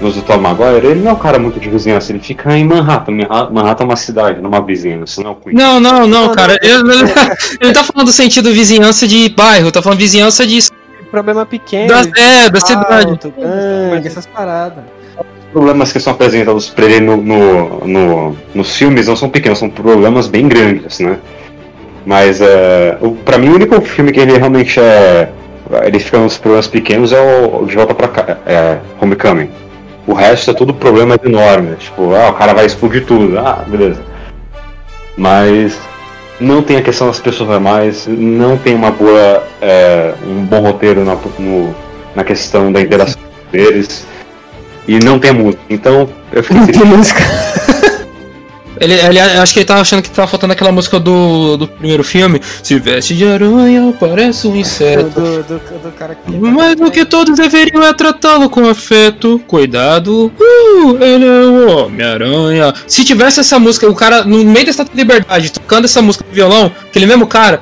No 0.00 0.10
do 0.10 0.22
Tom 0.22 0.38
Maguire, 0.38 0.84
ele 0.88 1.00
não 1.00 1.12
é 1.12 1.14
um 1.14 1.18
cara 1.18 1.38
muito 1.38 1.60
de 1.60 1.70
vizinhança, 1.70 2.10
ele 2.10 2.18
fica 2.18 2.54
em 2.58 2.64
Manhattan. 2.64 3.12
Manha- 3.12 3.48
Manhattan 3.50 3.84
é 3.84 3.86
uma 3.86 3.96
cidade, 3.96 4.40
não 4.40 4.50
é 4.50 4.54
uma 4.56 4.60
vizinhança, 4.66 5.22
não 5.22 5.30
é 5.30 5.32
o 5.32 5.36
Queens. 5.36 5.56
Não, 5.56 5.78
não, 5.78 6.06
não, 6.08 6.32
cara. 6.34 6.58
Ele, 6.60 6.82
ele, 7.60 7.72
tá 7.72 7.84
falando 7.84 8.08
do 8.08 8.12
sentido 8.12 8.52
vizinhança 8.52 9.06
de 9.06 9.28
bairro, 9.30 9.70
tá 9.70 9.80
falando 9.80 9.98
vizinhança 10.00 10.44
de. 10.44 10.58
Problema 11.12 11.46
pequeno. 11.46 11.86
Da, 11.86 12.00
é, 12.20 12.50
da 12.50 12.60
cidade. 12.60 13.18
gangue, 13.38 14.08
essas 14.08 14.26
paradas. 14.26 14.82
problemas 15.52 15.92
que 15.92 16.00
são 16.00 16.12
apresentados 16.12 16.68
pra 16.70 16.86
ele 16.86 16.98
no, 17.00 17.16
no, 17.16 17.86
no- 17.86 18.36
nos 18.52 18.74
filmes 18.76 19.06
não 19.06 19.14
são 19.14 19.28
pequenos, 19.30 19.60
são 19.60 19.70
problemas 19.70 20.26
bem 20.26 20.48
grandes, 20.48 20.98
né? 20.98 21.18
Mas 22.04 22.40
é, 22.40 22.98
o, 23.00 23.12
pra 23.12 23.38
mim 23.38 23.48
o 23.50 23.54
único 23.54 23.80
filme 23.80 24.10
que 24.10 24.18
ele 24.18 24.36
realmente 24.36 24.80
é. 24.80 25.30
Ele 25.82 25.98
fica 25.98 26.18
nos 26.18 26.36
problemas 26.38 26.66
pequenos 26.68 27.12
é 27.12 27.20
o 27.20 27.64
De 27.66 27.74
Volta 27.74 27.94
pra 27.94 28.08
cá, 28.08 28.38
é 28.46 28.78
Homecoming. 29.00 29.50
O 30.06 30.12
resto 30.12 30.50
é 30.50 30.54
tudo 30.54 30.74
problemas 30.74 31.18
enormes. 31.24 31.78
Tipo, 31.84 32.14
ah, 32.14 32.28
o 32.30 32.34
cara 32.34 32.52
vai 32.52 32.66
explodir 32.66 33.04
tudo. 33.06 33.38
Ah, 33.38 33.64
beleza. 33.66 34.02
Mas 35.16 35.78
não 36.40 36.62
tem 36.62 36.76
a 36.76 36.82
questão 36.82 37.06
das 37.06 37.20
pessoas 37.20 37.48
normais, 37.48 38.06
não 38.06 38.56
tem 38.58 38.74
uma 38.74 38.90
boa. 38.90 39.42
é, 39.62 40.12
um 40.26 40.44
bom 40.44 40.60
roteiro 40.60 41.04
na, 41.04 41.16
no- 41.38 41.74
na 42.14 42.22
questão 42.24 42.70
da 42.70 42.80
interação 42.80 43.20
deles. 43.50 44.06
E 44.86 44.98
não 44.98 45.18
tem 45.18 45.32
música. 45.32 45.62
Então 45.70 46.06
eu 46.32 46.42
fiquei 46.42 46.60
Não 46.60 46.66
tem 46.66 46.84
música. 46.84 47.20
Ele, 48.80 48.94
ele- 48.94 49.20
acho 49.20 49.52
que 49.52 49.60
ele 49.60 49.66
tava 49.66 49.80
achando 49.80 50.02
que 50.02 50.10
tava 50.10 50.26
faltando 50.28 50.52
aquela 50.52 50.72
música 50.72 50.98
do, 50.98 51.56
do 51.56 51.68
primeiro 51.68 52.02
filme. 52.02 52.40
Se 52.62 52.78
veste 52.78 53.14
de 53.14 53.24
aranha, 53.26 53.94
parece 54.00 54.46
um 54.48 54.56
inseto. 54.56 55.04
Do, 55.10 55.42
do, 55.44 55.58
do 55.78 55.92
cara 55.92 56.14
que. 56.16 56.32
Mas 56.36 56.80
o 56.80 56.90
que 56.90 57.04
todos 57.04 57.36
deveriam 57.36 57.82
é 57.84 57.92
tratá-lo 57.94 58.50
com 58.50 58.68
afeto, 58.68 59.40
cuidado. 59.46 60.32
Uh, 60.38 60.96
ele 61.02 61.24
é 61.24 61.28
o 61.46 61.84
Homem-Aranha. 61.86 62.74
Se 62.86 63.04
tivesse 63.04 63.40
essa 63.40 63.58
música, 63.58 63.88
o 63.88 63.94
cara 63.94 64.24
no 64.24 64.38
meio 64.44 64.64
da 64.66 64.70
Estátua 64.70 64.92
de 64.92 65.00
Liberdade, 65.00 65.52
tocando 65.52 65.84
essa 65.84 66.02
música 66.02 66.24
no 66.28 66.34
violão, 66.34 66.72
aquele 66.86 67.06
mesmo 67.06 67.26
cara, 67.26 67.60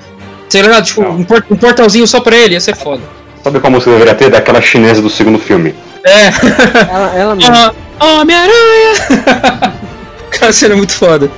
sei 0.48 0.62
lá, 0.62 0.80
tipo, 0.80 1.02
Não. 1.02 1.10
um, 1.16 1.24
por- 1.24 1.44
um 1.50 1.56
portalzinho 1.56 2.06
só 2.06 2.20
pra 2.20 2.36
ele, 2.36 2.54
ia 2.54 2.60
ser 2.60 2.74
foda. 2.76 3.02
Sabe 3.44 3.58
qual 3.60 3.70
música 3.72 3.90
deveria 3.90 4.14
ter? 4.14 4.30
Daquela 4.30 4.62
chinesa 4.62 5.02
do 5.02 5.10
segundo 5.10 5.38
filme. 5.38 5.74
É, 6.04 6.28
Ela, 6.90 7.12
ela 7.16 7.34
mesmo. 7.36 7.54
Ah, 7.54 7.72
Cara, 10.39 10.53
seria 10.53 10.76
muito 10.76 10.93
foda. 10.93 11.30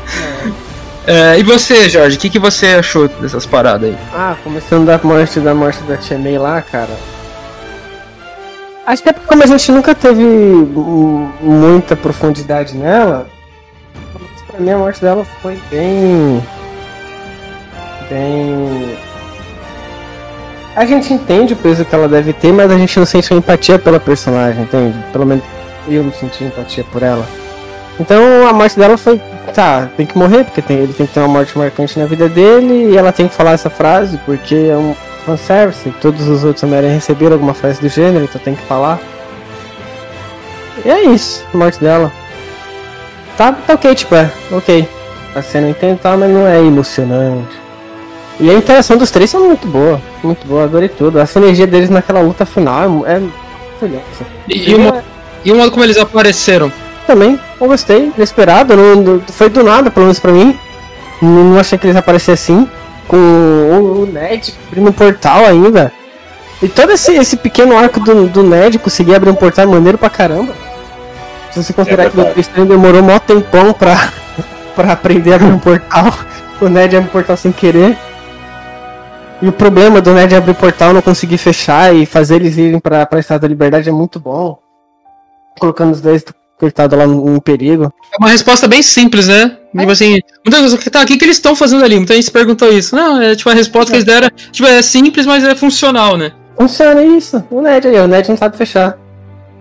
É, 1.07 1.39
e 1.39 1.43
você, 1.43 1.91
Jorge, 1.91 2.17
o 2.17 2.21
que, 2.21 2.31
que 2.31 2.39
você 2.39 2.67
achou 2.69 3.09
dessas 3.09 3.45
paradas 3.45 3.91
aí? 3.91 3.99
Ah, 4.15 4.37
começando 4.43 4.87
da 4.87 4.99
morte 5.03 5.39
da 5.41 5.55
morte 5.55 5.83
da 5.83 5.97
Tia 5.97 6.19
May 6.19 6.39
lá, 6.39 6.63
cara. 6.63 6.97
Acho 8.87 9.03
que 9.03 9.09
é 9.09 9.13
porque 9.13 9.27
como 9.27 9.43
a 9.43 9.47
gente 9.47 9.71
nunca 9.73 9.95
teve 9.95 10.23
muita 10.23 11.97
profundidade 11.97 12.77
nela, 12.77 13.27
pra 14.47 14.61
mim 14.61 14.71
a 14.71 14.79
morte 14.79 15.01
dela 15.01 15.27
foi 15.43 15.59
bem. 15.71 16.43
Bem. 18.09 18.97
A 20.77 20.85
gente 20.87 21.13
entende 21.13 21.53
o 21.53 21.57
peso 21.57 21.85
que 21.85 21.95
ela 21.95 22.09
deve 22.09 22.33
ter, 22.33 22.53
mas 22.53 22.71
a 22.71 22.77
gente 22.77 22.99
não 22.99 23.07
sente 23.07 23.31
uma 23.31 23.39
empatia 23.39 23.79
pela 23.79 24.01
personagem, 24.01 24.63
entende? 24.63 24.97
Pelo 25.13 25.27
menos 25.27 25.45
eu 25.89 26.03
não 26.03 26.13
senti 26.13 26.45
empatia 26.45 26.85
por 26.85 27.03
ela. 27.03 27.27
Então 27.99 28.47
a 28.49 28.53
morte 28.53 28.77
dela 28.79 28.97
foi. 28.97 29.21
Tá, 29.55 29.89
tem 29.97 30.05
que 30.05 30.19
morrer, 30.19 30.45
porque 30.45 30.61
tem- 30.61 30.79
ele 30.79 30.93
tem 30.93 31.07
que 31.07 31.13
ter 31.13 31.21
uma 31.21 31.29
morte 31.29 31.57
marcante 31.57 31.97
na 31.99 32.07
vida 32.07 32.29
dele, 32.29 32.91
e 32.93 32.97
ela 32.97 33.13
tem 33.13 33.29
que 33.29 33.35
falar 33.35 33.53
essa 33.53 33.71
frase, 33.71 34.19
porque 34.27 34.55
é 34.55 34.77
um 34.77 34.97
fanservice, 35.25 35.89
todos 36.01 36.27
os 36.27 36.43
outros 36.43 36.63
Homem-Aranha 36.65 36.95
receberam 36.95 37.35
alguma 37.35 37.55
frase 37.55 37.81
do 37.81 37.89
gênero, 37.89 38.25
então 38.25 38.41
tem 38.41 38.55
que 38.57 38.63
falar. 38.63 38.99
E 40.85 40.91
é 40.91 41.05
isso, 41.05 41.45
a 41.55 41.57
morte 41.57 41.79
dela. 41.81 42.11
Tá, 43.37 43.53
tá 43.53 43.75
ok, 43.75 43.95
tipo, 43.95 44.15
é, 44.15 44.31
ok. 44.51 44.89
A 45.35 45.43
cena 45.43 45.69
entendo, 45.69 45.99
tá, 45.99 46.17
mas 46.17 46.31
não 46.31 46.47
é 46.47 46.59
emocionante. 46.59 47.57
E 48.41 48.51
a 48.51 48.55
interação 48.55 48.97
dos 48.97 49.11
três 49.13 49.33
é 49.35 49.39
muito 49.39 49.67
boa, 49.69 50.01
muito 50.23 50.45
boa, 50.47 50.65
adorei 50.65 50.89
tudo. 50.89 51.21
A 51.21 51.27
sinergia 51.27 51.67
deles 51.67 51.91
naquela 51.91 52.21
luta 52.21 52.45
final 52.45 53.05
é. 53.07 53.17
é 53.17 53.21
maravilhosa. 53.81 54.27
E, 54.49 54.71
e 54.71 54.75
o, 54.75 54.81
mo- 54.81 55.03
e 55.45 55.53
modo 55.53 55.71
como 55.71 55.85
eles 55.85 55.97
apareceram? 55.99 56.73
Também, 57.07 57.39
eu 57.61 57.67
gostei, 57.67 58.13
inesperado, 58.17 58.75
não, 58.77 59.21
foi 59.21 59.51
do 59.51 59.63
nada, 59.63 59.91
pelo 59.91 60.07
menos 60.07 60.19
pra 60.19 60.33
mim. 60.33 60.59
Não, 61.21 61.45
não 61.45 61.59
achei 61.59 61.79
que 61.79 61.87
eles 61.87 61.97
aparecessem 61.97 62.57
assim, 62.57 62.71
com 63.07 63.17
o, 63.17 64.03
o 64.03 64.07
Ned 64.07 64.55
abrindo 64.67 64.89
um 64.89 64.93
portal 64.93 65.45
ainda. 65.45 65.93
E 66.63 66.69
todo 66.69 66.93
esse, 66.93 67.13
esse 67.15 67.37
pequeno 67.37 67.77
arco 67.77 68.01
do, 68.01 68.27
do 68.27 68.43
Ned 68.43 68.79
conseguir 68.79 69.15
abrir 69.15 69.31
um 69.31 69.35
portal 69.35 69.67
maneiro 69.67 69.99
pra 69.99 70.09
caramba. 70.09 70.55
Se 71.51 71.63
você 71.63 71.73
considerar 71.73 72.07
É 72.07 72.11
que 72.11 72.19
o. 72.19 72.23
Doutor 72.25 72.41
Estranho 72.41 72.69
demorou 72.69 73.03
mó 73.03 73.19
tempão 73.19 73.73
pra, 73.73 74.13
pra 74.75 74.93
aprender 74.93 75.33
a 75.33 75.37
abrir 75.37 75.53
um 75.53 75.59
portal, 75.59 76.13
o 76.61 76.69
Ned 76.69 76.97
abre 76.97 77.09
um 77.09 77.13
portal 77.13 77.37
sem 77.37 77.53
querer. 77.53 77.97
E 79.43 79.49
o 79.49 79.53
problema 79.53 80.01
do 80.01 80.13
Ned 80.15 80.35
abrir 80.35 80.53
o 80.53 80.55
portal 80.55 80.95
não 80.95 81.03
conseguir 81.03 81.37
fechar 81.37 81.95
e 81.95 82.07
fazer 82.07 82.37
eles 82.37 82.57
irem 82.57 82.81
pra, 82.81 83.05
pra 83.05 83.21
Estado 83.21 83.43
da 83.43 83.49
Liberdade 83.49 83.91
é 83.91 83.93
muito 83.93 84.19
bom. 84.19 84.59
Colocando 85.59 85.93
os 85.93 86.01
dois 86.01 86.25
coitados 86.59 86.99
lá 86.99 87.05
em 87.05 87.41
perigo. 87.41 87.93
É 88.13 88.17
uma 88.23 88.31
resposta 88.31 88.67
bem 88.69 88.83
simples, 88.83 89.29
né? 89.29 89.57
Tipo 89.77 89.91
assim, 89.91 90.19
muitas 90.47 90.61
vezes, 90.73 90.85
tá, 90.91 91.03
o 91.03 91.07
que, 91.07 91.17
que 91.17 91.25
eles 91.25 91.37
estão 91.37 91.55
fazendo 91.57 91.85
ali? 91.85 91.97
Muita 91.97 92.15
gente 92.15 92.25
se 92.27 92.31
perguntou 92.31 92.73
isso. 92.73 92.95
Não, 92.95 93.21
é 93.21 93.35
tipo 93.35 93.51
a 93.51 93.55
resposta 93.55 93.91
que 93.91 93.97
eles 93.97 94.05
deram, 94.05 94.29
tipo, 94.53 94.69
é 94.69 94.81
simples, 94.83 95.27
mas 95.27 95.43
é 95.45 95.55
funcional, 95.55 96.17
né? 96.17 96.33
Funciona 96.57 97.03
isso. 97.03 97.43
O 97.51 97.61
Ned 97.61 97.89
aí, 97.89 97.99
o 97.99 98.07
Ned 98.07 98.29
não 98.29 98.37
sabe 98.37 98.57
fechar. 98.57 98.97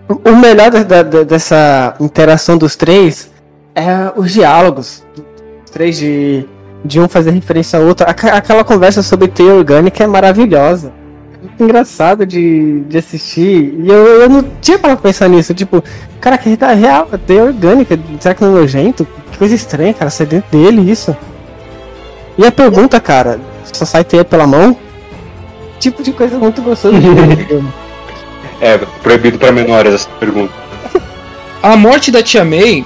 O 0.08 0.36
melhor 0.36 0.70
da- 0.70 1.02
da- 1.02 1.22
dessa 1.24 1.94
interação 2.00 2.56
dos 2.58 2.76
três 2.76 3.30
é 3.74 4.12
os 4.14 4.32
diálogos. 4.32 5.02
Os 5.64 5.70
três 5.70 5.96
de, 5.98 6.46
de 6.84 7.00
um 7.00 7.08
fazer 7.08 7.30
referência 7.32 7.78
ao 7.78 7.86
outro. 7.86 8.06
Aquela 8.08 8.62
conversa 8.62 9.02
sobre 9.02 9.26
teia 9.28 9.54
orgânica 9.54 10.04
é 10.04 10.06
maravilhosa. 10.06 10.92
Engraçado 11.58 12.26
de, 12.26 12.80
de 12.82 12.98
assistir. 12.98 13.74
E 13.78 13.88
eu, 13.88 14.22
eu 14.22 14.28
não 14.28 14.44
tinha 14.60 14.78
para 14.78 14.96
pensar 14.96 15.28
nisso. 15.28 15.54
Tipo, 15.54 15.82
cara, 16.20 16.38
que 16.38 16.56
tá 16.56 16.72
real, 16.72 17.08
teia 17.26 17.44
orgânica. 17.44 17.98
Será 18.20 18.34
que 18.34 18.42
não 18.42 18.56
é 18.56 18.60
nojento? 18.60 19.06
Que 19.30 19.38
coisa 19.38 19.54
estranha, 19.54 19.94
cara. 19.94 20.10
Sai 20.10 20.26
dentro 20.26 20.50
dele 20.50 20.90
isso. 20.90 21.16
E 22.36 22.44
a 22.44 22.50
pergunta, 22.50 23.00
cara, 23.00 23.40
só 23.72 23.84
sai 23.84 24.04
teia 24.04 24.24
pela 24.24 24.46
mão? 24.46 24.76
Tipo 25.78 26.02
de 26.02 26.12
coisa 26.12 26.38
muito 26.38 26.62
gostosa. 26.62 26.96
É, 28.60 28.78
proibido 29.02 29.36
pra 29.36 29.52
menores 29.52 29.92
essa 29.92 30.08
pergunta. 30.18 30.52
A 31.62 31.76
morte 31.76 32.10
da 32.10 32.22
Tia 32.22 32.44
May. 32.44 32.84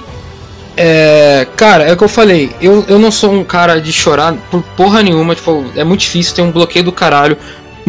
É. 0.75 1.47
Cara, 1.55 1.83
é 1.83 1.93
o 1.93 1.97
que 1.97 2.03
eu 2.03 2.09
falei. 2.09 2.51
Eu, 2.61 2.83
eu 2.87 2.97
não 2.97 3.11
sou 3.11 3.31
um 3.31 3.43
cara 3.43 3.79
de 3.79 3.93
chorar 3.93 4.33
por 4.49 4.61
porra 4.75 5.03
nenhuma. 5.03 5.35
Tipo, 5.35 5.63
é 5.75 5.83
muito 5.83 6.01
difícil, 6.01 6.35
tem 6.35 6.43
um 6.43 6.51
bloqueio 6.51 6.83
do 6.83 6.91
caralho. 6.91 7.37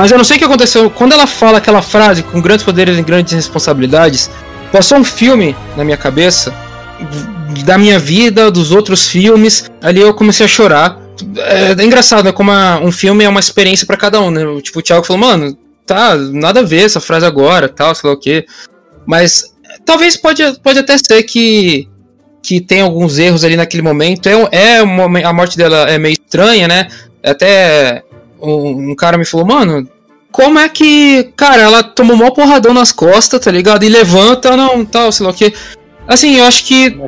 Mas 0.01 0.11
eu 0.11 0.17
não 0.17 0.25
sei 0.25 0.37
o 0.37 0.39
que 0.39 0.47
aconteceu. 0.47 0.89
Quando 0.89 1.13
ela 1.13 1.27
fala 1.27 1.59
aquela 1.59 1.83
frase 1.83 2.23
com 2.23 2.41
grandes 2.41 2.65
poderes 2.65 2.97
e 2.99 3.03
grandes 3.03 3.35
responsabilidades, 3.35 4.31
passou 4.73 4.97
um 4.97 5.05
filme 5.05 5.55
na 5.77 5.85
minha 5.85 5.97
cabeça 5.99 6.55
da 7.67 7.77
minha 7.77 7.99
vida, 7.99 8.51
dos 8.51 8.73
outros 8.73 9.07
filmes. 9.07 9.71
Ali 9.83 10.01
eu 10.01 10.15
comecei 10.15 10.47
a 10.47 10.49
chorar. 10.49 10.99
É, 11.37 11.73
é 11.79 11.85
engraçado, 11.85 12.25
né? 12.25 12.33
Como 12.33 12.51
a- 12.51 12.81
um 12.83 12.91
filme 12.91 13.25
é 13.25 13.29
uma 13.29 13.41
experiência 13.41 13.87
pra 13.87 13.95
cada 13.99 14.19
um, 14.23 14.31
né? 14.31 14.41
Tipo, 14.63 14.79
o 14.79 14.83
Thiago 14.83 15.05
falou, 15.05 15.21
mano, 15.21 15.55
tá, 15.85 16.17
nada 16.17 16.61
a 16.61 16.63
ver 16.63 16.87
essa 16.87 16.99
frase 16.99 17.27
agora, 17.27 17.69
tal, 17.69 17.95
sei 17.95 18.09
lá 18.09 18.17
o 18.17 18.19
quê. 18.19 18.47
Mas 19.05 19.55
talvez 19.85 20.17
pode, 20.17 20.43
pode 20.63 20.79
até 20.79 20.97
ser 20.97 21.23
que 21.25 21.87
que 22.43 22.59
tem 22.59 22.81
alguns 22.81 23.19
erros 23.19 23.45
ali 23.45 23.55
naquele 23.55 23.83
momento. 23.83 24.27
É, 24.51 24.77
é 24.79 24.83
um 24.83 24.87
momen- 24.87 25.25
a 25.25 25.33
morte 25.35 25.59
dela 25.59 25.91
é 25.91 25.99
meio 25.99 26.15
estranha, 26.15 26.67
né? 26.67 26.89
Até 27.23 28.03
um, 28.43 28.91
um 28.91 28.95
cara 28.95 29.18
me 29.18 29.24
falou, 29.24 29.47
mano, 29.47 29.88
como 30.32 30.59
é 30.59 30.68
que, 30.68 31.32
cara, 31.36 31.62
ela 31.62 31.82
tomou 31.82 32.16
mó 32.16 32.30
porradão 32.30 32.72
nas 32.72 32.93
costas, 32.93 33.41
tá 33.41 33.51
ligado? 33.51 33.84
E 33.84 33.88
levanta, 33.88 34.57
não, 34.57 34.84
tal, 34.84 35.11
sei 35.11 35.26
lá 35.26 35.32
o 35.32 35.34
que. 35.34 35.53
Assim, 36.07 36.36
eu 36.36 36.45
acho 36.45 36.64
que 36.64 36.99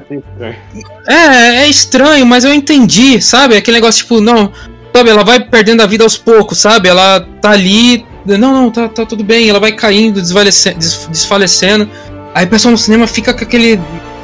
é, 1.08 1.62
é 1.62 1.68
estranho, 1.68 2.24
mas 2.26 2.44
eu 2.44 2.52
entendi, 2.52 3.20
sabe? 3.20 3.56
Aquele 3.56 3.78
negócio 3.78 4.02
tipo, 4.02 4.20
não, 4.20 4.52
sabe? 4.94 5.10
Ela 5.10 5.24
vai 5.24 5.40
perdendo 5.40 5.82
a 5.82 5.86
vida 5.86 6.04
aos 6.04 6.16
poucos, 6.16 6.58
sabe? 6.58 6.88
Ela 6.88 7.20
tá 7.40 7.50
ali, 7.50 8.04
não, 8.24 8.38
não, 8.38 8.70
tá, 8.70 8.88
tá 8.88 9.04
tudo 9.04 9.24
bem. 9.24 9.48
Ela 9.48 9.60
vai 9.60 9.72
caindo, 9.72 10.20
desfalecendo. 10.20 11.90
Aí 12.34 12.46
o 12.46 12.48
pessoal 12.48 12.72
no 12.72 12.78
cinema 12.78 13.06
fica 13.06 13.34
com 13.34 13.44
aquele. 13.44 13.80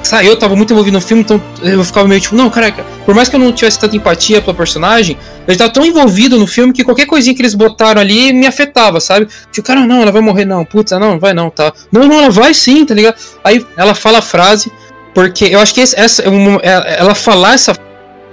Sabe, 0.08 0.26
eu 0.26 0.38
tava 0.38 0.56
muito 0.56 0.72
envolvido 0.72 0.94
no 0.94 1.02
filme, 1.02 1.22
então 1.22 1.38
eu 1.62 1.84
ficava 1.84 2.08
meio 2.08 2.18
tipo, 2.18 2.34
não, 2.34 2.48
caraca, 2.48 2.82
por 3.04 3.14
mais 3.14 3.28
que 3.28 3.36
eu 3.36 3.40
não 3.40 3.52
tivesse 3.52 3.78
tanta 3.78 3.94
empatia 3.94 4.40
pela 4.40 4.56
personagem, 4.56 5.18
eu 5.46 5.54
tava 5.54 5.70
tão 5.70 5.84
envolvido 5.84 6.38
no 6.38 6.46
filme 6.46 6.72
que 6.72 6.82
qualquer 6.82 7.04
coisinha 7.04 7.36
que 7.36 7.42
eles 7.42 7.54
botaram 7.54 8.00
ali 8.00 8.32
me 8.32 8.46
afetava, 8.46 9.00
sabe? 9.00 9.28
Tipo, 9.52 9.66
cara, 9.66 9.86
não, 9.86 10.00
ela 10.00 10.10
vai 10.10 10.22
morrer, 10.22 10.46
não, 10.46 10.64
putz, 10.64 10.92
não, 10.92 11.00
não 11.00 11.18
vai 11.18 11.34
não, 11.34 11.50
tá. 11.50 11.74
Não, 11.92 12.06
não, 12.06 12.20
ela 12.20 12.30
vai 12.30 12.54
sim, 12.54 12.86
tá 12.86 12.94
ligado? 12.94 13.16
Aí 13.44 13.62
ela 13.76 13.94
fala 13.94 14.20
a 14.20 14.22
frase, 14.22 14.72
porque 15.12 15.44
eu 15.44 15.60
acho 15.60 15.74
que 15.74 15.82
essa, 15.82 16.22
é 16.22 16.26
é- 16.62 17.00
ela 17.00 17.14
falar 17.14 17.52
essa 17.52 17.76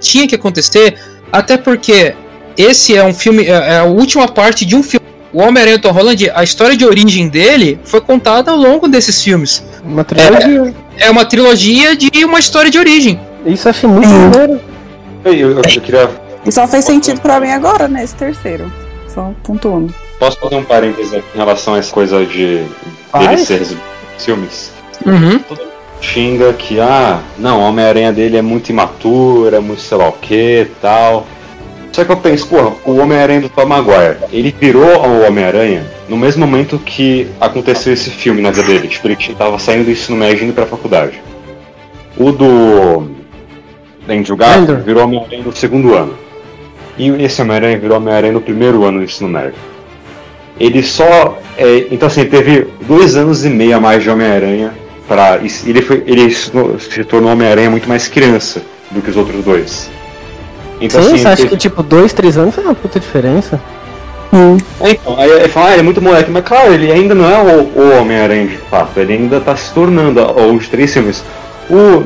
tinha 0.00 0.26
que 0.26 0.34
acontecer, 0.34 0.96
até 1.30 1.58
porque 1.58 2.14
esse 2.56 2.96
é 2.96 3.04
um 3.04 3.12
filme, 3.12 3.44
é 3.44 3.50
é 3.50 3.78
a 3.80 3.84
última 3.84 4.26
parte 4.26 4.64
de 4.64 4.74
um 4.74 4.82
filme. 4.82 5.04
o 5.30 5.42
Homem-Aranha 5.42 5.78
Tom 5.78 5.90
Holland, 5.92 6.30
a 6.34 6.42
história 6.42 6.74
de 6.74 6.86
origem 6.86 7.28
dele 7.28 7.78
foi 7.84 8.00
contada 8.00 8.50
ao 8.50 8.56
longo 8.56 8.88
desses 8.88 9.22
filmes. 9.22 9.62
Uma 9.84 10.02
trilogia. 10.02 10.74
É 10.98 11.10
uma 11.10 11.24
trilogia 11.24 11.96
de 11.96 12.24
uma 12.24 12.38
história 12.38 12.70
de 12.70 12.78
origem. 12.78 13.20
Isso 13.44 13.68
eu 13.68 13.70
achei 13.70 13.88
muito 13.88 14.08
maneiro. 14.08 14.60
Eu, 15.24 15.32
eu, 15.32 15.50
eu 15.56 15.62
queria. 15.62 16.10
E 16.44 16.52
só 16.52 16.66
fez 16.66 16.84
sentido 16.84 17.20
pra 17.20 17.40
mim 17.40 17.50
agora, 17.50 17.88
nesse 17.88 18.14
terceiro. 18.14 18.70
Só 19.08 19.32
pontuando. 19.42 19.94
Posso 20.18 20.38
fazer 20.38 20.56
um 20.56 20.64
parênteses 20.64 21.12
aqui 21.12 21.26
em 21.34 21.38
relação 21.38 21.74
a 21.74 21.78
essa 21.78 21.92
coisa 21.92 22.24
de 22.24 22.64
nos 23.14 24.24
filmes? 24.24 24.72
Uhum. 25.04 25.40
xinga 26.00 26.52
que, 26.54 26.80
ah, 26.80 27.20
não, 27.38 27.60
o 27.60 27.62
Homem-Aranha 27.68 28.12
dele 28.12 28.36
é 28.36 28.42
muito 28.42 28.70
imatura, 28.70 29.60
muito 29.60 29.82
sei 29.82 29.98
lá 29.98 30.08
o 30.08 30.12
que 30.12 30.68
tal. 30.80 31.26
Só 31.96 32.04
que 32.04 32.12
eu 32.12 32.16
penso, 32.18 32.46
porra, 32.48 32.74
o 32.84 32.98
Homem-Aranha 32.98 33.40
do 33.40 33.48
Tom 33.48 33.64
Maguire, 33.64 34.18
ele 34.30 34.54
virou 34.60 34.84
o 34.84 35.26
Homem-Aranha 35.26 35.82
no 36.10 36.18
mesmo 36.18 36.46
momento 36.46 36.78
que 36.78 37.26
aconteceu 37.40 37.90
esse 37.90 38.10
filme 38.10 38.42
na 38.42 38.50
vida 38.50 38.66
dele. 38.66 38.86
Tipo, 38.86 39.08
ele 39.08 39.16
tava 39.34 39.58
saindo 39.58 39.86
do 39.86 39.90
ensino 39.90 40.14
médio 40.14 40.44
indo 40.44 40.52
pra 40.52 40.66
faculdade. 40.66 41.18
O 42.18 42.32
do 42.32 43.08
Andrew 44.06 44.36
Garfield 44.36 44.82
virou 44.82 45.04
Homem-Aranha 45.04 45.42
no 45.42 45.56
segundo 45.56 45.94
ano. 45.94 46.12
E 46.98 47.08
esse 47.24 47.40
Homem-Aranha 47.40 47.78
virou 47.78 47.96
Homem-Aranha 47.96 48.34
no 48.34 48.42
primeiro 48.42 48.84
ano 48.84 48.98
do 48.98 49.04
ensino 49.04 49.30
médio. 49.30 49.54
Ele 50.60 50.82
só. 50.82 51.38
é, 51.56 51.86
então 51.90 52.08
assim, 52.08 52.26
teve 52.26 52.66
dois 52.82 53.16
anos 53.16 53.42
e 53.42 53.48
meio 53.48 53.74
a 53.74 53.80
mais 53.80 54.02
de 54.02 54.10
Homem-Aranha 54.10 54.74
para 55.08 55.40
ele 55.64 55.80
foi 55.80 56.02
ele 56.06 56.30
se 56.30 56.50
se 56.78 57.04
tornou 57.04 57.32
Homem-Aranha 57.32 57.70
muito 57.70 57.88
mais 57.88 58.06
criança 58.06 58.60
do 58.90 59.00
que 59.00 59.08
os 59.08 59.16
outros 59.16 59.42
dois. 59.42 59.95
Então 60.80 61.00
Sim, 61.02 61.08
assim, 61.08 61.18
você 61.18 61.28
acha 61.28 61.36
teve- 61.36 61.48
que 61.50 61.56
tipo, 61.56 61.82
dois, 61.82 62.12
três 62.12 62.36
anos 62.36 62.54
faz 62.54 62.66
uma 62.66 62.74
puta 62.74 63.00
diferença? 63.00 63.60
é, 64.82 64.90
então, 64.90 65.18
aí 65.18 65.30
ele 65.30 65.48
fala, 65.48 65.68
ah, 65.68 65.72
ele 65.72 65.80
é 65.80 65.82
muito 65.82 66.02
moleque, 66.02 66.30
mas 66.30 66.44
claro, 66.44 66.72
ele 66.74 66.92
ainda 66.92 67.14
não 67.14 67.24
é 67.30 67.38
o, 67.40 67.60
o 67.74 68.00
Homem-Aranha 68.00 68.46
de 68.48 68.56
fato, 68.58 68.98
ele 69.00 69.14
ainda 69.14 69.40
tá 69.40 69.56
se 69.56 69.72
tornando 69.72 70.20
aos 70.20 70.68
três 70.68 70.92
filmes. 70.92 71.24
O, 71.70 72.02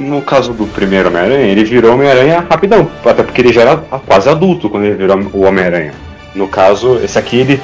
no 0.00 0.20
caso 0.22 0.52
do 0.52 0.66
primeiro 0.66 1.08
Homem-Aranha, 1.08 1.46
ele 1.46 1.62
virou 1.64 1.92
Homem-Aranha 1.94 2.44
rapidão, 2.50 2.90
até 3.04 3.22
porque 3.22 3.40
ele 3.40 3.52
já 3.52 3.62
era 3.62 3.76
quase 3.76 4.28
adulto 4.28 4.68
quando 4.68 4.84
ele 4.84 4.96
virou 4.96 5.16
o 5.32 5.44
Homem-Aranha. 5.44 5.92
No 6.34 6.48
caso, 6.48 6.98
esse 7.04 7.18
aqui 7.18 7.36
ele, 7.40 7.60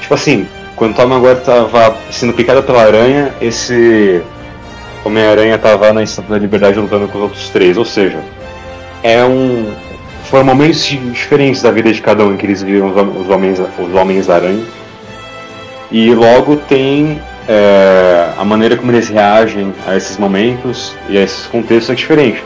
tipo 0.00 0.12
assim, 0.12 0.46
quando 0.76 0.90
o 0.92 0.94
Tom 0.94 1.06
Maguire 1.06 1.40
tava 1.40 1.96
sendo 2.10 2.32
picado 2.34 2.62
pela 2.62 2.82
aranha, 2.82 3.32
esse 3.40 4.20
Homem-Aranha 5.04 5.56
tava 5.56 5.92
na 5.92 6.02
Estátua 6.02 6.36
da 6.36 6.40
Liberdade 6.42 6.78
lutando 6.78 7.08
com 7.08 7.16
os 7.18 7.24
outros 7.24 7.48
três, 7.48 7.78
ou 7.78 7.84
seja, 7.84 8.18
é 9.02 9.24
um. 9.24 9.72
Foram 10.30 10.44
momentos 10.44 10.84
di- 10.84 10.96
diferentes 10.98 11.62
da 11.62 11.70
vida 11.70 11.90
de 11.92 12.00
cada 12.02 12.22
um 12.24 12.34
em 12.34 12.36
que 12.36 12.44
eles 12.44 12.62
viram 12.62 12.88
os, 12.90 12.96
hom- 12.96 13.20
os 13.22 13.28
homens 13.30 13.58
os 13.60 13.94
homens 13.94 14.28
aranha. 14.28 14.62
E 15.90 16.12
logo 16.14 16.56
tem 16.56 17.20
é, 17.48 18.28
a 18.36 18.44
maneira 18.44 18.76
como 18.76 18.90
eles 18.92 19.08
reagem 19.08 19.72
a 19.86 19.96
esses 19.96 20.18
momentos 20.18 20.94
e 21.08 21.16
a 21.16 21.22
esses 21.22 21.46
contextos 21.46 21.90
é 21.90 21.94
diferente. 21.94 22.42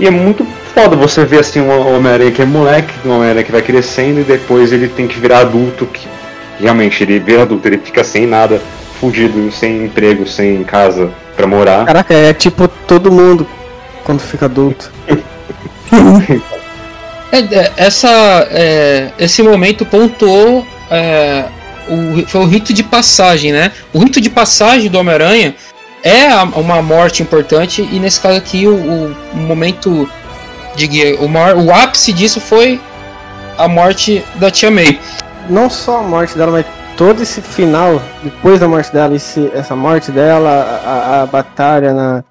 E 0.00 0.06
é 0.08 0.10
muito 0.10 0.44
foda 0.74 0.96
você 0.96 1.24
ver 1.24 1.38
assim 1.38 1.60
um 1.60 1.96
Homem-Aranha 1.96 2.32
que 2.32 2.42
é 2.42 2.44
moleque, 2.44 2.92
um 3.06 3.12
Homem-Aranha 3.14 3.44
que 3.44 3.52
vai 3.52 3.62
crescendo 3.62 4.20
e 4.20 4.24
depois 4.24 4.72
ele 4.72 4.88
tem 4.88 5.06
que 5.06 5.16
virar 5.20 5.38
adulto, 5.40 5.86
que 5.86 6.08
realmente 6.58 7.00
ele 7.04 7.20
vira 7.20 7.42
adulto, 7.42 7.68
ele 7.68 7.78
fica 7.78 8.02
sem 8.02 8.26
nada, 8.26 8.60
fugido, 9.00 9.52
sem 9.52 9.84
emprego, 9.84 10.26
sem 10.26 10.64
casa 10.64 11.10
pra 11.36 11.46
morar. 11.46 11.84
Caraca, 11.84 12.12
é 12.12 12.32
tipo 12.34 12.66
todo 12.66 13.12
mundo 13.12 13.46
quando 14.02 14.18
fica 14.20 14.46
adulto. 14.46 14.90
É, 17.32 17.38
é, 17.38 17.72
essa, 17.76 18.46
é, 18.50 19.10
esse 19.18 19.42
momento 19.42 19.84
pontuou. 19.84 20.64
é, 20.90 21.44
o, 21.88 22.26
foi 22.26 22.40
o 22.40 22.46
rito 22.46 22.72
de 22.72 22.82
passagem, 22.82 23.52
né? 23.52 23.70
O 23.92 23.98
rito 23.98 24.20
de 24.20 24.30
passagem 24.30 24.90
do 24.90 24.98
Homem-Aranha 24.98 25.54
é 26.02 26.28
uma 26.58 26.80
morte 26.82 27.22
importante, 27.22 27.82
e 27.92 27.98
nesse 27.98 28.20
caso 28.20 28.38
aqui, 28.38 28.66
o, 28.66 28.74
o- 28.74 29.16
momento 29.36 30.08
de 30.76 31.16
o, 31.20 31.28
maior, 31.28 31.56
o 31.56 31.72
ápice 31.72 32.12
disso 32.12 32.40
foi 32.40 32.80
a 33.58 33.68
morte 33.68 34.24
da 34.36 34.50
Tia 34.50 34.70
May. 34.70 34.98
Não 35.48 35.68
só 35.68 35.98
a 35.98 36.02
morte 36.02 36.36
dela, 36.38 36.52
mas 36.52 36.66
todo 36.96 37.22
esse 37.22 37.40
final, 37.42 38.00
depois 38.22 38.58
da 38.60 38.66
morte 38.68 38.92
dela, 38.92 39.14
esse- 39.14 39.50
essa 39.54 39.74
morte 39.76 40.10
dela, 40.10 40.80
a- 40.84 41.22
a 41.22 41.26
batalha 41.26 41.92
na, 41.92 42.24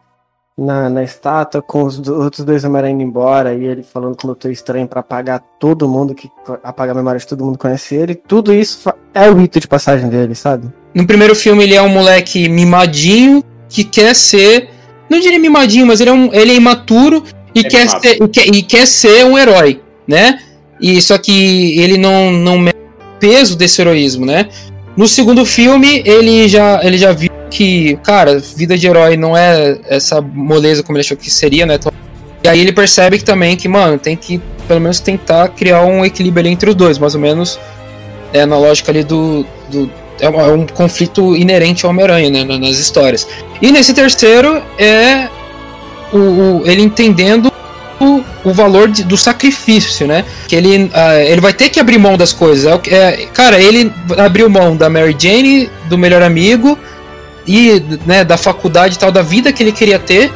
na, 0.58 0.90
na 0.90 1.04
estátua, 1.04 1.62
com 1.62 1.84
os 1.84 1.98
do- 2.00 2.22
outros 2.22 2.46
dois 2.46 2.64
Homem-Aranha 2.64 2.94
indo 2.94 3.04
embora, 3.04 3.54
e 3.56 3.66
ele 3.66 3.84
falando 3.84 4.16
com 4.16 4.24
o 4.28 4.28
Doutor 4.28 4.52
Estranho 4.52 4.88
pra 4.88 5.00
apagar 5.00 5.42
todo 5.60 5.88
mundo, 5.90 6.14
que 6.14 6.30
apagar 6.64 6.94
a 6.96 6.98
memória 6.98 7.20
de 7.20 7.26
todo 7.28 7.44
mundo 7.44 7.54
que 7.58 7.62
conhece 7.64 7.96
ele, 7.96 8.14
tudo 8.16 8.54
isso 8.54 8.88
é 9.14 9.30
o 9.30 9.34
rito 9.36 9.60
de 9.60 9.68
passagem 9.68 10.10
dele, 10.10 10.36
sabe? 10.36 10.68
No 10.94 11.08
primeiro 11.08 11.36
filme, 11.36 11.64
ele 11.64 11.74
é 11.74 11.82
um 11.82 11.90
moleque 11.90 12.48
mimadinho 12.48 13.44
que 13.68 13.84
quer 13.84 14.14
ser. 14.16 14.70
Não 15.10 15.20
diria 15.20 15.40
mimadinho, 15.40 15.88
mas 15.88 16.00
ele 16.00 16.12
é, 16.12 16.14
um, 16.14 16.32
ele 16.34 16.52
é 16.52 16.56
imaturo 16.56 17.24
e, 17.56 17.62
É 17.62 17.64
quer 17.64 17.86
mimado. 17.86 18.02
ser, 18.02 18.24
e, 18.24 18.28
quer, 18.28 18.48
e 18.56 18.64
quer 18.64 18.86
ser 18.88 19.26
um 19.26 19.38
herói, 19.38 19.82
né? 20.08 20.40
E 20.80 21.02
só 21.02 21.18
que 21.18 21.80
ele 21.80 21.98
não, 21.98 22.32
não 22.32 22.60
mede 22.60 22.78
o 22.78 23.20
peso 23.20 23.56
desse 23.58 23.82
heroísmo, 23.82 24.26
né? 24.26 24.50
No 24.96 25.08
segundo 25.08 25.44
filme, 25.46 26.04
ele 26.06 26.48
já, 26.48 26.80
ele 26.84 27.00
já 27.00 27.12
viu 27.12 27.32
que, 27.54 27.98
cara, 28.04 28.40
vida 28.40 28.78
de 28.78 28.88
herói 28.88 29.16
não 29.16 29.36
é 29.38 29.78
essa 29.88 30.20
moleza 30.22 30.82
como 30.84 30.98
ele 30.98 31.06
achou 31.06 31.16
que 31.18 31.30
seria, 31.30 31.66
né? 31.66 31.80
E 32.44 32.48
aí 32.50 32.60
ele 32.60 32.74
percebe 32.74 33.18
que 33.18 33.24
também 33.24 33.56
que, 33.56 33.68
mano, 33.68 33.98
tem 33.98 34.16
que 34.18 34.42
pelo 34.68 34.82
menos 34.82 35.00
tentar 35.00 35.50
criar 35.50 35.82
um 35.84 36.04
equilíbrio 36.04 36.42
ali 36.42 36.50
entre 36.50 36.70
os 36.70 36.76
dois, 36.76 36.98
mais 36.98 37.16
ou 37.16 37.22
menos 37.22 37.60
é 38.34 38.46
na 38.46 38.58
lógica 38.58 38.92
ali 38.92 39.04
do, 39.04 39.46
do 39.70 39.90
é 40.20 40.30
um, 40.30 40.40
é 40.42 40.48
um 40.52 40.66
conflito 40.66 41.36
inerente 41.36 41.86
ao 41.86 41.92
Homem-Aranha, 41.92 42.30
né, 42.30 42.44
na- 42.44 42.58
nas 42.58 42.78
histórias. 42.80 43.28
E 43.62 43.72
nesse 43.72 43.94
terceiro 43.94 44.62
é 44.78 45.28
o, 46.12 46.18
o- 46.18 46.62
ele 46.66 46.82
entendendo 46.82 47.52
o, 48.00 48.24
o 48.44 48.54
valor 48.54 48.90
de- 48.90 49.04
do 49.04 49.18
sacrifício, 49.18 50.08
né? 50.08 50.26
Que 50.48 50.56
ele, 50.56 50.90
ah, 50.94 51.20
ele 51.22 51.42
vai 51.42 51.54
ter 51.54 51.70
que 51.70 51.80
abrir 51.80 51.98
mão 51.98 52.18
das 52.18 52.32
coisas. 52.34 52.66
É, 52.88 52.96
é, 52.96 53.26
cara, 53.34 53.60
ele 53.60 53.92
abriu 54.18 54.50
mão 54.50 54.76
da 54.76 54.90
Mary 54.90 55.16
Jane, 55.18 55.70
do 55.90 55.98
melhor 55.98 56.22
amigo 56.22 56.78
e 57.46 57.82
né, 58.06 58.24
da 58.24 58.38
faculdade 58.38 58.96
e 58.96 59.00
tal, 59.00 59.12
da 59.12 59.22
vida 59.22 59.52
que 59.52 59.62
ele 59.64 59.72
queria 59.72 60.00
ter, 60.00 60.32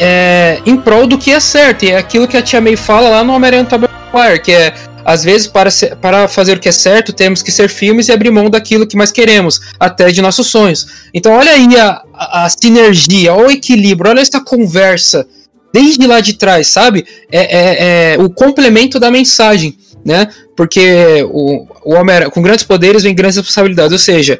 é, 0.00 0.60
em 0.64 0.76
prol 0.76 1.06
do 1.06 1.18
que 1.18 1.30
é 1.30 1.40
certo. 1.40 1.84
E 1.84 1.90
é 1.90 1.98
aquilo 1.98 2.26
que 2.28 2.36
a 2.36 2.42
Tia 2.42 2.60
May 2.60 2.76
fala 2.76 3.08
lá 3.08 3.24
no 3.24 3.32
Homem-Aranha 3.34 3.66
Maguire, 4.12 4.40
que 4.42 4.52
é 4.52 4.74
às 5.04 5.24
vezes, 5.24 5.46
para, 5.46 5.70
ser- 5.70 5.96
para 5.96 6.28
fazer 6.28 6.58
o 6.58 6.60
que 6.60 6.68
é 6.68 6.72
certo, 6.72 7.14
temos 7.14 7.40
que 7.42 7.50
ser 7.50 7.70
firmes 7.70 8.08
e 8.08 8.12
abrir 8.12 8.30
mão 8.30 8.50
daquilo 8.50 8.86
que 8.86 8.94
mais 8.96 9.10
queremos, 9.10 9.58
até 9.80 10.10
de 10.10 10.20
nossos 10.20 10.48
sonhos. 10.48 10.86
Então, 11.14 11.32
olha 11.32 11.50
aí 11.52 11.76
a, 11.78 12.02
a, 12.12 12.44
a 12.44 12.48
sinergia, 12.50 13.32
olha 13.32 13.46
o 13.48 13.50
equilíbrio, 13.50 14.10
olha 14.10 14.20
essa 14.20 14.38
conversa 14.38 15.26
desde 15.72 16.06
lá 16.06 16.20
de 16.20 16.34
trás, 16.34 16.68
sabe? 16.68 17.06
É, 17.32 17.38
é- 17.40 18.14
é 18.14 18.18
o 18.22 18.28
complemento 18.28 19.00
da 19.00 19.10
mensagem, 19.10 19.78
né? 20.04 20.28
Porque 20.54 21.26
o, 21.30 21.66
o 21.86 21.94
homem 21.94 22.28
com 22.28 22.42
grandes 22.42 22.64
poderes 22.64 23.02
vem 23.02 23.14
grandes 23.14 23.38
responsabilidades, 23.38 23.92
ou 23.92 23.98
seja, 23.98 24.38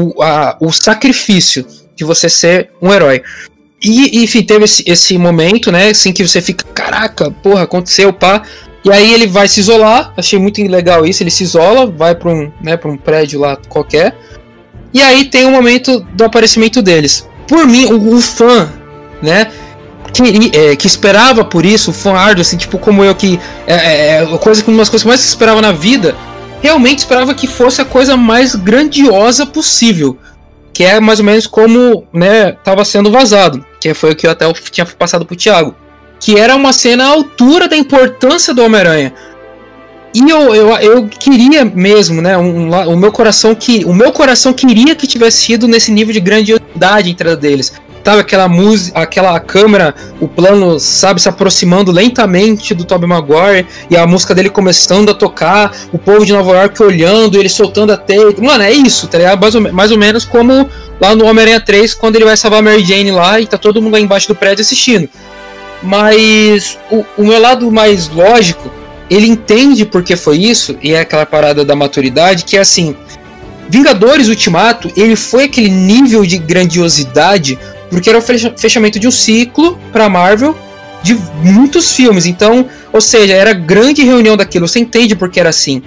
o, 0.00 0.22
a- 0.22 0.56
o 0.60 0.72
sacrifício 0.72 1.66
de 1.96 2.04
você 2.04 2.28
ser 2.28 2.70
um 2.80 2.92
herói. 2.92 3.22
E, 3.82 4.22
enfim, 4.22 4.42
teve 4.42 4.64
esse, 4.64 4.82
esse 4.86 5.16
momento, 5.16 5.72
né? 5.72 5.88
Assim 5.88 6.12
que 6.12 6.26
você 6.26 6.40
fica, 6.42 6.64
caraca, 6.74 7.30
porra, 7.30 7.62
aconteceu, 7.62 8.12
pá. 8.12 8.42
E 8.84 8.90
aí 8.90 9.12
ele 9.12 9.26
vai 9.26 9.46
se 9.46 9.60
isolar, 9.60 10.12
achei 10.16 10.38
muito 10.38 10.62
legal 10.62 11.04
isso, 11.04 11.22
ele 11.22 11.30
se 11.30 11.42
isola, 11.44 11.86
vai 11.86 12.14
para 12.14 12.30
um, 12.30 12.50
né, 12.62 12.76
pra 12.76 12.90
um 12.90 12.96
prédio 12.96 13.38
lá 13.40 13.56
qualquer. 13.68 14.16
E 14.92 15.00
aí 15.00 15.26
tem 15.26 15.44
o 15.44 15.50
momento 15.50 16.00
do 16.14 16.24
aparecimento 16.24 16.80
deles. 16.82 17.28
Por 17.46 17.66
mim, 17.66 17.86
o, 17.86 18.14
o 18.16 18.20
fã, 18.20 18.72
né, 19.22 19.48
que, 20.12 20.50
é, 20.56 20.76
que 20.76 20.86
esperava 20.86 21.44
por 21.44 21.64
isso, 21.64 21.90
o 21.90 21.94
fã 21.94 22.12
árduo, 22.14 22.40
assim, 22.40 22.56
tipo 22.56 22.78
como 22.78 23.04
eu, 23.04 23.14
que 23.14 23.38
é, 23.66 23.74
é, 23.74 24.22
é 24.22 24.38
coisa, 24.38 24.64
uma 24.66 24.78
das 24.78 24.88
coisas 24.88 25.02
que 25.02 25.08
mais 25.08 25.24
esperava 25.24 25.60
na 25.60 25.72
vida, 25.72 26.16
realmente 26.62 27.00
esperava 27.00 27.34
que 27.34 27.46
fosse 27.46 27.80
a 27.80 27.84
coisa 27.84 28.16
mais 28.16 28.54
grandiosa 28.54 29.46
possível. 29.46 30.18
Que 30.72 30.84
é 30.84 31.00
mais 31.00 31.18
ou 31.18 31.24
menos 31.24 31.46
como, 31.46 32.04
né, 32.12 32.56
sendo 32.84 33.10
vazado. 33.10 33.64
Que 33.80 33.92
foi 33.94 34.12
o 34.12 34.16
que 34.16 34.26
eu 34.26 34.30
até 34.30 34.50
tinha 34.52 34.86
passado 34.86 35.26
pro 35.26 35.36
Thiago 35.36 35.74
que 36.20 36.38
era 36.38 36.54
uma 36.54 36.72
cena 36.72 37.04
à 37.04 37.08
altura 37.08 37.66
da 37.66 37.76
importância 37.76 38.52
do 38.52 38.62
Homem-Aranha. 38.62 39.14
E 40.14 40.28
eu, 40.28 40.54
eu, 40.54 40.68
eu 40.76 41.08
queria 41.08 41.64
mesmo, 41.64 42.20
né? 42.20 42.36
Um, 42.36 42.70
o 42.70 42.96
meu 42.96 43.10
coração 43.10 43.54
que 43.54 43.84
o 43.84 43.94
meu 43.94 44.12
coração 44.12 44.52
queria 44.52 44.94
que 44.94 45.06
tivesse 45.06 45.38
sido 45.38 45.66
nesse 45.66 45.90
nível 45.90 46.12
de 46.12 46.20
grandiosidade 46.20 47.10
entre 47.10 47.34
deles. 47.36 47.72
Sabe 48.04 48.20
aquela 48.20 48.48
música, 48.48 48.98
aquela 48.98 49.38
câmera, 49.38 49.94
o 50.20 50.26
plano, 50.26 50.80
sabe, 50.80 51.20
se 51.20 51.28
aproximando 51.28 51.92
lentamente 51.92 52.74
do 52.74 52.84
Tobey 52.84 53.08
Maguire 53.08 53.66
e 53.90 53.96
a 53.96 54.06
música 54.06 54.34
dele 54.34 54.48
começando 54.48 55.10
a 55.10 55.14
tocar, 55.14 55.72
o 55.92 55.98
povo 55.98 56.24
de 56.24 56.32
Nova 56.32 56.50
York 56.52 56.82
olhando, 56.82 57.38
ele 57.38 57.48
soltando 57.48 57.92
a 57.92 57.96
teia. 57.96 58.34
Mano, 58.40 58.64
é 58.64 58.72
isso, 58.72 59.06
tá 59.06 59.18
ligado? 59.18 59.40
Mais 59.40 59.54
ou, 59.54 59.72
mais 59.72 59.92
ou 59.92 59.98
menos 59.98 60.24
como 60.24 60.68
lá 61.00 61.14
no 61.14 61.26
Homem-Aranha 61.26 61.60
3, 61.60 61.94
quando 61.94 62.16
ele 62.16 62.24
vai 62.24 62.36
salvar 62.36 62.60
a 62.60 62.62
Mary 62.62 62.84
Jane 62.84 63.10
lá 63.10 63.38
e 63.38 63.46
tá 63.46 63.58
todo 63.58 63.82
mundo 63.82 63.92
lá 63.92 64.00
embaixo 64.00 64.28
do 64.28 64.34
prédio 64.34 64.62
assistindo. 64.62 65.08
Mas 65.82 66.78
o, 66.90 67.04
o 67.18 67.24
meu 67.24 67.40
lado 67.40 67.70
mais 67.70 68.08
lógico, 68.08 68.70
ele 69.10 69.26
entende 69.26 69.84
porque 69.84 70.16
foi 70.16 70.38
isso, 70.38 70.76
e 70.82 70.92
é 70.92 71.00
aquela 71.00 71.26
parada 71.26 71.64
da 71.64 71.76
maturidade, 71.76 72.44
que 72.44 72.56
é 72.56 72.60
assim, 72.60 72.94
Vingadores 73.70 74.26
Ultimato, 74.26 74.90
ele 74.96 75.14
foi 75.14 75.44
aquele 75.44 75.70
nível 75.70 76.26
de 76.26 76.38
grandiosidade, 76.38 77.56
porque 77.90 78.08
era 78.08 78.18
o 78.18 78.22
fechamento 78.22 78.98
de 78.98 79.06
um 79.06 79.10
ciclo 79.10 79.78
pra 79.92 80.08
Marvel 80.08 80.56
de 81.02 81.18
muitos 81.42 81.92
filmes. 81.92 82.26
Então, 82.26 82.68
ou 82.92 83.00
seja, 83.00 83.34
era 83.34 83.52
grande 83.52 84.02
reunião 84.04 84.36
daquilo. 84.36 84.68
Você 84.68 84.78
entende 84.78 85.16
porque 85.16 85.40
era 85.40 85.50
assim. 85.50 85.82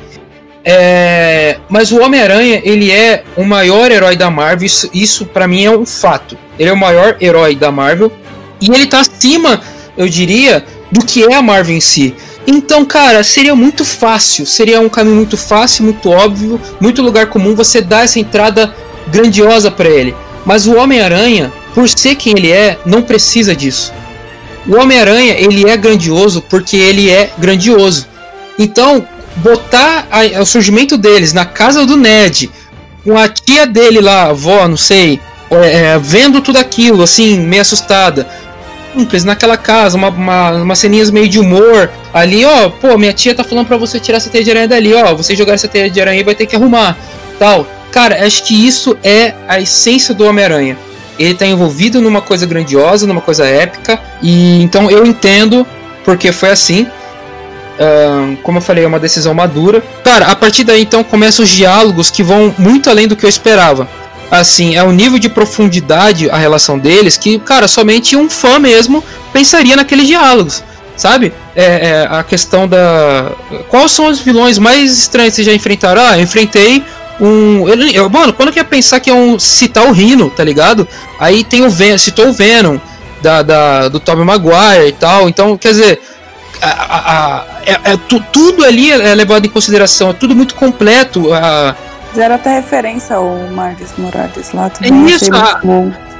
É, 0.65 1.57
mas 1.69 1.91
o 1.91 1.99
Homem-Aranha, 2.01 2.61
ele 2.63 2.91
é 2.91 3.23
o 3.35 3.43
maior 3.43 3.91
herói 3.91 4.15
da 4.15 4.29
Marvel. 4.29 4.65
Isso, 4.65 4.89
isso 4.93 5.25
para 5.25 5.47
mim 5.47 5.65
é 5.65 5.71
um 5.71 5.85
fato. 5.85 6.37
Ele 6.57 6.69
é 6.69 6.73
o 6.73 6.77
maior 6.77 7.17
herói 7.19 7.55
da 7.55 7.71
Marvel. 7.71 8.11
E 8.61 8.69
ele 8.71 8.87
tá 8.87 9.01
acima, 9.01 9.61
eu 9.97 10.07
diria, 10.07 10.63
do 10.91 11.05
que 11.05 11.23
é 11.23 11.35
a 11.35 11.41
Marvel 11.41 11.75
em 11.75 11.81
si. 11.81 12.15
Então, 12.45 12.85
cara, 12.85 13.23
seria 13.23 13.55
muito 13.55 13.85
fácil, 13.85 14.45
seria 14.45 14.81
um 14.81 14.89
caminho 14.89 15.15
muito 15.15 15.37
fácil, 15.37 15.85
muito 15.85 16.09
óbvio, 16.09 16.59
muito 16.79 17.01
lugar 17.01 17.27
comum 17.27 17.55
você 17.55 17.81
dar 17.81 18.03
essa 18.03 18.19
entrada 18.19 18.73
grandiosa 19.07 19.71
para 19.71 19.87
ele. 19.87 20.13
Mas 20.45 20.67
o 20.67 20.75
Homem-Aranha, 20.75 21.51
por 21.73 21.87
ser 21.89 22.15
quem 22.15 22.33
ele 22.37 22.51
é, 22.51 22.79
não 22.85 23.01
precisa 23.01 23.55
disso. 23.55 23.93
O 24.67 24.75
Homem-Aranha, 24.75 25.33
ele 25.33 25.69
é 25.69 25.75
grandioso 25.75 26.41
porque 26.41 26.77
ele 26.77 27.09
é 27.09 27.31
grandioso. 27.37 28.07
Então, 28.57 29.05
botar 29.37 30.07
a, 30.09 30.41
o 30.41 30.45
surgimento 30.45 30.97
deles 30.97 31.33
na 31.33 31.45
casa 31.45 31.85
do 31.85 31.97
Ned, 31.97 32.49
com 33.03 33.17
a 33.17 33.27
tia 33.27 33.65
dele 33.65 33.99
lá, 33.99 34.29
avó, 34.29 34.67
não 34.67 34.77
sei, 34.77 35.19
é, 35.51 35.93
é 35.93 35.99
vendo 35.99 36.41
tudo 36.41 36.57
aquilo, 36.57 37.03
assim, 37.03 37.39
meio 37.39 37.61
assustada, 37.61 38.27
simples 38.95 39.23
naquela 39.23 39.57
casa, 39.57 39.97
uma, 39.97 40.09
uma, 40.09 40.75
ceninhas 40.75 41.09
meio 41.11 41.27
de 41.27 41.39
humor. 41.39 41.89
Ali, 42.13 42.45
ó, 42.45 42.69
pô, 42.69 42.97
minha 42.97 43.13
tia 43.13 43.35
tá 43.35 43.43
falando 43.43 43.67
pra 43.67 43.77
você 43.77 43.99
tirar 43.99 44.17
essa 44.17 44.29
teia 44.29 44.43
de 44.43 44.51
aranha 44.51 44.67
dali, 44.67 44.93
ó. 44.93 45.15
Você 45.15 45.35
jogar 45.35 45.53
essa 45.53 45.67
teia 45.67 45.89
de 45.89 45.99
aranha 45.99 46.23
vai 46.23 46.35
ter 46.35 46.45
que 46.45 46.55
arrumar. 46.55 46.97
Tal. 47.39 47.67
Cara, 47.91 48.25
acho 48.25 48.43
que 48.43 48.55
isso 48.55 48.97
é 49.03 49.33
a 49.47 49.59
essência 49.59 50.15
do 50.15 50.25
Homem-Aranha. 50.25 50.77
Ele 51.17 51.33
tá 51.33 51.45
envolvido 51.45 52.01
numa 52.01 52.21
coisa 52.21 52.45
grandiosa, 52.45 53.05
numa 53.05 53.21
coisa 53.21 53.45
épica. 53.45 53.99
E 54.21 54.61
então 54.61 54.89
eu 54.89 55.05
entendo 55.05 55.65
porque 56.03 56.31
foi 56.31 56.49
assim. 56.49 56.87
Uh, 57.73 58.37
como 58.43 58.59
eu 58.59 58.61
falei, 58.61 58.83
é 58.83 58.87
uma 58.87 58.99
decisão 58.99 59.33
madura. 59.33 59.83
Cara, 60.03 60.27
a 60.27 60.35
partir 60.35 60.63
daí 60.63 60.81
então 60.81 61.03
começam 61.03 61.43
os 61.43 61.49
diálogos 61.49 62.11
que 62.11 62.21
vão 62.21 62.53
muito 62.57 62.89
além 62.89 63.07
do 63.07 63.15
que 63.15 63.25
eu 63.25 63.29
esperava 63.29 63.87
assim, 64.39 64.75
é 64.75 64.83
um 64.83 64.91
nível 64.91 65.19
de 65.19 65.29
profundidade 65.29 66.29
a 66.29 66.37
relação 66.37 66.79
deles 66.79 67.17
que, 67.17 67.37
cara, 67.39 67.67
somente 67.67 68.15
um 68.15 68.29
fã 68.29 68.57
mesmo 68.57 69.03
pensaria 69.31 69.75
naqueles 69.75 70.07
diálogos, 70.07 70.63
sabe? 70.95 71.33
É, 71.55 71.63
é, 71.63 72.07
a 72.09 72.23
questão 72.23 72.67
da. 72.67 73.31
Quais 73.69 73.91
são 73.91 74.07
os 74.07 74.19
vilões 74.19 74.57
mais 74.57 74.97
estranhos 74.97 75.31
que 75.31 75.35
vocês 75.35 75.47
já 75.47 75.53
enfrentaram? 75.53 76.01
Ah, 76.01 76.17
eu 76.17 76.23
enfrentei 76.23 76.83
um. 77.19 77.67
Eu, 77.67 78.09
mano, 78.09 78.33
quando 78.33 78.51
que 78.51 78.59
ia 78.59 78.65
pensar 78.65 78.99
que 78.99 79.09
é 79.09 79.13
um. 79.13 79.37
citar 79.39 79.85
o 79.87 79.91
Rino, 79.91 80.29
tá 80.29 80.43
ligado? 80.43 80.87
Aí 81.19 81.43
tem 81.43 81.63
o 81.65 81.69
Venom, 81.69 81.97
citou 81.97 82.29
o 82.29 82.33
Venom, 82.33 82.77
da, 83.21 83.41
da, 83.41 83.87
do 83.89 83.99
Tobey 83.99 84.25
Maguire 84.25 84.87
e 84.87 84.93
tal. 84.93 85.29
Então, 85.29 85.57
quer 85.57 85.69
dizer. 85.69 86.01
A, 86.61 86.67
a, 86.67 87.37
a, 87.37 87.45
é, 87.65 87.91
é, 87.91 87.97
tu, 88.07 88.23
tudo 88.31 88.63
ali 88.63 88.89
é 88.89 89.13
levado 89.15 89.45
em 89.45 89.49
consideração, 89.49 90.11
é 90.11 90.13
tudo 90.13 90.33
muito 90.33 90.55
completo. 90.55 91.33
A, 91.33 91.75
Fizeram 92.13 92.35
até 92.35 92.53
referência 92.53 93.15
ao 93.15 93.27
Miles 93.49 93.91
Morales 93.97 94.51
lá 94.53 94.69
também. 94.69 95.11
É 95.11 95.15
isso, 95.15 95.33
a, 95.33 95.61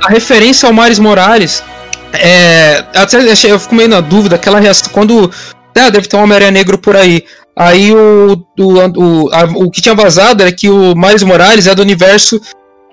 a, 0.04 0.10
referência 0.10 0.68
ao 0.68 0.74
Miles 0.74 1.00
Morales. 1.00 1.64
É, 2.12 2.84
até 2.96 3.20
eu 3.46 3.60
fico 3.60 3.76
meio 3.76 3.90
na 3.90 4.02
dúvida, 4.02 4.36
aquela 4.36 4.60
reação. 4.60 4.92
Quando. 4.92 5.32
É, 5.76 5.90
deve 5.90 6.08
ter 6.08 6.18
um 6.18 6.24
Homem-Aranha 6.24 6.52
Negro 6.52 6.78
por 6.78 6.96
aí. 6.96 7.24
Aí 7.56 7.94
o, 7.94 8.46
o, 8.58 8.74
o, 8.74 9.30
a, 9.32 9.44
o 9.44 9.70
que 9.70 9.82
tinha 9.82 9.94
vazado 9.94 10.42
era 10.42 10.52
que 10.52 10.70
o 10.70 10.96
Miles 10.96 11.24
Morales 11.24 11.68
é 11.68 11.76
do 11.76 11.82
universo 11.82 12.42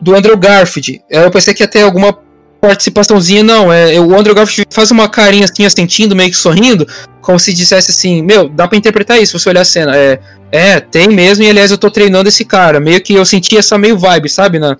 do 0.00 0.14
Andrew 0.14 0.36
Garfield. 0.36 1.02
Eu 1.08 1.30
pensei 1.30 1.54
que 1.54 1.62
ia 1.62 1.68
ter 1.68 1.82
alguma 1.82 2.16
participaçãozinha, 2.60 3.42
não. 3.42 3.72
É, 3.72 3.98
o 3.98 4.16
Andrew 4.16 4.34
Garfield 4.34 4.68
faz 4.70 4.90
uma 4.90 5.08
carinha 5.08 5.46
assim, 5.46 5.64
assentindo, 5.64 6.14
meio 6.14 6.30
que 6.30 6.36
sorrindo, 6.36 6.86
como 7.22 7.38
se 7.38 7.54
dissesse 7.54 7.90
assim: 7.90 8.22
Meu, 8.22 8.48
dá 8.48 8.68
pra 8.68 8.76
interpretar 8.76 9.20
isso 9.20 9.38
se 9.38 9.44
você 9.44 9.48
olhar 9.48 9.62
a 9.62 9.64
cena. 9.64 9.96
É, 9.96 10.20
é, 10.52 10.80
tem 10.80 11.08
mesmo, 11.08 11.44
e 11.44 11.50
aliás 11.50 11.70
eu 11.70 11.78
tô 11.78 11.90
treinando 11.90 12.28
esse 12.28 12.44
cara. 12.44 12.78
Meio 12.78 13.00
que 13.00 13.14
eu 13.14 13.24
senti 13.24 13.56
essa 13.56 13.78
meio 13.78 13.96
vibe, 13.96 14.28
sabe? 14.28 14.58
Na, 14.58 14.76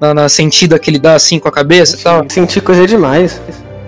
na, 0.00 0.12
na 0.12 0.28
sentida 0.28 0.78
que 0.78 0.90
ele 0.90 0.98
dá 0.98 1.14
assim 1.14 1.38
com 1.38 1.48
a 1.48 1.52
cabeça 1.52 1.96
e 1.96 1.98
tal. 2.00 2.26
Senti 2.28 2.60
coisa 2.60 2.86
demais. 2.86 3.40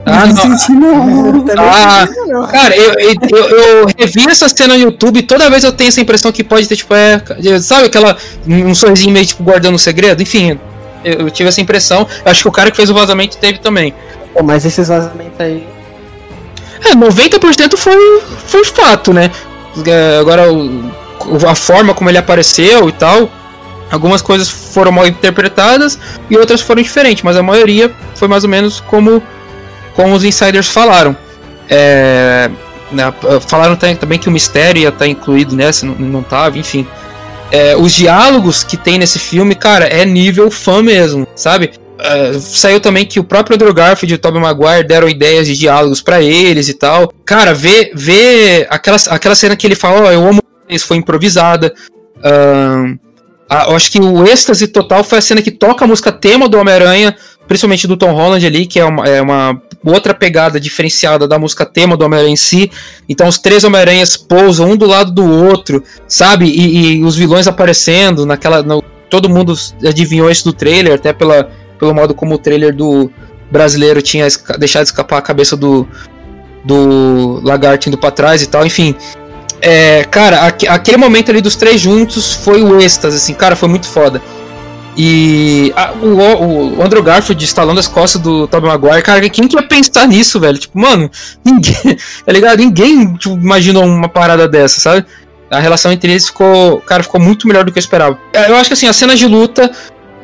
Ah, 0.06 0.26
não. 0.26 0.36
Senti, 0.36 0.72
não. 0.72 1.44
Ah, 1.58 2.06
cara, 2.46 2.76
eu, 2.76 2.94
eu, 2.94 3.48
eu, 3.48 3.86
revi 3.98 4.24
essa 4.30 4.48
cena 4.48 4.74
no 4.74 4.80
YouTube 4.80 5.18
e 5.18 5.22
toda 5.22 5.50
vez 5.50 5.64
eu 5.64 5.72
tenho 5.72 5.88
essa 5.88 6.00
impressão 6.00 6.30
que 6.30 6.44
pode 6.44 6.68
ter, 6.68 6.76
tipo, 6.76 6.94
é. 6.94 7.20
Sabe 7.60 7.86
aquela. 7.86 8.16
Um 8.46 8.74
sorrisinho 8.74 9.12
meio 9.12 9.26
tipo 9.26 9.42
guardando 9.42 9.74
um 9.74 9.78
segredo? 9.78 10.22
Enfim, 10.22 10.60
eu, 11.04 11.12
eu 11.14 11.30
tive 11.30 11.48
essa 11.48 11.60
impressão. 11.60 12.06
Eu 12.24 12.30
acho 12.30 12.42
que 12.42 12.48
o 12.48 12.52
cara 12.52 12.70
que 12.70 12.76
fez 12.76 12.88
o 12.88 12.94
vazamento 12.94 13.36
teve 13.36 13.58
também. 13.58 13.92
Pô, 14.32 14.44
mas 14.44 14.64
esses 14.64 14.86
vazamentos 14.86 15.40
aí. 15.40 15.66
É, 16.84 16.94
90% 16.94 17.76
foi, 17.76 18.22
foi 18.46 18.64
fato, 18.64 19.12
né? 19.12 19.30
É, 19.84 20.18
agora, 20.20 20.44
a 21.48 21.54
forma 21.56 21.94
como 21.94 22.08
ele 22.08 22.18
apareceu 22.18 22.88
e 22.88 22.92
tal. 22.92 23.28
Algumas 23.90 24.20
coisas 24.20 24.48
foram 24.48 24.90
mal 24.90 25.06
interpretadas 25.06 25.98
e 26.28 26.36
outras 26.36 26.60
foram 26.60 26.82
diferentes, 26.82 27.22
mas 27.22 27.36
a 27.36 27.42
maioria 27.42 27.92
foi 28.16 28.26
mais 28.26 28.42
ou 28.42 28.50
menos 28.50 28.80
como, 28.80 29.22
como 29.96 30.14
os 30.14 30.22
insiders 30.22 30.68
falaram. 30.68 31.16
É, 31.68 32.48
né, 32.92 33.12
falaram 33.48 33.74
também 33.74 34.18
que 34.18 34.28
o 34.28 34.32
mistério 34.32 34.82
ia 34.82 34.90
estar 34.90 35.08
incluído 35.08 35.56
nessa, 35.56 35.84
não, 35.84 35.94
não 35.94 36.22
tava, 36.22 36.58
enfim. 36.58 36.86
É, 37.50 37.76
os 37.76 37.92
diálogos 37.92 38.62
que 38.62 38.76
tem 38.76 38.98
nesse 38.98 39.18
filme, 39.18 39.54
cara, 39.54 39.86
é 39.86 40.04
nível 40.04 40.50
fã 40.50 40.82
mesmo, 40.82 41.26
sabe? 41.34 41.72
Uh, 41.96 42.38
saiu 42.38 42.78
também 42.78 43.06
que 43.06 43.18
o 43.18 43.24
próprio 43.24 43.54
Andrew 43.54 43.72
Garfield 43.72 44.12
e 44.12 44.16
o 44.16 44.18
Tobey 44.18 44.40
Maguire 44.40 44.86
deram 44.86 45.08
ideias 45.08 45.46
de 45.46 45.56
diálogos 45.56 46.02
para 46.02 46.20
eles 46.20 46.68
e 46.68 46.74
tal. 46.74 47.10
Cara, 47.24 47.54
ver, 47.54 47.90
ver 47.94 48.66
aquela, 48.68 48.98
aquela 49.08 49.34
cena 49.34 49.56
que 49.56 49.66
ele 49.66 49.74
fala, 49.74 50.00
ó, 50.00 50.08
oh, 50.08 50.10
eu 50.10 50.28
amo 50.28 50.42
isso 50.68 50.86
foi 50.86 50.96
improvisada. 50.96 51.72
Uh, 52.18 52.98
eu 53.68 53.76
acho 53.76 53.90
que 53.92 54.00
o 54.00 54.26
êxtase 54.26 54.66
total 54.66 55.04
foi 55.04 55.18
a 55.18 55.22
cena 55.22 55.40
que 55.40 55.50
toca 55.50 55.84
a 55.84 55.88
música 55.88 56.10
tema 56.10 56.48
do 56.48 56.58
Homem-Aranha, 56.58 57.16
principalmente 57.46 57.86
do 57.86 57.96
Tom 57.96 58.12
Holland 58.12 58.44
ali, 58.46 58.66
que 58.66 58.78
é 58.78 58.84
uma, 58.84 59.06
é 59.06 59.20
uma 59.20 59.60
outra 59.84 60.14
pegada 60.14 60.58
diferenciada 60.58 61.28
da 61.28 61.38
música 61.38 61.64
tema 61.64 61.96
do 61.96 62.04
Homem-Aranha 62.04 62.32
em 62.32 62.36
si. 62.36 62.70
Então 63.08 63.28
os 63.28 63.38
três 63.38 63.64
Homem-Aranhas 63.64 64.16
pousam 64.16 64.70
um 64.70 64.76
do 64.76 64.86
lado 64.86 65.12
do 65.12 65.24
outro, 65.24 65.82
sabe? 66.08 66.46
E, 66.46 66.96
e 66.96 67.04
os 67.04 67.16
vilões 67.16 67.46
aparecendo 67.46 68.26
naquela. 68.26 68.62
No, 68.62 68.82
todo 69.08 69.28
mundo 69.28 69.54
adivinhou 69.86 70.30
isso 70.30 70.44
do 70.44 70.52
trailer, 70.52 70.94
até 70.94 71.12
pela, 71.12 71.50
pelo 71.78 71.94
modo 71.94 72.14
como 72.14 72.34
o 72.34 72.38
trailer 72.38 72.74
do 72.74 73.10
brasileiro 73.50 74.02
tinha 74.02 74.26
deixado 74.58 74.84
escapar 74.84 75.18
a 75.18 75.22
cabeça 75.22 75.56
do, 75.56 75.86
do 76.64 77.40
lagarto 77.44 77.88
indo 77.88 77.96
pra 77.96 78.10
trás 78.10 78.42
e 78.42 78.46
tal, 78.46 78.66
enfim. 78.66 78.94
É, 79.60 80.04
cara, 80.04 80.46
aqu 80.46 80.68
aquele 80.68 80.96
momento 80.96 81.30
ali 81.30 81.40
dos 81.40 81.56
três 81.56 81.80
juntos 81.80 82.34
foi 82.34 82.62
o 82.62 82.80
êxtase, 82.80 83.16
assim, 83.16 83.34
cara, 83.34 83.56
foi 83.56 83.68
muito 83.68 83.86
foda. 83.86 84.20
E 84.96 85.72
a, 85.76 85.92
o, 85.92 86.78
o 86.78 86.82
Andrew 86.82 87.02
Garfield 87.02 87.44
instalando 87.44 87.78
as 87.78 87.86
costas 87.86 88.20
do 88.20 88.48
Tobey 88.48 88.68
Maguire, 88.68 89.02
cara, 89.02 89.28
quem 89.28 89.46
que 89.46 89.54
ia 89.54 89.62
pensar 89.62 90.08
nisso, 90.08 90.40
velho? 90.40 90.56
Tipo, 90.56 90.78
mano, 90.78 91.10
ninguém, 91.44 91.76
tá 92.24 92.32
ligado? 92.32 92.58
Ninguém 92.58 93.14
tipo, 93.14 93.34
imaginou 93.34 93.84
uma 93.84 94.08
parada 94.08 94.48
dessa, 94.48 94.80
sabe? 94.80 95.04
A 95.50 95.60
relação 95.60 95.92
entre 95.92 96.10
eles 96.10 96.26
ficou, 96.26 96.80
cara, 96.80 97.02
ficou 97.02 97.20
muito 97.20 97.46
melhor 97.46 97.62
do 97.62 97.70
que 97.70 97.78
eu 97.78 97.80
esperava. 97.80 98.18
É, 98.32 98.50
eu 98.50 98.56
acho 98.56 98.70
que 98.70 98.74
assim, 98.74 98.86
as 98.86 98.96
cenas 98.96 99.18
de 99.18 99.26
luta, 99.26 99.70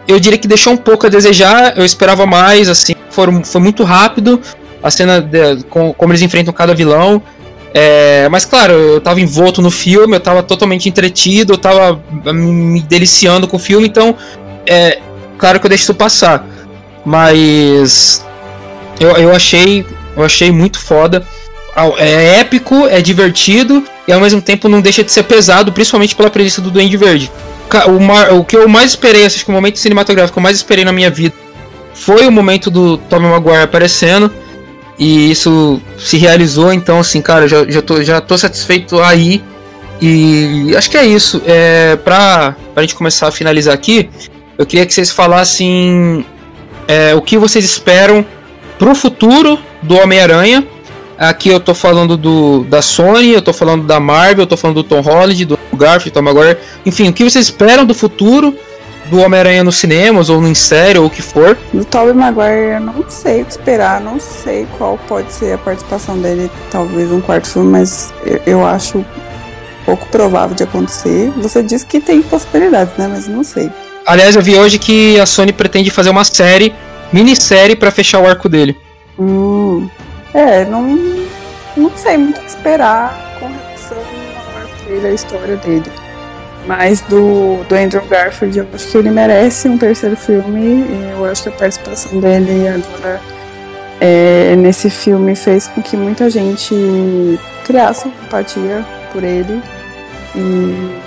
eu 0.09 0.19
diria 0.19 0.39
que 0.39 0.49
deixou 0.49 0.73
um 0.73 0.77
pouco 0.77 1.07
a 1.07 1.11
desejar, 1.11 1.77
eu 1.77 1.85
esperava 1.85 2.27
mais, 2.27 2.69
assim, 2.69 2.95
foram, 3.11 3.45
foi 3.45 3.61
muito 3.61 3.85
rápido. 3.85 4.41
A 4.83 4.91
cena 4.91 5.21
de, 5.21 5.63
com, 5.71 5.93
como 5.93 6.13
eles 6.13 6.23
enfrentam 6.23 6.53
cada 6.53 6.75
vilão. 6.75 7.23
É, 7.75 8.29
mas 8.29 8.45
claro, 8.45 8.73
eu 8.75 9.01
tava 9.01 9.21
envolto 9.21 9.63
no 9.63 9.71
filme, 9.71 10.17
eu 10.17 10.21
tava 10.21 10.43
totalmente 10.43 10.89
entretido, 10.89 11.55
eu 11.55 11.59
tava 11.59 12.03
me 12.33 12.83
deliciando 12.83 13.49
com 13.49 13.57
o 13.57 13.61
filme, 13.61 13.87
então 13.87 14.15
é 14.67 14.99
claro 15.39 15.61
que 15.61 15.67
eu 15.67 15.69
deixo 15.69 15.85
isso 15.85 15.95
passar. 15.95 16.47
Mas 17.05 18.25
eu, 19.01 19.11
eu 19.17 19.35
achei 19.35 19.85
eu 20.17 20.25
achei 20.25 20.51
muito 20.51 20.79
foda. 20.79 21.27
É 21.99 22.41
épico, 22.41 22.87
é 22.87 23.01
divertido 23.01 23.83
e 24.07 24.13
ao 24.13 24.21
mesmo 24.21 24.43
tempo 24.43 24.69
não 24.69 24.81
deixa 24.81 25.03
de 25.03 25.11
ser 25.11 25.23
pesado, 25.23 25.73
principalmente 25.73 26.15
pela 26.15 26.31
presença 26.31 26.61
do 26.61 26.71
Duende 26.71 26.97
Verde. 26.97 27.31
O, 27.87 28.37
o 28.37 28.45
que 28.45 28.57
eu 28.57 28.69
mais 28.69 28.91
esperei, 28.91 29.25
acho 29.25 29.45
que 29.45 29.51
o 29.51 29.55
momento 29.55 29.79
cinematográfico 29.79 30.35
que 30.35 30.39
eu 30.39 30.43
mais 30.43 30.59
esperei 30.59 30.85
na 30.85 30.93
minha 30.93 31.09
vida 31.09 31.35
foi 31.95 32.27
o 32.27 32.33
momento 32.33 32.71
do 32.71 32.99
Tommy 32.99 33.27
Maguire 33.27 33.63
aparecendo. 33.63 34.31
E 34.99 35.31
isso 35.31 35.81
se 35.99 36.19
realizou, 36.19 36.73
então 36.73 37.01
assim, 37.01 37.23
cara, 37.23 37.49
já, 37.49 37.65
já, 37.65 37.81
tô, 37.81 38.03
já 38.03 38.21
tô 38.21 38.37
satisfeito 38.37 39.01
aí. 39.01 39.43
E 40.01 40.75
acho 40.77 40.91
que 40.91 40.99
é 40.99 41.07
isso. 41.07 41.41
É, 41.47 41.97
pra, 41.97 42.55
pra 42.75 42.83
gente 42.83 42.95
começar 42.95 43.29
a 43.29 43.33
finalizar 43.33 43.73
aqui, 43.73 44.11
eu 44.63 44.67
queria 44.67 44.87
que 44.87 44.95
vocês 44.95 45.11
falassem 45.11 46.25
é, 46.87 47.15
o 47.17 47.21
que 47.21 47.37
vocês 47.37 47.65
esperam 47.65 48.25
pro 48.79 48.95
futuro 48.95 49.59
do 49.83 49.97
Homem-Aranha. 49.97 50.65
Aqui 51.19 51.49
eu 51.49 51.59
tô 51.59 51.75
falando 51.75 52.17
do, 52.17 52.63
da 52.65 52.81
Sony, 52.81 53.33
eu 53.33 53.43
tô 53.43 53.53
falando 53.53 53.85
da 53.85 53.99
Marvel, 53.99 54.45
eu 54.45 54.47
tô 54.47 54.57
falando 54.57 54.77
do 54.77 54.85
Tom 54.85 55.01
Holland, 55.01 55.45
do 55.45 55.59
Garfield, 55.75 56.13
Tom 56.13 56.23
Maguire. 56.23 56.59
Enfim, 56.87 57.09
o 57.09 57.13
que 57.13 57.25
vocês 57.25 57.47
esperam 57.47 57.85
do 57.85 57.93
futuro 57.93 58.57
do 59.07 59.19
Homem-Aranha 59.19 59.65
nos 59.65 59.77
cinemas, 59.77 60.31
ou 60.31 60.41
em 60.47 60.55
série, 60.55 60.97
ou 60.97 61.07
o 61.07 61.11
que 61.11 61.23
for. 61.23 61.59
Do 61.73 61.85
Tobey 61.85 62.15
Maguire, 62.15 62.75
eu 62.75 62.81
não 62.81 63.05
sei 63.09 63.43
o 63.43 63.45
que 63.45 63.51
esperar, 63.51 64.01
não 64.01 64.21
sei 64.21 64.67
qual 64.79 64.97
pode 65.09 65.33
ser 65.33 65.55
a 65.55 65.59
participação 65.59 66.17
dele, 66.19 66.49
talvez 66.71 67.11
um 67.11 67.21
quarto 67.21 67.49
filme, 67.49 67.73
mas 67.73 68.15
eu, 68.25 68.41
eu 68.47 68.67
acho 68.67 69.05
pouco 69.85 70.07
provável 70.07 70.55
de 70.55 70.63
acontecer. 70.63 71.33
Você 71.39 71.65
disse 71.65 71.85
que 71.85 72.01
tem 72.01 72.23
possibilidades, 72.23 72.97
né? 72.97 73.09
Mas 73.09 73.27
não 73.27 73.43
sei. 73.43 73.69
Aliás, 74.05 74.35
eu 74.35 74.43
vi 74.43 74.57
hoje 74.57 74.79
que 74.79 75.19
a 75.21 75.27
Sony 75.27 75.53
pretende 75.53 75.91
fazer 75.91 76.11
uma 76.11 76.25
série, 76.25 76.75
minissérie, 77.13 77.77
pra 77.77 77.91
fechar 77.91 78.21
o 78.21 78.27
arco 78.27 78.49
dele. 78.49 78.77
Hum, 79.19 79.89
é, 80.35 80.65
não, 80.65 80.99
não 81.77 81.91
sei 81.95 82.17
muito 82.17 82.39
o 82.39 82.41
que 82.41 82.49
esperar 82.49 83.37
com 83.39 83.47
relação 83.47 83.99
ao 83.99 84.63
arco 84.63 84.85
dele, 84.85 85.07
a 85.07 85.13
história 85.13 85.57
dele. 85.57 85.91
Mas 86.67 87.01
do, 87.03 87.65
do 87.69 87.75
Andrew 87.75 88.05
Garfield, 88.07 88.59
eu 88.59 88.67
acho 88.73 88.89
que 88.89 88.99
ele 88.99 89.11
merece 89.11 89.69
um 89.69 89.77
terceiro 89.77 90.17
filme. 90.17 90.85
Eu 91.13 91.25
acho 91.25 91.45
que 91.45 91.49
a 91.49 91.53
participação 91.53 92.21
dele 92.21 92.69
agora 92.69 93.21
é, 94.01 94.55
nesse 94.57 94.89
filme 94.89 95.35
fez 95.35 95.69
com 95.69 95.83
que 95.83 95.97
muita 95.97 96.31
gente 96.31 96.75
criasse 97.65 98.09
empatia 98.09 98.85
por 99.13 99.23
ele. 99.25 99.61
E 100.35 100.99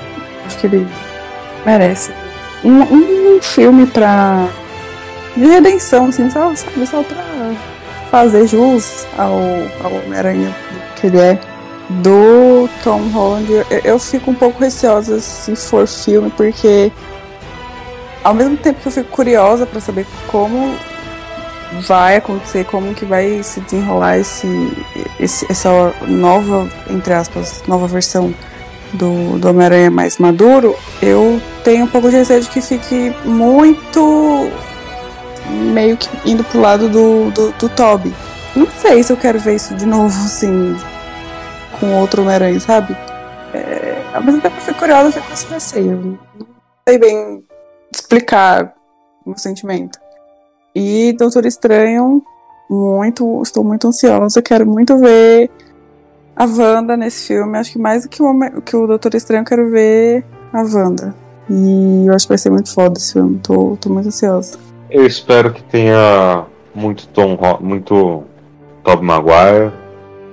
acho 0.46 0.58
que 0.58 0.68
ele 0.68 0.88
merece 1.66 2.12
um, 2.66 3.36
um 3.36 3.42
filme 3.42 3.86
pra. 3.86 4.48
de 5.36 5.46
redenção, 5.46 6.08
assim, 6.08 6.30
só, 6.30 6.54
sabe, 6.56 6.86
só 6.88 7.04
pra 7.04 7.24
fazer 8.10 8.48
jus 8.48 9.06
ao, 9.18 9.34
ao 9.84 9.94
Homem-Aranha 10.00 10.56
que 10.96 11.08
ele 11.08 11.20
é 11.20 11.40
do 11.90 12.68
Tom 12.84 13.10
Holland, 13.10 13.52
eu, 13.52 13.66
eu, 13.84 14.00
fico 14.00 14.32
um 14.32 14.34
pouco 14.34 14.60
receosa 14.60 15.20
se 15.20 15.56
for 15.56 15.88
filme, 15.88 16.32
porque 16.32 16.92
ao 18.24 18.34
mesmo 18.34 18.58
tempo 18.58 18.82
que 18.82 18.88
eu 18.88 18.92
fico 18.92 19.10
curiosa 19.12 19.66
para 19.66 19.80
saber 19.80 20.08
como 20.28 20.76
vai 21.82 22.16
acontecer, 22.16 22.66
como 22.66 22.94
que 22.96 23.06
vai 23.06 23.44
se 23.44 23.60
desenrolar 23.60 24.18
esse, 24.18 24.48
esse 25.20 25.46
essa 25.50 25.94
nova, 26.08 26.68
entre 26.90 27.14
aspas, 27.14 27.64
nova 27.68 27.86
versão 27.86 28.34
do, 28.96 29.38
do 29.38 29.50
Homem-Aranha 29.50 29.92
mais 29.92 30.18
maduro, 30.18 30.76
eu 31.02 31.42
tenho 31.64 31.86
um 31.86 31.88
pouco 31.88 32.10
de 32.10 32.18
receio 32.18 32.42
de 32.42 32.50
que 32.50 32.62
fique 32.62 33.14
muito 33.24 34.50
meio 35.74 35.98
que 35.98 36.10
indo 36.30 36.44
pro 36.44 36.60
lado 36.60 36.90
do, 36.90 37.32
do, 37.32 37.52
do 37.52 37.70
Toby. 37.70 38.14
Não 38.56 38.68
sei 38.68 39.04
se 39.04 39.12
eu 39.12 39.18
quero 39.18 39.40
ver 39.40 39.56
isso 39.56 39.76
de 39.76 39.86
novo, 39.86 40.08
assim, 40.08 40.76
com 41.80 42.00
outro 42.00 42.22
Homem-Aranha, 42.22 42.60
sabe? 42.60 42.96
É, 43.54 44.02
tempo 44.42 44.56
eu 44.56 44.62
fico 44.62 44.80
curiosa, 44.80 45.20
com 45.22 45.34
esse 45.34 45.46
receio. 45.48 46.20
Não 46.38 46.48
sei 46.88 46.98
bem 46.98 47.44
explicar 47.94 48.74
o 49.26 49.38
sentimento. 49.38 50.00
E 50.74 51.14
Doutor 51.14 51.46
Estranho, 51.46 52.24
muito, 52.70 53.42
estou 53.42 53.64
muito 53.64 53.88
ansiosa, 53.88 54.42
quero 54.42 54.66
muito 54.66 54.98
ver 54.98 55.50
a 56.36 56.46
Wanda 56.46 56.98
nesse 56.98 57.28
filme. 57.28 57.58
Acho 57.58 57.72
que 57.72 57.80
mais 57.80 58.04
do 58.04 58.10
que 58.10 58.22
o, 58.22 58.62
que 58.62 58.76
o 58.76 58.88
Doutor 58.88 59.16
Estranho, 59.16 59.42
eu 59.42 59.46
quero 59.46 59.70
ver 59.70 60.24
a 60.52 60.62
Wanda. 60.62 61.16
E 61.50 62.06
eu 62.08 62.14
acho 62.14 62.26
que 62.26 62.30
vai 62.30 62.38
ser 62.38 62.50
muito 62.50 62.74
foda 62.74 62.98
esse 62.98 63.14
filme, 63.14 63.40
tô, 63.40 63.78
tô 63.80 63.90
muito 63.90 64.08
ansiosa. 64.08 64.58
Eu 64.90 65.06
espero 65.06 65.54
que 65.54 65.64
tenha 65.64 66.46
muito 66.74 67.08
Tom, 67.10 67.38
muito 67.62 68.24
Tobey 68.84 69.06
Maguire, 69.06 69.72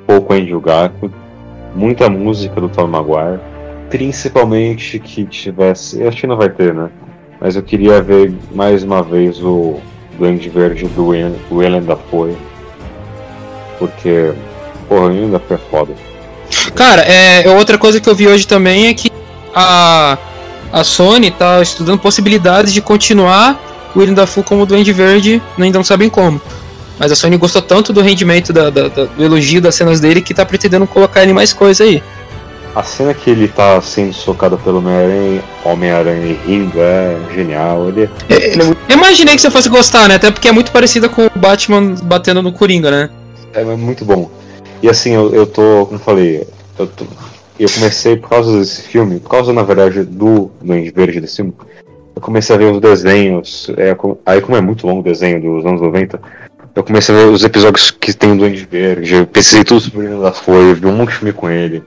pouco 0.07 0.33
Andrew 0.33 0.61
Garfield, 0.61 1.15
muita 1.75 2.09
música 2.09 2.61
do 2.61 2.69
Tom 2.69 2.87
Maguire, 2.87 3.41
principalmente 3.91 4.99
que 4.99 5.25
tivesse, 5.25 6.03
acho 6.03 6.21
que 6.21 6.27
não 6.27 6.37
vai 6.37 6.49
ter, 6.49 6.75
né? 6.75 6.91
Mas 7.41 7.57
eu 7.57 7.63
queria 7.63 8.01
ver 8.01 8.33
mais 8.55 8.83
uma 8.83 9.03
vez 9.03 9.43
o 9.43 9.81
Duende 10.19 10.49
Verde 10.49 10.87
do 10.89 11.09
Willem 11.09 11.83
Dafoe, 11.83 12.37
porque, 13.79 14.33
porra, 14.83 15.13
Dafoe 15.31 15.57
é 15.57 15.71
foda. 15.71 15.95
Cara, 16.75 17.03
é, 17.03 17.49
outra 17.57 17.79
coisa 17.79 18.01
que 18.01 18.09
eu 18.09 18.15
vi 18.15 18.29
hoje 18.29 18.47
também 18.47 18.87
é 18.87 18.95
que 18.95 19.11
a, 19.55 20.19
a 20.73 20.85
Sony 20.85 21.31
tá 21.31 21.61
estudando 21.63 21.99
possibilidades 21.99 22.73
de 22.73 22.81
continuar 22.81 23.61
o 23.95 23.99
Willem 23.99 24.15
Dafoe 24.15 24.43
como 24.43 24.67
Duende 24.67 24.93
Verde, 24.93 25.43
ainda 25.59 25.79
não 25.79 25.85
sabem 25.85 26.09
como. 26.09 26.41
Mas 26.99 27.11
a 27.11 27.17
Sony 27.17 27.37
gostou 27.37 27.63
tanto 27.63 27.93
do 27.93 28.01
rendimento, 28.01 28.53
da, 28.53 28.71
da, 28.71 28.89
da, 28.89 29.05
do 29.05 29.25
elogio 29.25 29.61
das 29.61 29.75
cenas 29.75 30.01
dele, 30.01 30.21
que 30.21 30.33
tá 30.33 30.45
pretendendo 30.45 30.87
colocar 30.87 31.23
ele 31.23 31.33
mais 31.33 31.53
coisa 31.53 31.85
aí. 31.85 32.03
A 32.75 32.83
cena 32.83 33.13
que 33.13 33.29
ele 33.29 33.49
tá 33.49 33.81
sendo 33.83 34.15
socado 34.15 34.57
pelo 34.57 34.79
Homem-Aranha 34.79 35.43
Homem 35.63 36.39
rindo 36.47 36.81
é 36.81 37.17
genial. 37.35 37.89
Ele, 37.89 38.09
é, 38.31 38.53
ele 38.53 38.63
é. 38.63 38.67
Eu 38.89 38.97
imaginei 38.97 39.35
que 39.35 39.43
você 39.43 39.51
fosse 39.51 39.69
gostar, 39.69 40.09
né? 40.09 40.15
Até 40.15 40.31
porque 40.31 40.49
é 40.49 40.53
muito 40.53 40.73
parecida 40.73 41.07
com 41.07 41.27
o 41.27 41.31
Batman 41.35 41.95
batendo 42.03 42.41
no 42.41 42.51
Coringa, 42.51 42.91
né? 42.91 43.11
É, 43.53 43.61
é 43.61 43.65
muito 43.65 44.07
bom. 44.07 44.31
E 44.83 44.89
assim, 44.89 45.13
eu, 45.13 45.33
eu 45.33 45.47
tô, 45.47 45.87
como 45.87 45.95
eu 45.95 46.05
falei, 46.05 46.47
eu, 46.77 46.87
tô, 46.89 47.05
eu 47.59 47.69
comecei 47.71 48.17
por 48.17 48.29
causa 48.29 48.59
desse 48.59 48.83
filme, 48.83 49.21
por 49.21 49.31
causa, 49.31 49.53
na 49.53 49.63
verdade, 49.63 50.03
do 50.03 50.51
Duende 50.61 50.91
Verde 50.91 51.21
desse 51.21 51.37
filme, 51.37 51.55
eu 52.17 52.21
comecei 52.21 52.55
a 52.55 52.59
ver 52.59 52.73
os 52.73 52.81
desenhos, 52.81 53.71
é, 53.77 53.97
aí 54.27 54.41
como 54.41 54.57
é 54.57 54.61
muito 54.61 54.87
longo 54.87 55.01
o 55.01 55.05
desenho 55.05 55.41
dos 55.41 55.65
anos 55.65 55.81
90, 55.81 56.21
eu 56.75 56.83
comecei 56.83 57.15
a 57.15 57.19
ver 57.19 57.27
os 57.27 57.45
episódios 57.45 57.91
que 57.93 58.13
tem 58.13 58.33
o 58.33 58.37
Duende 58.37 58.67
Verde, 58.69 59.15
eu 59.15 59.27
pensei 59.27 59.63
tudo 59.63 59.81
sobre 59.81 60.09
o 60.09 60.21
da 60.21 60.33
Folha, 60.33 60.75
vi 60.75 60.87
um 60.87 60.97
monte 60.97 61.11
de 61.11 61.17
filme 61.17 61.33
com 61.33 61.49
ele. 61.49 61.83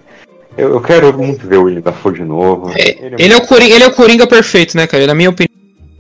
Eu, 0.57 0.69
eu 0.69 0.81
quero 0.81 1.11
muito 1.17 1.45
ver 1.45 1.57
o 1.57 1.63
William 1.63 1.81
da 1.81 1.91
Folha 1.91 2.15
de 2.15 2.23
novo. 2.23 2.71
É, 2.77 2.91
ele, 2.91 3.15
é, 3.15 3.25
ele, 3.25 3.33
é 3.33 3.37
o 3.37 3.45
Coringa, 3.45 3.75
ele 3.75 3.83
é 3.83 3.87
o 3.87 3.93
Coringa 3.93 4.25
perfeito, 4.25 4.77
né, 4.77 4.87
cara? 4.87 5.05
Na 5.05 5.13
minha 5.13 5.31
opinião. 5.31 5.53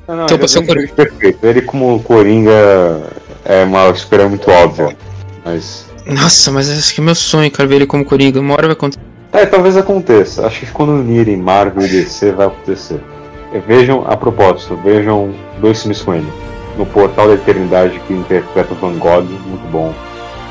Não, 0.07 0.15
não, 0.15 0.25
então, 0.25 0.37
ele 0.37 0.45
é 0.45 0.59
o 0.59 0.65
Coringa. 0.65 0.93
perfeito. 0.93 1.45
Ele 1.45 1.61
como 1.61 1.99
Coringa 2.03 3.11
é 3.43 3.63
uma 3.65 3.89
escolha 3.89 4.29
muito 4.29 4.49
óbvia, 4.49 4.95
mas... 5.43 5.93
Nossa, 6.05 6.51
mas 6.51 6.69
acho 6.69 6.93
que 6.93 7.01
é 7.01 7.03
meu 7.03 7.15
sonho, 7.15 7.49
cara, 7.49 7.67
ver 7.67 7.75
ele 7.75 7.87
como 7.87 8.05
Coringa. 8.05 8.39
Uma 8.39 8.53
hora 8.53 8.67
vai 8.67 8.73
acontecer. 8.73 9.03
É, 9.33 9.45
talvez 9.45 9.75
aconteça. 9.75 10.45
Acho 10.45 10.61
que 10.61 10.71
quando 10.71 10.89
unirem 10.89 11.37
Marvel 11.37 11.85
e 11.85 11.89
DC 11.89 12.31
vai 12.31 12.47
acontecer. 12.47 13.01
Vejam, 13.67 14.03
a 14.07 14.15
propósito, 14.15 14.75
vejam 14.77 15.33
dois 15.59 15.81
filmes 15.81 16.01
com 16.01 16.13
ele 16.13 16.45
no 16.77 16.85
Portal 16.85 17.27
da 17.27 17.33
Eternidade 17.35 17.99
que 18.01 18.13
interpreta 18.13 18.73
o 18.73 18.75
Van 18.75 18.97
Gogh, 18.97 19.23
muito 19.23 19.71
bom. 19.71 19.93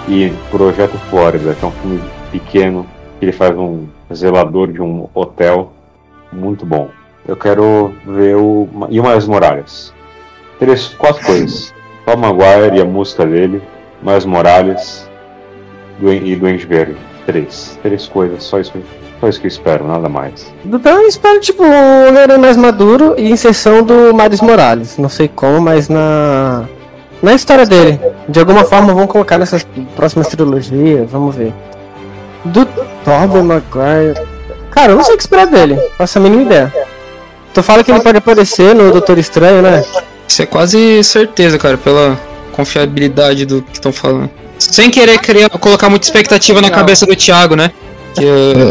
E 0.08 0.32
Projeto 0.50 0.98
Flórida, 1.10 1.54
que 1.54 1.64
é 1.64 1.68
um 1.68 1.72
filme 1.72 2.02
pequeno, 2.30 2.86
que 3.18 3.24
ele 3.24 3.32
faz 3.32 3.56
um 3.56 3.86
zelador 4.12 4.70
de 4.72 4.82
um 4.82 5.08
hotel, 5.14 5.72
muito 6.32 6.66
bom. 6.66 6.90
Eu 7.26 7.36
quero 7.36 7.94
ver 8.06 8.36
o. 8.36 8.68
E 8.90 9.00
o 9.00 9.02
Miles 9.02 9.26
Morales. 9.26 9.94
Três, 10.58 10.88
quatro 10.88 11.24
coisas. 11.24 11.72
Tom 12.04 12.16
Maguire 12.16 12.76
e 12.76 12.80
a 12.80 12.84
música 12.84 13.24
dele, 13.24 13.62
Miles 14.02 14.26
Morales 14.26 15.08
e 16.12 16.36
Duende 16.36 16.66
Verde. 16.66 16.96
Três. 17.26 17.78
Três 17.82 18.06
coisas, 18.06 18.42
só 18.42 18.60
isso 18.60 18.72
só 19.20 19.28
isso 19.28 19.40
que 19.40 19.46
eu 19.46 19.48
espero, 19.48 19.86
nada 19.86 20.08
mais. 20.08 20.52
Então 20.64 21.00
eu 21.00 21.08
espero, 21.08 21.40
tipo, 21.40 21.62
um 21.64 22.08
Homem-Aranha 22.08 22.38
mais 22.38 22.56
maduro 22.56 23.14
e 23.16 23.30
inserção 23.30 23.82
do 23.82 24.12
Miles 24.12 24.40
Morales. 24.40 24.98
Não 24.98 25.08
sei 25.08 25.28
como, 25.28 25.60
mas 25.60 25.88
na. 25.88 26.64
Na 27.22 27.32
história 27.32 27.64
dele. 27.64 27.98
De 28.28 28.38
alguma 28.38 28.64
forma 28.64 28.92
vão 28.92 29.06
colocar 29.06 29.38
nessas 29.38 29.66
próximas 29.96 30.28
trilogias, 30.28 31.10
vamos 31.10 31.34
ver. 31.34 31.54
Do 32.44 32.66
Tobey 32.66 33.42
Maguire. 33.42 34.20
Cara, 34.70 34.92
eu 34.92 34.96
não 34.96 35.04
sei 35.04 35.14
o 35.14 35.16
que 35.16 35.22
esperar 35.22 35.46
dele. 35.46 35.80
Faço 35.96 36.18
a 36.18 36.20
mínima 36.20 36.42
ideia. 36.42 36.74
Tu 37.54 37.62
fala 37.62 37.82
que 37.82 37.90
ele 37.90 38.00
pode 38.00 38.18
aparecer 38.18 38.74
no 38.74 38.92
Doutor 38.92 39.16
Estranho, 39.16 39.62
né? 39.62 39.82
Isso 40.28 40.42
é 40.42 40.46
quase 40.46 41.02
certeza, 41.02 41.56
cara, 41.56 41.78
pela 41.78 42.18
confiabilidade 42.52 43.46
do 43.46 43.62
que 43.62 43.72
estão 43.72 43.92
falando. 43.92 44.28
Sem 44.58 44.90
querer 44.90 45.18
criar, 45.18 45.48
colocar 45.50 45.88
muita 45.88 46.06
expectativa 46.06 46.60
na 46.60 46.70
cabeça 46.70 47.06
do 47.06 47.14
Thiago, 47.14 47.56
né? 47.56 47.70
Que 48.14 48.24
eu... 48.24 48.70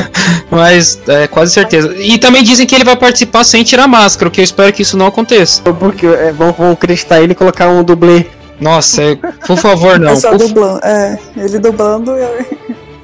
Mas 0.50 1.00
é 1.06 1.26
quase 1.26 1.52
certeza. 1.52 1.94
E 1.96 2.18
também 2.18 2.42
dizem 2.42 2.66
que 2.66 2.74
ele 2.74 2.84
vai 2.84 2.96
participar 2.96 3.44
sem 3.44 3.62
tirar 3.62 3.86
máscara, 3.86 4.28
o 4.28 4.30
que 4.30 4.40
eu 4.40 4.44
espero 4.44 4.72
que 4.72 4.82
isso 4.82 4.96
não 4.96 5.06
aconteça. 5.06 5.62
Porque 5.62 6.06
é, 6.06 6.32
vão, 6.32 6.52
vão 6.52 6.72
acreditar 6.72 7.20
ele 7.20 7.32
e 7.32 7.36
colocar 7.36 7.68
um 7.68 7.84
dublê. 7.84 8.26
Nossa, 8.60 9.02
é, 9.02 9.16
por 9.46 9.56
favor, 9.56 9.98
não. 9.98 10.12
É 10.12 10.16
só 10.16 10.36
dublando. 10.36 10.80
É, 10.84 11.18
ele 11.36 11.58
dublando 11.58 12.12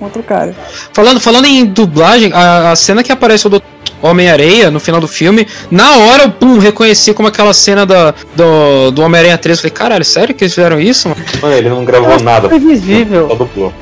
e 0.00 0.04
outro 0.04 0.22
cara. 0.22 0.54
Falando, 0.92 1.20
falando 1.20 1.46
em 1.46 1.64
dublagem, 1.64 2.32
a, 2.32 2.72
a 2.72 2.76
cena 2.76 3.02
que 3.02 3.12
aparece 3.12 3.46
o 3.46 3.62
Homem-Areia 4.02 4.70
no 4.70 4.78
final 4.78 5.00
do 5.00 5.08
filme, 5.08 5.46
na 5.70 5.96
hora 5.96 6.24
eu 6.24 6.30
pum, 6.30 6.58
reconheci 6.58 7.14
como 7.14 7.28
aquela 7.28 7.54
cena 7.54 7.86
da, 7.86 8.14
do, 8.34 8.90
do 8.90 9.02
Homem-Aranha 9.02 9.38
3. 9.38 9.60
Falei, 9.60 9.70
caralho, 9.70 10.04
sério 10.04 10.34
que 10.34 10.44
eles 10.44 10.54
fizeram 10.54 10.80
isso? 10.80 11.08
Mano? 11.08 11.54
ele 11.54 11.68
não 11.68 11.84
gravou 11.84 12.20
nada. 12.20 12.48
Previsível. 12.48 13.28
Só 13.28 13.34
dublou. 13.34 13.72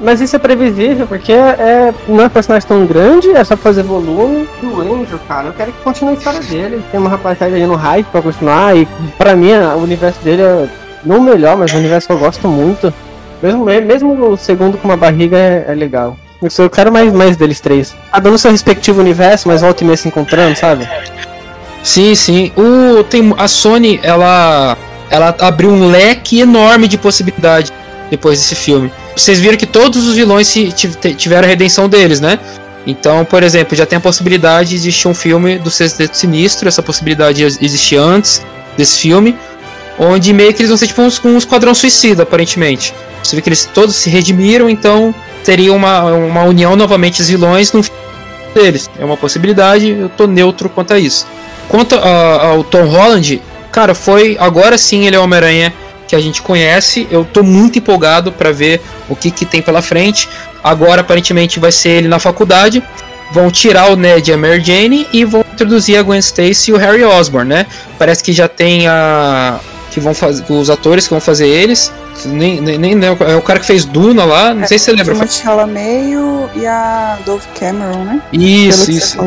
Mas 0.00 0.20
isso 0.20 0.36
é 0.36 0.38
previsível, 0.38 1.08
porque 1.08 1.32
é, 1.32 1.92
não 2.06 2.22
é 2.22 2.26
um 2.26 2.30
personagem 2.30 2.68
tão 2.68 2.86
grande, 2.86 3.30
é 3.32 3.42
só 3.42 3.56
fazer 3.56 3.82
volume. 3.82 4.48
Do 4.62 4.80
Angel, 4.80 5.18
cara, 5.26 5.48
eu 5.48 5.52
quero 5.52 5.72
que 5.72 5.82
continue 5.82 6.12
a 6.12 6.14
história 6.14 6.40
dele. 6.40 6.82
Tem 6.90 7.00
uma 7.00 7.10
rapaziada 7.10 7.56
aí 7.56 7.66
no 7.66 7.74
hype 7.74 8.06
pra 8.06 8.22
continuar, 8.22 8.76
e 8.76 8.86
pra 9.16 9.34
mim 9.34 9.52
o 9.52 9.78
universo 9.78 10.20
dele 10.20 10.42
é 10.42 10.68
não 11.04 11.18
o 11.18 11.22
melhor, 11.22 11.56
mas 11.56 11.72
um 11.72 11.78
universo 11.78 12.06
que 12.06 12.12
eu 12.12 12.18
gosto 12.18 12.46
muito. 12.46 12.92
Mesmo, 13.42 13.64
mesmo 13.64 14.32
o 14.32 14.36
segundo 14.36 14.78
com 14.78 14.88
uma 14.88 14.96
barriga 14.96 15.36
é, 15.36 15.66
é 15.68 15.74
legal. 15.74 16.16
Eu 16.40 16.70
quero 16.70 16.92
mais, 16.92 17.12
mais 17.12 17.36
deles 17.36 17.60
três. 17.60 17.94
Cada 18.12 18.30
no 18.30 18.38
seu 18.38 18.50
respectivo 18.50 19.00
universo, 19.00 19.48
mas 19.48 19.60
volta 19.60 19.82
e 19.82 19.86
meia 19.86 19.96
se 19.96 20.06
encontrando, 20.06 20.56
sabe? 20.56 20.88
Sim, 21.82 22.14
sim. 22.14 22.52
O, 22.56 23.02
tem, 23.04 23.34
a 23.36 23.48
Sony, 23.48 23.98
ela, 24.02 24.76
ela 25.10 25.34
abriu 25.40 25.70
um 25.70 25.88
leque 25.88 26.40
enorme 26.40 26.86
de 26.86 26.96
possibilidade 26.96 27.72
depois 28.10 28.38
desse 28.38 28.54
filme. 28.54 28.92
Vocês 29.16 29.40
viram 29.40 29.56
que 29.56 29.66
todos 29.66 30.06
os 30.06 30.14
vilões 30.14 30.54
tiveram 31.16 31.46
a 31.46 31.48
redenção 31.48 31.88
deles, 31.88 32.20
né? 32.20 32.38
Então, 32.86 33.24
por 33.24 33.42
exemplo, 33.42 33.76
já 33.76 33.84
tem 33.84 33.98
a 33.98 34.00
possibilidade 34.00 34.70
de 34.70 34.76
existir 34.76 35.08
um 35.08 35.14
filme 35.14 35.58
do 35.58 35.70
Sexteto 35.70 36.16
Sinistro, 36.16 36.68
essa 36.68 36.82
possibilidade 36.82 37.42
existia 37.42 38.00
antes 38.00 38.44
desse 38.76 39.00
filme, 39.00 39.36
onde 39.98 40.32
meio 40.32 40.52
que 40.54 40.60
eles 40.60 40.68
vão 40.68 40.76
ser 40.76 40.86
tipo 40.86 41.02
um, 41.02 41.08
um 41.24 41.38
esquadrão 41.38 41.74
suicida, 41.74 42.22
aparentemente. 42.22 42.94
Você 43.22 43.36
vê 43.36 43.42
que 43.42 43.48
eles 43.48 43.64
todos 43.64 43.96
se 43.96 44.08
redimiram, 44.08 44.68
então 44.70 45.14
teria 45.44 45.72
uma, 45.72 46.02
uma 46.04 46.42
união 46.44 46.76
novamente 46.76 47.18
dos 47.18 47.28
vilões 47.28 47.72
no 47.72 47.82
deles. 48.54 48.88
É 48.98 49.04
uma 49.04 49.16
possibilidade, 49.16 49.88
eu 49.88 50.08
tô 50.08 50.26
neutro 50.26 50.68
quanto 50.68 50.94
a 50.94 50.98
isso. 50.98 51.26
Quanto 51.68 51.94
ao 51.94 52.64
Tom 52.64 52.84
Holland, 52.84 53.42
cara, 53.70 53.94
foi. 53.94 54.36
Agora 54.40 54.78
sim 54.78 55.06
ele 55.06 55.16
é 55.16 55.18
o 55.18 55.24
Homem-Aranha 55.24 55.72
que 56.06 56.16
a 56.16 56.20
gente 56.20 56.40
conhece. 56.40 57.06
Eu 57.10 57.24
tô 57.24 57.42
muito 57.42 57.78
empolgado 57.78 58.32
para 58.32 58.50
ver 58.50 58.80
o 59.08 59.14
que, 59.14 59.30
que 59.30 59.44
tem 59.44 59.60
pela 59.60 59.82
frente. 59.82 60.28
Agora, 60.64 61.02
aparentemente, 61.02 61.60
vai 61.60 61.70
ser 61.70 61.90
ele 61.90 62.08
na 62.08 62.18
faculdade. 62.18 62.82
Vão 63.30 63.50
tirar 63.50 63.90
o 63.92 63.96
Ned 63.96 64.30
e 64.30 64.32
a 64.32 64.38
Mary 64.38 64.64
Jane 64.64 65.06
e 65.12 65.22
vão 65.24 65.44
introduzir 65.52 65.98
a 65.98 66.02
Gwen 66.02 66.18
Stacy 66.18 66.70
e 66.70 66.74
o 66.74 66.78
Harry 66.78 67.04
Osborn, 67.04 67.46
né? 67.48 67.66
Parece 67.98 68.24
que 68.24 68.32
já 68.32 68.48
tem 68.48 68.88
a. 68.88 69.60
que 69.90 70.00
vão 70.00 70.14
fazer. 70.14 70.44
os 70.48 70.70
atores 70.70 71.06
que 71.06 71.10
vão 71.10 71.20
fazer 71.20 71.46
eles. 71.46 71.92
Nem, 72.26 72.60
nem, 72.60 72.78
nem, 72.78 73.06
é 73.06 73.36
o 73.36 73.42
cara 73.42 73.60
que 73.60 73.66
fez 73.66 73.84
Duna 73.84 74.24
lá, 74.24 74.52
não 74.52 74.64
é, 74.64 74.66
sei 74.66 74.78
se 74.78 74.86
você 74.86 74.92
lembra. 74.92 75.14
O 75.14 75.28
Chalamet 75.28 76.16
e 76.56 76.66
a 76.66 77.18
Dove 77.24 77.46
Cameron, 77.58 78.04
né? 78.04 78.22
Isso, 78.32 78.90
isso. 78.90 79.18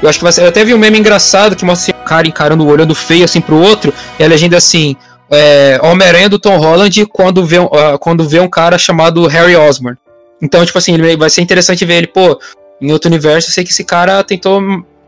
Eu 0.00 0.08
acho 0.08 0.18
que 0.18 0.24
vai 0.24 0.32
ser. 0.32 0.42
Eu 0.42 0.48
até 0.48 0.64
vi 0.64 0.74
um 0.74 0.78
meme 0.78 0.98
engraçado 0.98 1.56
que 1.56 1.64
mostra 1.64 1.92
assim, 1.92 2.02
um 2.02 2.04
cara 2.04 2.28
encarando, 2.28 2.66
olhando 2.66 2.94
feio 2.94 3.24
assim 3.24 3.40
pro 3.40 3.56
outro, 3.56 3.92
e 4.18 4.24
a 4.24 4.28
legenda 4.28 4.56
assim: 4.56 4.96
é, 5.30 5.80
Homem-Aranha 5.82 6.28
do 6.28 6.38
Tom 6.38 6.56
Holland 6.56 7.06
quando 7.06 7.44
vê, 7.44 7.58
uh, 7.58 7.98
quando 8.00 8.28
vê 8.28 8.40
um 8.40 8.48
cara 8.48 8.78
chamado 8.78 9.26
Harry 9.26 9.56
Osborn. 9.56 9.98
Então, 10.40 10.64
tipo 10.64 10.78
assim, 10.78 10.94
ele 10.94 11.16
vai 11.16 11.28
ser 11.28 11.42
interessante 11.42 11.84
ver 11.84 11.94
ele, 11.94 12.06
pô, 12.06 12.38
em 12.80 12.92
outro 12.92 13.08
universo 13.10 13.48
eu 13.48 13.52
sei 13.52 13.64
que 13.64 13.70
esse 13.70 13.82
cara 13.82 14.22
tentou 14.22 14.62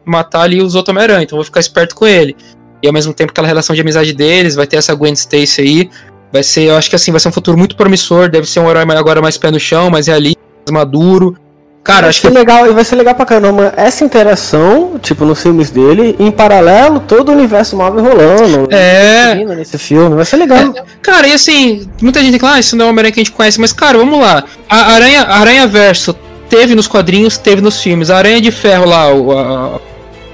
matar 0.04 0.42
ali 0.42 0.60
os 0.60 0.74
outros 0.74 0.92
Homem-Aranha, 0.92 1.22
então 1.22 1.36
vou 1.36 1.44
ficar 1.44 1.60
esperto 1.60 1.94
com 1.94 2.06
ele. 2.06 2.36
E 2.82 2.86
ao 2.86 2.92
mesmo 2.92 3.12
tempo 3.12 3.30
aquela 3.30 3.46
relação 3.46 3.74
de 3.74 3.80
amizade 3.80 4.12
deles, 4.12 4.54
vai 4.54 4.66
ter 4.66 4.76
essa 4.76 4.94
Gwen 4.94 5.12
Stacy 5.12 5.60
aí. 5.60 5.90
Vai 6.32 6.42
ser, 6.42 6.64
eu 6.64 6.76
acho 6.76 6.88
que 6.88 6.96
assim, 6.96 7.10
vai 7.10 7.20
ser 7.20 7.28
um 7.28 7.32
futuro 7.32 7.58
muito 7.58 7.74
promissor, 7.74 8.28
deve 8.28 8.48
ser 8.48 8.60
um 8.60 8.70
herói 8.70 8.84
agora 8.96 9.20
mais 9.20 9.36
pé 9.36 9.50
no 9.50 9.58
chão, 9.58 9.90
mais 9.90 10.06
realista, 10.06 10.40
mais 10.66 10.84
maduro. 10.84 11.36
Cara, 11.82 12.02
vai 12.02 12.10
acho 12.10 12.20
que 12.20 12.28
legal, 12.28 12.66
e 12.66 12.72
vai 12.72 12.84
ser 12.84 12.94
legal 12.96 13.14
pra 13.14 13.24
caramba 13.24 13.72
essa 13.76 14.04
interação, 14.04 14.98
tipo, 15.00 15.24
nos 15.24 15.42
filmes 15.42 15.70
dele, 15.70 16.14
em 16.18 16.30
paralelo, 16.30 17.00
todo 17.00 17.30
o 17.30 17.32
universo 17.32 17.74
Marvel 17.74 18.04
rolando. 18.04 18.68
É. 18.70 19.34
Nesse 19.56 19.78
filme, 19.78 20.14
vai 20.14 20.24
ser 20.24 20.36
legal. 20.36 20.58
É. 20.58 20.84
Cara, 21.02 21.26
e 21.26 21.32
assim, 21.32 21.88
muita 22.00 22.20
gente 22.20 22.38
fala, 22.38 22.56
ah, 22.56 22.60
isso 22.60 22.76
não 22.76 22.84
é 22.84 22.88
o 22.88 22.90
Homem-Aranha 22.90 23.12
que 23.12 23.20
a 23.20 23.24
gente 23.24 23.32
conhece, 23.32 23.58
mas, 23.58 23.72
cara, 23.72 23.96
vamos 23.96 24.20
lá. 24.20 24.44
A 24.68 24.92
Aranha, 24.92 25.22
Aranha 25.22 25.66
Verso 25.66 26.14
teve 26.50 26.74
nos 26.74 26.86
quadrinhos, 26.86 27.38
teve 27.38 27.62
nos 27.62 27.80
filmes. 27.82 28.10
A 28.10 28.18
Aranha 28.18 28.40
de 28.40 28.50
Ferro 28.50 28.84
lá, 28.84 29.12
o, 29.12 29.32
a, 29.32 29.80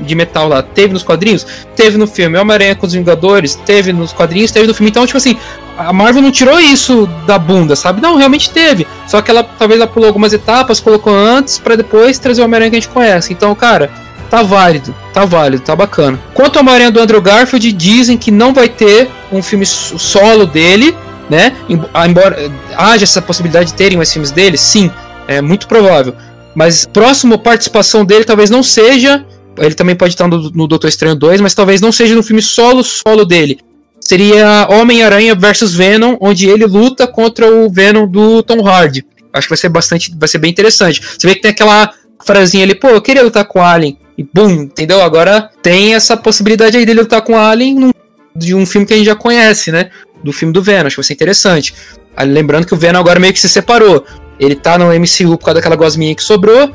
de 0.01 0.14
metal 0.14 0.49
lá, 0.49 0.62
teve 0.62 0.92
nos 0.92 1.03
quadrinhos, 1.03 1.47
teve 1.74 1.97
no 1.97 2.07
filme. 2.07 2.38
Homem-Aranha 2.38 2.74
com 2.74 2.86
os 2.86 2.92
Vingadores, 2.92 3.55
teve 3.55 3.92
nos 3.92 4.12
quadrinhos, 4.12 4.51
teve 4.51 4.66
no 4.66 4.74
filme. 4.74 4.90
Então, 4.90 5.07
tipo 5.07 5.16
assim, 5.16 5.36
a 5.76 5.92
Marvel 5.92 6.22
não 6.22 6.30
tirou 6.30 6.59
isso 6.59 7.09
da 7.26 7.38
bunda, 7.38 7.76
sabe? 7.76 8.01
Não, 8.01 8.16
realmente 8.16 8.51
teve. 8.51 8.86
Só 9.07 9.20
que 9.20 9.30
ela 9.30 9.42
talvez 9.42 9.80
ela 9.80 9.88
pulou 9.88 10.07
algumas 10.07 10.32
etapas, 10.32 10.80
colocou 10.80 11.14
antes 11.14 11.59
para 11.59 11.76
depois 11.76 12.18
trazer 12.18 12.42
o 12.42 12.44
Homem-Aranha 12.44 12.70
que 12.70 12.76
a 12.76 12.80
gente 12.80 12.92
conhece. 12.92 13.32
Então, 13.32 13.55
cara, 13.55 13.90
tá 14.30 14.42
válido, 14.42 14.94
tá 15.12 15.24
válido, 15.24 15.62
tá 15.62 15.76
bacana. 15.76 16.18
Quanto 16.34 16.57
ao 16.57 16.62
Homem-Aranha 16.62 16.90
do 16.90 17.01
Andrew 17.01 17.20
Garfield, 17.20 17.72
dizem 17.72 18.16
que 18.16 18.30
não 18.30 18.53
vai 18.53 18.68
ter 18.68 19.09
um 19.30 19.42
filme 19.42 19.66
solo 19.66 20.47
dele, 20.47 20.97
né? 21.28 21.53
Embora 21.68 22.51
haja 22.76 23.05
essa 23.05 23.20
possibilidade 23.20 23.70
de 23.70 23.74
terem 23.74 23.97
mais 23.97 24.12
filmes 24.12 24.30
dele, 24.30 24.57
sim, 24.57 24.90
é 25.28 25.40
muito 25.40 25.66
provável. 25.66 26.14
Mas 26.55 26.86
próximo 26.86 27.38
participação 27.38 28.05
dele 28.05 28.24
talvez 28.24 28.49
não 28.49 28.62
seja. 28.62 29.24
Ele 29.59 29.74
também 29.74 29.94
pode 29.94 30.14
estar 30.14 30.28
no, 30.28 30.50
no 30.50 30.66
Doutor 30.66 30.88
Estranho 30.88 31.16
2, 31.16 31.40
mas 31.40 31.54
talvez 31.54 31.80
não 31.80 31.92
seja 31.92 32.14
no 32.14 32.22
filme 32.22 32.42
solo 32.42 32.82
solo 32.82 33.24
dele 33.24 33.59
seria 34.07 34.68
Homem-Aranha 34.70 35.34
versus 35.34 35.74
Venom, 35.74 36.16
onde 36.20 36.48
ele 36.48 36.64
luta 36.64 37.07
contra 37.07 37.52
o 37.52 37.68
Venom 37.68 38.07
do 38.07 38.42
Tom 38.42 38.66
Hardy. 38.66 39.04
Acho 39.32 39.48
que 39.48 39.50
vai 39.50 39.59
ser 39.59 39.68
bastante, 39.68 40.14
vai 40.16 40.28
ser 40.28 40.38
bem 40.38 40.50
interessante. 40.50 41.02
Você 41.02 41.26
vê 41.26 41.34
que 41.34 41.42
tem 41.42 41.50
aquela 41.50 41.92
frasinha 42.24 42.64
ali, 42.64 42.74
pô, 42.74 42.88
eu 42.88 43.02
queria 43.02 43.22
lutar 43.22 43.44
com 43.44 43.59
o 43.59 43.62
Alien. 43.62 43.98
E 44.16 44.22
bum, 44.22 44.62
entendeu? 44.62 45.02
Agora 45.02 45.50
tem 45.61 45.94
essa 45.94 46.16
possibilidade 46.16 46.76
aí 46.76 46.86
dele 46.86 47.00
lutar 47.00 47.20
com 47.20 47.34
o 47.34 47.38
Alien 47.38 47.74
num, 47.74 47.90
de 48.34 48.54
um 48.54 48.64
filme 48.64 48.86
que 48.86 48.94
a 48.94 48.96
gente 48.96 49.07
já 49.07 49.16
conhece, 49.16 49.70
né? 49.70 49.90
Do 50.22 50.32
filme 50.32 50.54
do 50.54 50.62
Venom, 50.62 50.86
acho 50.86 50.96
que 50.96 51.02
vai 51.02 51.07
ser 51.07 51.14
interessante. 51.14 51.74
Lembrando 52.18 52.66
que 52.66 52.72
o 52.72 52.76
Venom 52.78 52.98
agora 52.98 53.20
meio 53.20 53.32
que 53.32 53.40
se 53.40 53.48
separou. 53.48 54.07
Ele 54.40 54.54
tá 54.54 54.78
no 54.78 54.86
MCU 54.86 55.36
por 55.36 55.44
causa 55.44 55.57
daquela 55.57 55.76
gosminha 55.76 56.14
que 56.14 56.22
sobrou, 56.22 56.72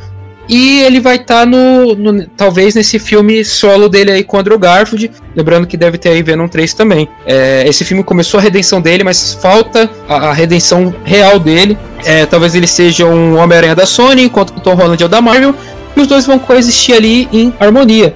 e 0.54 0.82
ele 0.82 0.99
vai 0.99 1.16
estar 1.16 1.39
tá 1.39 1.45
no, 1.45 1.95
no, 1.95 2.26
Talvez 2.36 2.76
nesse 2.76 2.99
filme 2.99 3.45
solo 3.45 3.88
dele 3.88 4.12
aí 4.12 4.22
com 4.22 4.36
o 4.36 4.39
Andrew 4.41 4.60
Garfield. 4.60 5.10
Lembrando 5.34 5.66
que 5.66 5.78
deve 5.78 5.97
ter 5.97 6.10
aí 6.10 6.22
Venom 6.22 6.49
3 6.49 6.74
também. 6.74 7.08
É, 7.26 7.64
esse 7.66 7.86
filme 7.86 8.04
começou 8.04 8.38
a 8.38 8.43
redenção 8.43 8.82
dele, 8.82 9.02
mas 9.02 9.34
falta 9.36 9.89
a, 10.10 10.28
a 10.28 10.34
redenção 10.34 10.93
real 11.06 11.39
dele. 11.39 11.78
É, 12.04 12.26
talvez 12.26 12.54
ele 12.54 12.68
seja 12.68 13.06
um 13.06 13.38
Homem-Aranha 13.38 13.74
da 13.74 13.86
Sony, 13.86 14.24
enquanto 14.24 14.49
o 14.49 14.60
Tom 14.60 14.74
Holland 14.74 15.02
é 15.02 15.06
o 15.06 15.10
da 15.10 15.22
Marvel. 15.22 15.56
E 15.95 16.02
os 16.02 16.08
dois 16.08 16.26
vão 16.26 16.38
coexistir 16.38 16.95
ali 16.95 17.30
em 17.32 17.54
harmonia. 17.58 18.14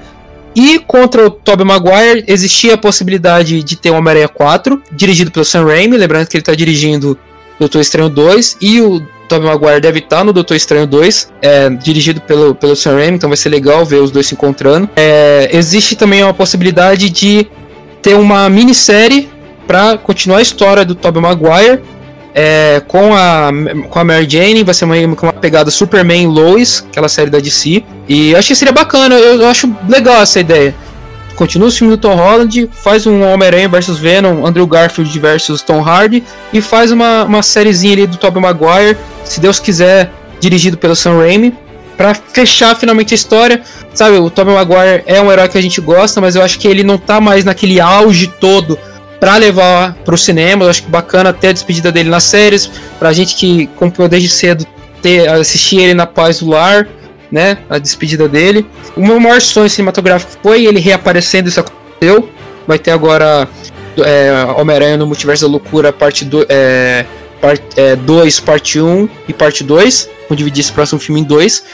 E 0.54 0.78
contra 0.78 1.26
o 1.26 1.30
Tobey 1.30 1.64
Maguire 1.64 2.22
existia 2.26 2.74
a 2.74 2.78
possibilidade 2.78 3.62
de 3.62 3.76
ter 3.76 3.90
o 3.90 3.94
Homem-Aranha 3.94 4.28
4, 4.28 4.82
dirigido 4.92 5.30
pelo 5.30 5.44
Sam 5.44 5.64
Raimi, 5.64 5.96
lembrando 5.96 6.26
que 6.26 6.36
ele 6.36 6.42
está 6.42 6.54
dirigindo 6.54 7.18
Doutor 7.58 7.80
Estranho 7.80 8.10
2, 8.10 8.58
e 8.60 8.82
o 8.82 9.00
Tobey 9.28 9.48
Maguire 9.48 9.80
deve 9.80 9.98
estar 9.98 10.24
no 10.24 10.32
Doutor 10.32 10.56
Estranho 10.56 10.86
2, 10.86 11.32
é, 11.42 11.70
dirigido 11.70 12.20
pelo, 12.20 12.54
pelo 12.54 12.76
Sam 12.76 12.96
Raimi, 12.96 13.16
então 13.16 13.28
vai 13.28 13.36
ser 13.36 13.48
legal 13.48 13.84
ver 13.84 13.96
os 13.96 14.10
dois 14.10 14.26
se 14.26 14.34
encontrando. 14.34 14.88
É, 14.96 15.48
existe 15.52 15.96
também 15.96 16.22
uma 16.22 16.34
possibilidade 16.34 17.10
de 17.10 17.46
ter 18.02 18.14
uma 18.14 18.48
minissérie 18.48 19.28
para 19.66 19.98
continuar 19.98 20.38
a 20.38 20.42
história 20.42 20.84
do 20.84 20.94
Tobey 20.94 21.20
Maguire 21.20 21.80
é, 22.34 22.82
com, 22.86 23.14
a, 23.14 23.50
com 23.88 23.98
a 23.98 24.04
Mary 24.04 24.28
Jane, 24.28 24.62
vai 24.62 24.74
ser 24.74 24.84
uma, 24.84 24.94
uma 24.96 25.32
pegada 25.32 25.70
Superman 25.70 26.26
Lois, 26.26 26.84
aquela 26.88 27.08
série 27.08 27.30
da 27.30 27.38
DC. 27.38 27.82
E 28.08 28.36
acho 28.36 28.48
que 28.48 28.54
seria 28.54 28.74
bacana, 28.74 29.14
eu, 29.14 29.40
eu 29.40 29.48
acho 29.48 29.74
legal 29.88 30.20
essa 30.20 30.38
ideia 30.38 30.74
continua 31.36 31.68
o 31.68 31.70
filme 31.70 31.94
do 31.94 32.00
Tom 32.00 32.14
Holland, 32.14 32.68
faz 32.72 33.06
um 33.06 33.22
Homem-Aranha 33.22 33.68
versus 33.68 33.98
Venom, 33.98 34.44
Andrew 34.44 34.66
Garfield 34.66 35.16
versus 35.18 35.62
Tom 35.62 35.80
Hardy 35.80 36.24
e 36.52 36.60
faz 36.60 36.90
uma, 36.90 37.24
uma 37.24 37.42
sériezinha 37.42 37.92
ali 37.92 38.06
do 38.06 38.16
Tobey 38.16 38.42
Maguire, 38.42 38.96
se 39.24 39.38
Deus 39.40 39.60
quiser, 39.60 40.10
dirigido 40.40 40.76
pelo 40.76 40.96
Sam 40.96 41.18
Raimi, 41.18 41.54
para 41.96 42.14
fechar 42.14 42.74
finalmente 42.74 43.14
a 43.14 43.16
história. 43.16 43.62
Sabe, 43.94 44.16
o 44.16 44.28
Tobey 44.30 44.54
Maguire 44.54 45.02
é 45.06 45.20
um 45.20 45.30
herói 45.30 45.48
que 45.48 45.58
a 45.58 45.62
gente 45.62 45.80
gosta, 45.80 46.20
mas 46.20 46.36
eu 46.36 46.42
acho 46.42 46.58
que 46.58 46.66
ele 46.66 46.82
não 46.82 46.98
tá 46.98 47.20
mais 47.20 47.44
naquele 47.44 47.80
auge 47.80 48.26
todo 48.26 48.78
para 49.20 49.36
levar 49.36 49.94
para 50.04 50.14
o 50.14 50.18
cinema. 50.18 50.64
Eu 50.64 50.70
acho 50.70 50.82
que 50.82 50.90
bacana 50.90 51.32
ter 51.32 51.48
a 51.48 51.52
despedida 51.52 51.92
dele 51.92 52.10
nas 52.10 52.24
séries, 52.24 52.70
pra 52.98 53.12
gente 53.12 53.34
que 53.36 53.70
acompanhou 53.74 54.08
desde 54.08 54.28
cedo 54.28 54.66
ter 55.02 55.28
assistir 55.28 55.78
ele 55.78 55.94
na 55.94 56.06
paz 56.06 56.40
do 56.40 56.48
lar 56.48 56.88
né? 57.30 57.58
A 57.68 57.78
despedida 57.78 58.28
dele. 58.28 58.66
O 58.96 59.00
meu 59.00 59.18
maior 59.20 59.40
sonho 59.40 59.68
cinematográfico 59.68 60.32
foi 60.42 60.64
ele 60.64 60.80
reaparecendo, 60.80 61.48
isso 61.48 61.60
aconteceu. 61.60 62.28
Vai 62.66 62.78
ter 62.78 62.90
agora 62.90 63.48
é, 63.98 64.30
Homem-Aranha 64.56 64.96
no 64.96 65.06
Multiverso 65.06 65.44
da 65.44 65.50
Loucura, 65.50 65.92
parte 65.92 66.24
2, 66.24 66.46
é, 66.48 67.06
part, 67.40 67.62
é, 67.76 67.96
dois, 67.96 68.40
parte 68.40 68.80
1 68.80 68.86
um, 68.86 69.08
e 69.28 69.32
parte 69.32 69.62
2. 69.62 70.10
Vou 70.28 70.36
dividir 70.36 70.60
esse 70.60 70.72
próximo 70.72 70.98
filme 70.98 71.20
em 71.20 71.24
dois. 71.24 71.64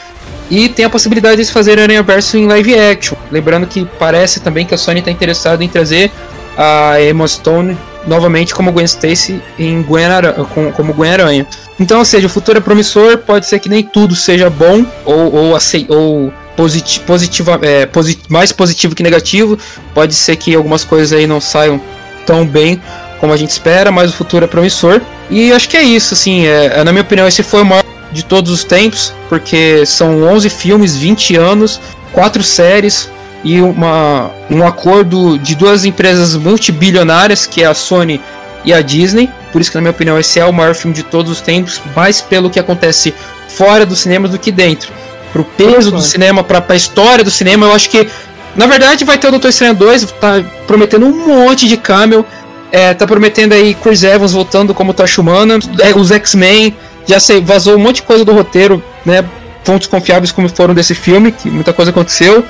E 0.49 0.69
tem 0.69 0.85
a 0.85 0.89
possibilidade 0.89 1.43
de 1.43 1.51
fazer 1.51 1.79
Aranha 1.79 2.03
Verso 2.03 2.37
em 2.37 2.47
live 2.47 2.75
action. 2.75 3.17
Lembrando 3.31 3.65
que 3.65 3.85
parece 3.97 4.39
também 4.39 4.65
que 4.65 4.73
a 4.73 4.77
Sony 4.77 4.99
está 4.99 5.09
interessada 5.09 5.63
em 5.63 5.69
trazer 5.69 6.11
a 6.55 7.01
Emma 7.01 7.27
Stone 7.27 7.77
novamente 8.07 8.53
como 8.53 8.71
Gwen 8.71 8.85
Stacy 8.85 9.41
em 9.57 9.81
Gwen 9.81 10.05
Aranha, 10.05 10.33
como 10.75 10.93
Gwen 10.93 11.11
Aranha. 11.11 11.47
Então, 11.79 11.99
ou 11.99 12.05
seja, 12.05 12.27
o 12.27 12.29
futuro 12.29 12.57
é 12.57 12.61
promissor, 12.61 13.17
pode 13.19 13.45
ser 13.45 13.59
que 13.59 13.69
nem 13.69 13.83
tudo 13.83 14.15
seja 14.15 14.49
bom 14.49 14.85
ou, 15.05 15.33
ou, 15.33 15.57
ou 15.89 16.33
posit 16.55 16.99
positiva, 17.01 17.59
é, 17.61 17.85
posit 17.85 18.21
mais 18.29 18.51
positivo 18.51 18.95
que 18.95 19.03
negativo. 19.03 19.57
Pode 19.93 20.13
ser 20.13 20.35
que 20.35 20.55
algumas 20.55 20.83
coisas 20.83 21.17
aí 21.17 21.25
não 21.25 21.41
saiam 21.41 21.81
tão 22.25 22.45
bem 22.45 22.81
como 23.19 23.31
a 23.31 23.37
gente 23.37 23.51
espera, 23.51 23.91
mas 23.91 24.11
o 24.11 24.13
futuro 24.13 24.45
é 24.45 24.47
promissor. 24.47 25.01
E 25.29 25.51
acho 25.51 25.69
que 25.69 25.77
é 25.77 25.83
isso, 25.83 26.13
assim, 26.13 26.45
é, 26.45 26.79
é 26.79 26.83
na 26.83 26.91
minha 26.91 27.03
opinião, 27.03 27.27
esse 27.27 27.41
foi 27.41 27.61
o 27.61 27.65
maior 27.65 27.83
de 28.11 28.23
todos 28.23 28.51
os 28.51 28.63
tempos, 28.63 29.13
porque 29.27 29.85
são 29.85 30.23
11 30.23 30.49
filmes, 30.49 30.95
20 30.95 31.35
anos, 31.37 31.81
quatro 32.11 32.43
séries, 32.43 33.09
e 33.43 33.59
uma, 33.61 34.31
um 34.49 34.65
acordo 34.65 35.37
de 35.37 35.55
duas 35.55 35.85
empresas 35.85 36.35
multibilionárias, 36.35 37.45
que 37.45 37.61
é 37.61 37.65
a 37.65 37.73
Sony 37.73 38.21
e 38.63 38.73
a 38.73 38.81
Disney. 38.81 39.29
Por 39.51 39.61
isso 39.61 39.69
que, 39.69 39.77
na 39.77 39.81
minha 39.81 39.91
opinião, 39.91 40.17
esse 40.17 40.39
é 40.39 40.45
o 40.45 40.53
maior 40.53 40.73
filme 40.73 40.95
de 40.95 41.03
todos 41.03 41.31
os 41.31 41.41
tempos, 41.41 41.81
mais 41.95 42.21
pelo 42.21 42.49
que 42.49 42.59
acontece 42.59 43.13
fora 43.49 43.85
do 43.85 43.95
cinema 43.95 44.27
do 44.27 44.39
que 44.39 44.51
dentro. 44.51 44.91
Pro 45.31 45.43
peso 45.43 45.91
do 45.91 46.01
cinema, 46.01 46.43
pra, 46.43 46.61
pra 46.61 46.75
história 46.75 47.23
do 47.23 47.31
cinema, 47.31 47.65
eu 47.65 47.73
acho 47.73 47.89
que 47.89 48.07
Na 48.55 48.67
verdade, 48.67 49.03
vai 49.03 49.17
ter 49.17 49.27
o 49.27 49.31
Doutor 49.31 49.49
Estranho 49.49 49.73
2, 49.73 50.11
tá 50.21 50.43
prometendo 50.67 51.07
um 51.07 51.27
monte 51.27 51.67
de 51.67 51.75
cameo. 51.75 52.23
É, 52.71 52.93
tá 52.93 53.05
prometendo 53.05 53.53
aí 53.53 53.75
Chris 53.75 54.03
Evans 54.03 54.31
voltando 54.31 54.73
como 54.73 54.93
Tocha 54.93 55.21
Humana, 55.21 55.59
é, 55.79 55.95
os 55.95 56.11
X-Men, 56.11 56.75
já 57.05 57.19
sei, 57.19 57.39
vazou 57.39 57.75
um 57.75 57.79
monte 57.79 57.97
de 57.97 58.01
coisa 58.03 58.25
do 58.25 58.33
roteiro, 58.33 58.83
né? 59.05 59.23
Fontes 59.63 59.87
confiáveis 59.87 60.31
como 60.31 60.49
foram 60.49 60.73
desse 60.73 60.95
filme, 60.95 61.31
que 61.31 61.49
muita 61.49 61.71
coisa 61.71 61.91
aconteceu. 61.91 62.43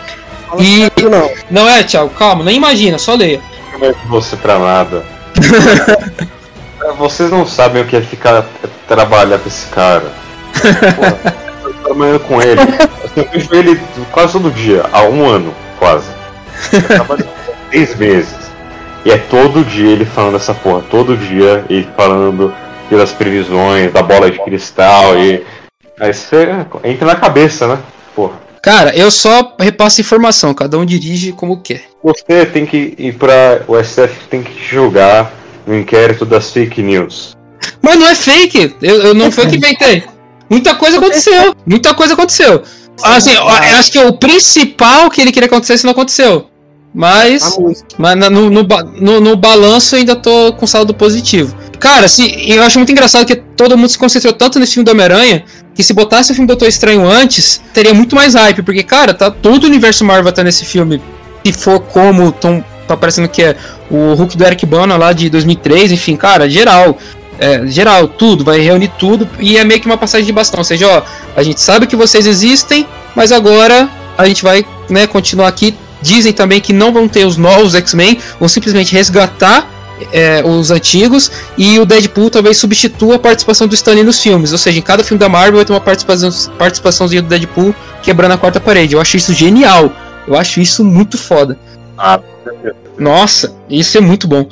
E. 0.60 0.92
Não. 1.10 1.32
Não 1.50 1.70
é, 1.70 1.84
Thiago, 1.84 2.10
calma, 2.12 2.44
nem 2.44 2.58
imagina, 2.58 2.98
só 2.98 3.16
leia. 3.16 3.42
Não 3.78 3.88
é 3.88 3.94
você 4.08 4.36
pra 4.36 4.60
nada. 4.60 5.04
Vocês 6.98 7.32
não 7.32 7.46
sabem 7.46 7.82
o 7.82 7.86
que 7.86 7.96
é 7.96 8.02
ficar 8.02 8.46
trabalhar 8.88 9.40
com 9.40 9.48
esse 9.48 9.68
cara. 9.68 10.12
Porra, 10.96 11.36
eu 11.64 11.74
tô 11.74 11.84
trabalhando 11.86 12.20
com 12.20 12.42
ele. 12.42 12.60
Assim, 12.62 13.22
eu 13.22 13.30
vejo 13.32 13.50
ele 13.54 13.82
quase 14.12 14.34
todo 14.34 14.52
dia, 14.52 14.84
há 14.92 15.04
um 15.04 15.26
ano, 15.26 15.54
quase. 15.80 16.10
Eu 16.72 16.84
trabalho 16.84 17.24
com 17.24 17.32
ele 17.32 17.52
há 17.52 17.70
três 17.70 17.96
meses. 17.96 18.44
E 19.06 19.12
é 19.12 19.18
todo 19.18 19.66
dia 19.66 19.92
ele 19.92 20.06
falando 20.06 20.36
essa 20.36 20.54
porra, 20.54 20.82
todo 20.90 21.18
dia 21.18 21.66
ele 21.70 21.90
falando 21.96 22.54
pelas 22.90 23.12
previsões, 23.12 23.92
da 23.92 24.02
bola 24.02 24.30
de 24.30 24.40
cristal 24.40 25.18
e. 25.18 25.44
Aí 26.00 26.14
você 26.14 26.48
entra 26.84 27.08
na 27.08 27.16
cabeça, 27.16 27.68
né? 27.68 27.80
Porra. 28.16 28.43
Cara, 28.64 28.96
eu 28.96 29.12
só 29.12 29.54
repasso 29.60 30.00
informação, 30.00 30.54
cada 30.54 30.80
um 30.80 30.86
dirige 30.86 31.34
como 31.34 31.62
quer. 31.62 31.84
Você 32.02 32.46
tem 32.46 32.66
que 32.66 32.96
ir 32.98 33.14
pra. 33.16 33.62
O 33.68 33.76
SF 33.76 34.28
tem 34.30 34.42
que 34.42 34.54
julgar 34.66 35.34
no 35.68 35.76
inquérito 35.78 36.26
das 36.26 36.50
fake 36.50 36.82
news. 36.82 37.36
Mas 37.82 38.00
não 38.00 38.08
é 38.08 38.16
fake, 38.16 38.74
eu, 38.82 39.02
eu 39.02 39.14
não 39.14 39.30
foi 39.30 39.48
que 39.48 39.58
inventei. 39.58 40.04
Muita 40.50 40.76
coisa 40.76 40.98
aconteceu, 40.98 41.54
muita 41.66 41.94
coisa 41.94 42.14
aconteceu. 42.14 42.64
Assim, 43.04 43.34
eu 43.34 43.48
acho 43.50 43.92
que 43.92 44.00
o 44.00 44.14
principal 44.14 45.10
que 45.10 45.20
ele 45.20 45.34
queria 45.34 45.50
que 45.50 45.54
acontecesse 45.54 45.84
não 45.84 45.92
aconteceu. 45.92 46.50
Mas, 46.94 47.58
mas 47.98 48.16
no, 48.16 48.52
no, 48.52 48.64
no, 49.00 49.20
no 49.20 49.36
balanço 49.36 49.96
eu 49.96 50.00
ainda 50.00 50.16
tô 50.16 50.54
com 50.54 50.68
saldo 50.68 50.94
positivo. 50.94 51.56
Cara, 51.80 52.06
assim, 52.06 52.32
eu 52.48 52.62
acho 52.62 52.78
muito 52.78 52.92
engraçado 52.92 53.26
que 53.26 53.36
todo 53.36 53.78
mundo 53.78 53.90
se 53.90 53.98
concentrou 53.98 54.32
tanto 54.32 54.60
nesse 54.60 54.76
filme 54.76 54.86
do 54.86 54.92
Homem-Aranha 54.92 55.44
que 55.74 55.84
se 55.84 55.94
botasse 55.94 56.32
o 56.32 56.36
filme 56.36 56.46
do 56.48 56.52
Doutor 56.52 56.68
Estranho 56.68 57.06
antes, 57.10 57.62
teria 57.74 57.94
muito 57.94 58.16
mais 58.16 58.36
hype, 58.36 58.62
porque, 58.62 58.84
cara, 58.84 59.14
tá 59.14 59.32
todo 59.32 59.64
o 59.64 59.68
universo 59.68 60.06
Marvel 60.06 60.32
tá 60.32 60.44
nesse 60.44 60.66
filme. 60.66 61.02
Se 61.44 61.52
for 61.52 61.80
como 61.80 62.32
tão, 62.32 62.64
tá 62.88 62.96
parecendo 62.96 63.28
que 63.28 63.42
é 63.42 63.56
o 63.90 64.14
Hulk 64.14 64.38
do 64.38 64.46
Eric 64.46 64.66
Bana 64.66 64.96
lá 64.96 65.12
de 65.14 65.30
2003, 65.30 65.92
enfim, 65.92 66.16
cara, 66.16 66.50
geral. 66.50 66.98
É, 67.40 67.66
geral, 67.66 68.08
tudo, 68.08 68.44
vai 68.44 68.60
reunir 68.60 68.92
tudo 69.00 69.28
e 69.40 69.58
é 69.58 69.64
meio 69.64 69.82
que 69.82 69.88
uma 69.88 69.98
passagem 69.98 70.26
de 70.26 70.32
bastão. 70.32 70.60
Ou 70.60 70.64
seja, 70.64 70.88
ó, 70.88 71.02
a 71.36 71.42
gente 71.42 71.60
sabe 71.60 71.88
que 71.88 71.96
vocês 71.96 72.28
existem, 72.28 72.88
mas 73.16 73.32
agora 73.32 73.90
a 74.16 74.26
gente 74.28 74.44
vai 74.44 74.64
né, 74.88 75.08
continuar 75.08 75.48
aqui. 75.48 75.76
Dizem 76.04 76.34
também 76.34 76.62
que 76.62 76.72
não 76.72 76.94
vão 76.94 77.08
ter 77.08 77.26
os 77.26 77.38
novos 77.38 77.74
X-Men, 77.74 78.20
vão 78.40 78.48
simplesmente 78.48 78.94
resgatar 78.94 79.68
é, 80.12 80.44
os 80.44 80.70
antigos 80.70 81.32
e 81.58 81.80
o 81.80 81.86
Deadpool 81.86 82.30
talvez 82.30 82.58
substitua 82.58 83.16
a 83.16 83.20
participação 83.20 83.68
do 83.68 83.74
Stanley 83.74 84.04
nos 84.04 84.22
filmes. 84.22 84.52
Ou 84.52 84.58
seja, 84.58 84.78
em 84.78 84.82
cada 84.82 85.04
filme 85.04 85.20
da 85.20 85.30
Marvel 85.30 85.56
vai 85.56 85.66
ter 85.66 85.74
uma 85.74 85.80
participação, 85.80 86.30
participaçãozinha 86.58 87.22
do 87.22 87.28
Deadpool 87.28 87.74
quebrando 88.02 88.34
a 88.34 88.38
quarta 88.38 88.60
parede. 88.60 88.94
Eu 88.94 89.02
acho 89.02 89.18
isso 89.18 89.34
genial. 89.34 89.92
Eu 90.28 90.36
acho 90.36 90.60
isso 90.60 90.84
muito 90.84 91.18
foda. 91.18 91.58
Ah, 91.98 92.20
Nossa, 92.98 93.56
isso 93.70 93.98
é 93.98 94.02
muito 94.02 94.28
bom. 94.28 94.48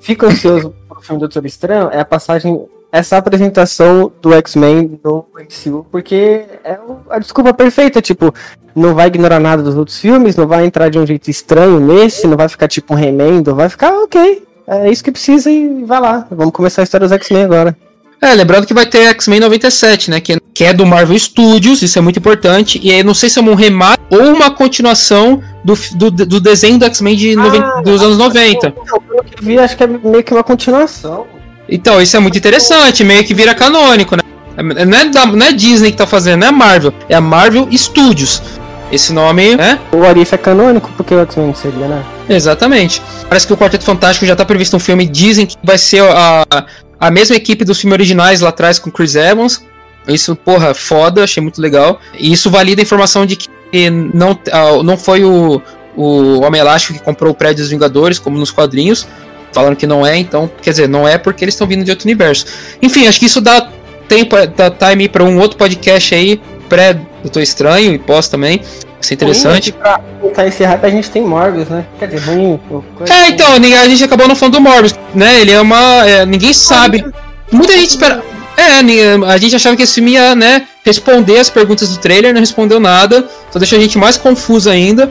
Fico 0.00 0.26
ansioso 0.26 0.74
pro 0.88 1.00
filme 1.00 1.18
do 1.18 1.28
Doutor 1.28 1.46
Estranho 1.46 1.90
é 1.90 2.00
a 2.00 2.04
passagem, 2.04 2.66
essa 2.94 3.16
apresentação 3.16 4.12
do 4.22 4.32
X-Men 4.34 5.00
no 5.04 5.26
MCU, 5.36 5.84
porque 5.90 6.44
é 6.64 6.78
a 7.10 7.18
desculpa 7.18 7.52
perfeita, 7.52 8.00
tipo, 8.00 8.32
não 8.74 8.94
vai 8.94 9.08
ignorar 9.08 9.40
nada 9.40 9.64
dos 9.64 9.74
outros 9.74 9.98
filmes, 9.98 10.36
não 10.36 10.46
vai 10.46 10.64
entrar 10.64 10.88
de 10.90 10.98
um 10.98 11.04
jeito 11.04 11.28
estranho 11.28 11.80
nesse, 11.80 12.26
não 12.28 12.36
vai 12.36 12.48
ficar 12.48 12.68
tipo 12.68 12.94
um 12.94 12.96
remendo, 12.96 13.52
vai 13.54 13.68
ficar 13.68 13.92
ok. 14.02 14.44
É 14.68 14.90
isso 14.90 15.02
que 15.02 15.10
precisa 15.10 15.50
e 15.50 15.82
vai 15.84 16.00
lá. 16.00 16.26
Vamos 16.30 16.52
começar 16.52 16.82
a 16.82 16.84
história 16.84 17.06
dos 17.08 17.12
X-Men 17.16 17.42
agora. 17.44 17.76
É, 18.22 18.32
lembrando 18.32 18.64
que 18.66 18.72
vai 18.72 18.86
ter 18.86 19.06
X-Men 19.08 19.40
97, 19.40 20.10
né? 20.10 20.20
Que, 20.20 20.40
que 20.54 20.64
é 20.64 20.72
do 20.72 20.86
Marvel 20.86 21.18
Studios, 21.18 21.82
isso 21.82 21.98
é 21.98 22.00
muito 22.00 22.18
importante. 22.20 22.80
E 22.82 22.90
aí 22.92 23.02
não 23.02 23.12
sei 23.12 23.28
se 23.28 23.38
é 23.38 23.42
um 23.42 23.54
remake 23.54 24.00
ou 24.10 24.32
uma 24.32 24.50
continuação 24.52 25.42
do, 25.64 25.74
do, 25.96 26.10
do 26.10 26.40
desenho 26.40 26.78
do 26.78 26.84
X-Men 26.86 27.16
de 27.16 27.36
noven- 27.36 27.82
dos 27.82 28.00
anos 28.02 28.16
90. 28.16 28.68
Não, 28.86 29.00
pelo 29.00 29.24
que 29.24 29.40
eu 29.42 29.44
vi, 29.44 29.58
acho 29.58 29.76
que 29.76 29.82
é 29.84 29.86
meio 29.88 30.22
que 30.24 30.32
uma 30.32 30.44
continuação. 30.44 31.26
Então, 31.74 32.00
isso 32.00 32.16
é 32.16 32.20
muito 32.20 32.38
interessante, 32.38 33.02
meio 33.02 33.24
que 33.24 33.34
vira 33.34 33.52
canônico, 33.52 34.14
né? 34.14 34.22
É- 34.56 34.84
Não 34.84 34.96
é, 34.96 35.06
da, 35.06 35.26
não 35.26 35.44
é 35.44 35.52
Disney 35.52 35.90
que 35.90 35.96
tá 35.96 36.06
fazendo, 36.06 36.42
não 36.42 36.46
é 36.46 36.52
Marvel, 36.52 36.94
é 37.08 37.16
a 37.16 37.20
Marvel 37.20 37.68
Studios. 37.72 38.40
Esse 38.92 39.12
nome, 39.12 39.56
né? 39.56 39.80
O 39.92 40.04
Arif 40.04 40.32
é 40.32 40.38
canônico, 40.38 40.88
porque 40.96 41.12
o 41.12 41.20
X-Men 41.22 41.52
seria, 41.52 41.88
né? 41.88 42.04
Exatamente. 42.28 43.02
Parece 43.28 43.44
que 43.44 43.52
o 43.52 43.56
Quarteto 43.56 43.84
Fantástico 43.84 44.24
já 44.24 44.36
tá 44.36 44.44
previsto 44.44 44.76
um 44.76 44.78
filme, 44.78 45.04
dizem 45.04 45.46
que 45.46 45.56
vai 45.64 45.76
ser 45.76 46.04
a, 46.04 46.44
a 47.00 47.10
mesma 47.10 47.34
equipe 47.34 47.64
dos 47.64 47.80
filmes 47.80 47.94
originais 47.94 48.40
lá 48.40 48.50
atrás 48.50 48.78
com 48.78 48.92
Chris 48.92 49.16
Evans. 49.16 49.64
Isso, 50.06 50.36
porra, 50.36 50.74
foda, 50.74 51.24
achei 51.24 51.42
muito 51.42 51.60
legal. 51.60 51.98
E 52.16 52.32
isso 52.32 52.50
valida 52.50 52.82
a 52.82 52.84
informação 52.84 53.26
de 53.26 53.34
que 53.34 53.50
não, 53.90 54.38
ah, 54.52 54.80
não 54.84 54.96
foi 54.96 55.24
o, 55.24 55.60
o 55.96 56.40
Homem 56.42 56.60
Elástico 56.60 56.96
que 56.96 57.04
comprou 57.04 57.32
o 57.32 57.34
prédio 57.34 57.64
dos 57.64 57.70
Vingadores, 57.70 58.20
como 58.20 58.38
nos 58.38 58.52
quadrinhos. 58.52 59.08
Falando 59.54 59.76
que 59.76 59.86
não 59.86 60.04
é, 60.04 60.18
então, 60.18 60.50
quer 60.60 60.70
dizer, 60.70 60.88
não 60.88 61.06
é 61.08 61.16
porque 61.16 61.44
eles 61.44 61.54
estão 61.54 61.66
vindo 61.66 61.84
de 61.84 61.90
outro 61.90 62.04
universo. 62.06 62.44
Enfim, 62.82 63.06
acho 63.06 63.18
que 63.20 63.26
isso 63.26 63.40
dá 63.40 63.68
tempo, 64.08 64.34
dá 64.56 64.68
time 64.70 65.08
para 65.08 65.22
um 65.24 65.38
outro 65.38 65.56
podcast 65.56 66.14
aí, 66.14 66.40
pré 66.68 66.98
Doutor 67.22 67.40
Estranho 67.40 67.94
e 67.94 67.98
pós 67.98 68.28
também. 68.28 68.60
Isso 69.00 69.12
é 69.12 69.14
interessante. 69.14 69.70
Ruim 69.70 69.72
que 69.72 69.72
Pra 69.72 70.00
tentar 70.20 70.46
esse 70.46 70.64
hype, 70.64 70.84
a 70.84 70.90
gente 70.90 71.08
tem 71.10 71.22
Morbius, 71.22 71.68
né? 71.68 71.84
Quer 71.98 72.08
dizer, 72.08 72.20
ruim. 72.26 72.58
coisa 72.96 73.12
É, 73.14 73.22
assim. 73.22 73.32
então, 73.32 73.58
ninguém- 73.58 73.78
a 73.78 73.88
gente 73.88 74.02
acabou 74.02 74.26
não 74.26 74.34
falando 74.34 74.54
do 74.54 74.60
Morbius, 74.60 74.94
né? 75.14 75.40
Ele 75.40 75.52
é 75.52 75.60
uma. 75.60 76.06
é, 76.06 76.26
ninguém 76.26 76.52
sabe. 76.52 77.04
Muita 77.52 77.74
gente 77.74 77.90
espera. 77.90 78.22
É, 78.56 78.82
ni- 78.82 79.00
a 79.26 79.36
gente 79.36 79.54
achava 79.56 79.76
que 79.76 79.82
esse 79.82 79.94
filme 79.94 80.12
ia, 80.12 80.34
né, 80.34 80.66
responder 80.84 81.38
as 81.38 81.50
perguntas 81.50 81.88
do 81.90 81.98
trailer, 81.98 82.32
não 82.32 82.40
respondeu 82.40 82.78
nada, 82.80 83.28
só 83.52 83.58
deixa 83.58 83.76
a 83.76 83.78
gente 83.80 83.98
mais 83.98 84.16
confuso 84.16 84.70
ainda. 84.70 85.10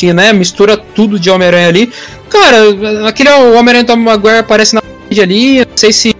Que, 0.00 0.14
né, 0.14 0.32
mistura 0.32 0.78
tudo 0.78 1.20
de 1.20 1.28
Homem-Aranha 1.28 1.68
ali. 1.68 1.92
Cara, 2.30 3.06
aquele 3.06 3.28
Homem-Aranha 3.28 3.84
Tom 3.84 3.96
Maguire 3.96 4.38
aparece 4.38 4.74
na 4.74 4.80
mídia 5.06 5.24
ali, 5.24 5.58
não 5.58 5.76
sei 5.76 5.92
se. 5.92 6.14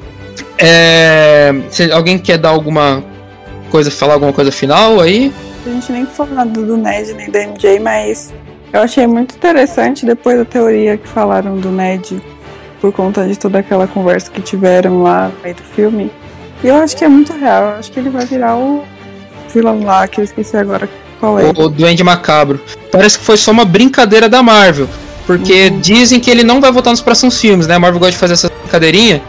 É, 0.59 1.55
se 1.71 1.91
alguém 1.91 2.19
quer 2.19 2.37
dar 2.37 2.51
alguma 2.51 3.03
coisa, 3.71 3.91
falar 3.91 4.13
alguma 4.13 4.35
coisa 4.35 4.53
final 4.53 5.01
aí. 5.01 5.33
A 5.65 5.71
gente 5.71 5.93
nem 5.93 6.05
falou 6.05 6.35
nada 6.35 6.61
do 6.61 6.77
Ned 6.77 7.15
nem 7.15 7.31
da 7.31 7.41
MJ, 7.41 7.79
mas 7.81 8.35
eu 8.71 8.83
achei 8.83 9.07
muito 9.07 9.35
interessante 9.35 10.05
depois 10.05 10.37
da 10.37 10.45
teoria 10.45 10.99
que 10.99 11.09
falaram 11.09 11.57
do 11.57 11.71
Ned 11.71 12.23
por 12.83 12.93
conta 12.93 13.27
de 13.27 13.39
toda 13.39 13.61
aquela 13.61 13.87
conversa 13.87 14.31
que 14.31 14.43
tiveram 14.43 15.03
lá 15.03 15.29
no 15.29 15.43
meio 15.43 15.55
do 15.55 15.63
filme. 15.63 16.11
E 16.63 16.69
eu 16.69 16.75
acho 16.77 16.95
que 16.95 17.03
é 17.03 17.09
muito 17.09 17.33
real. 17.33 17.63
Eu 17.63 17.79
acho 17.79 17.91
que 17.91 17.99
ele 17.99 18.11
vai 18.11 18.27
virar 18.27 18.59
o 18.59 18.85
vilão 19.51 19.83
lá, 19.83 20.07
que 20.07 20.21
eu 20.21 20.25
esqueci 20.25 20.55
agora 20.55 20.87
qual 21.19 21.39
é. 21.39 21.45
O, 21.45 21.49
o 21.49 21.69
Duende 21.71 22.05
Macabro. 22.05 22.61
Parece 22.91 23.19
que 23.19 23.25
foi 23.25 23.37
só 23.37 23.51
uma 23.51 23.65
brincadeira 23.65 24.29
da 24.29 24.43
Marvel. 24.43 24.89
Porque 25.27 25.71
dizem 25.71 26.19
que 26.19 26.31
ele 26.31 26.43
não 26.43 26.61
vai 26.61 26.73
voltar 26.73 26.91
nos 26.91 27.01
próximos 27.01 27.41
filmes, 27.41 27.67
né? 27.67 27.75
A 27.75 27.79
Marvel 27.79 28.01
gosta 28.01 28.13
de 28.13 28.19
fazer 28.19 28.33
essa 28.35 28.49
brincadeirinha. 28.49 29.23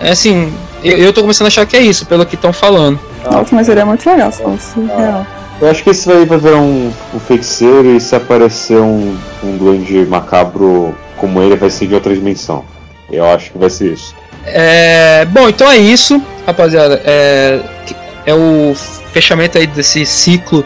É 0.00 0.10
assim, 0.10 0.52
eu, 0.82 0.96
eu 0.96 1.12
tô 1.12 1.20
começando 1.20 1.46
a 1.46 1.48
achar 1.48 1.66
que 1.66 1.76
é 1.76 1.80
isso, 1.80 2.06
pelo 2.06 2.26
que 2.26 2.34
estão 2.34 2.52
falando. 2.52 2.98
Nossa, 3.24 3.54
mas 3.54 3.66
seria 3.66 3.86
muito 3.86 4.08
legal 4.08 4.32
se 4.32 4.42
fosse 4.42 4.80
real. 4.80 5.26
Eu 5.60 5.70
acho 5.70 5.84
que 5.84 5.90
esse 5.90 6.08
vai 6.08 6.38
virar 6.38 6.56
um, 6.56 6.90
um 7.14 7.20
feiticeiro 7.20 7.94
e 7.94 8.00
se 8.00 8.16
aparecer 8.16 8.78
um, 8.78 9.14
um 9.44 9.56
duende 9.58 10.06
macabro 10.06 10.94
como 11.18 11.42
ele, 11.42 11.54
vai 11.54 11.68
ser 11.68 11.86
de 11.86 11.94
outra 11.94 12.14
dimensão. 12.14 12.64
Eu 13.12 13.26
acho 13.26 13.52
que 13.52 13.58
vai 13.58 13.68
ser 13.68 13.92
isso. 13.92 14.14
É, 14.46 15.26
bom, 15.26 15.48
então 15.48 15.70
é 15.70 15.76
isso, 15.76 16.20
rapaziada. 16.46 17.02
É, 17.04 17.60
é 18.24 18.34
o 18.34 18.74
fechamento 19.12 19.58
aí 19.58 19.66
desse 19.66 20.06
ciclo 20.06 20.64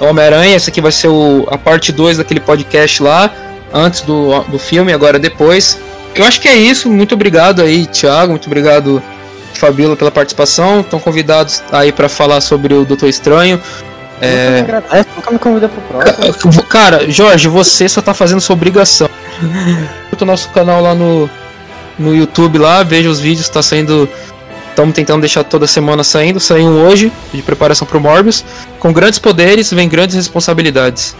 Homem-Aranha. 0.00 0.56
Esse 0.56 0.70
aqui 0.70 0.80
vai 0.80 0.92
ser 0.92 1.08
o, 1.08 1.46
a 1.50 1.56
parte 1.58 1.92
2 1.92 2.18
daquele 2.18 2.40
podcast 2.40 3.02
lá, 3.02 3.30
antes 3.72 4.00
do, 4.02 4.40
do 4.44 4.58
filme, 4.58 4.92
agora 4.92 5.18
depois. 5.18 5.78
Eu 6.14 6.24
acho 6.24 6.40
que 6.40 6.48
é 6.48 6.56
isso. 6.56 6.90
Muito 6.90 7.14
obrigado 7.14 7.60
aí, 7.62 7.86
Thiago. 7.86 8.30
Muito 8.32 8.46
obrigado, 8.46 9.02
Fabíola, 9.54 9.96
pela 9.96 10.10
participação. 10.10 10.80
Estão 10.80 10.98
convidados 10.98 11.62
aí 11.72 11.92
para 11.92 12.08
falar 12.08 12.40
sobre 12.40 12.72
o 12.74 12.84
Doutor 12.84 13.08
Estranho. 13.08 13.60
Nunca 14.16 14.50
me 14.50 14.60
agradece, 14.60 15.08
nunca 15.14 15.30
me 15.30 15.38
convida 15.38 15.68
pro 15.68 15.80
próximo. 15.82 16.62
Ca- 16.62 16.68
Cara, 16.68 17.10
Jorge, 17.10 17.48
você 17.48 17.86
só 17.88 18.00
tá 18.00 18.14
fazendo 18.14 18.40
sua 18.40 18.54
obrigação. 18.54 19.08
O 20.18 20.24
nosso 20.24 20.48
canal 20.48 20.80
lá 20.80 20.94
no, 20.94 21.28
no 21.98 22.16
YouTube 22.16 22.56
lá, 22.56 22.82
veja 22.82 23.10
os 23.10 23.20
vídeos, 23.20 23.46
tá 23.50 23.62
saindo. 23.62 24.08
Estamos 24.76 24.94
tentando 24.94 25.22
deixar 25.22 25.42
toda 25.42 25.66
semana 25.66 26.04
saindo, 26.04 26.38
saiu 26.38 26.68
hoje, 26.68 27.10
de 27.32 27.40
preparação 27.40 27.86
pro 27.86 27.98
Morbius. 27.98 28.44
Com 28.78 28.92
grandes 28.92 29.18
poderes 29.18 29.72
vem 29.72 29.88
grandes 29.88 30.14
responsabilidades. 30.14 31.16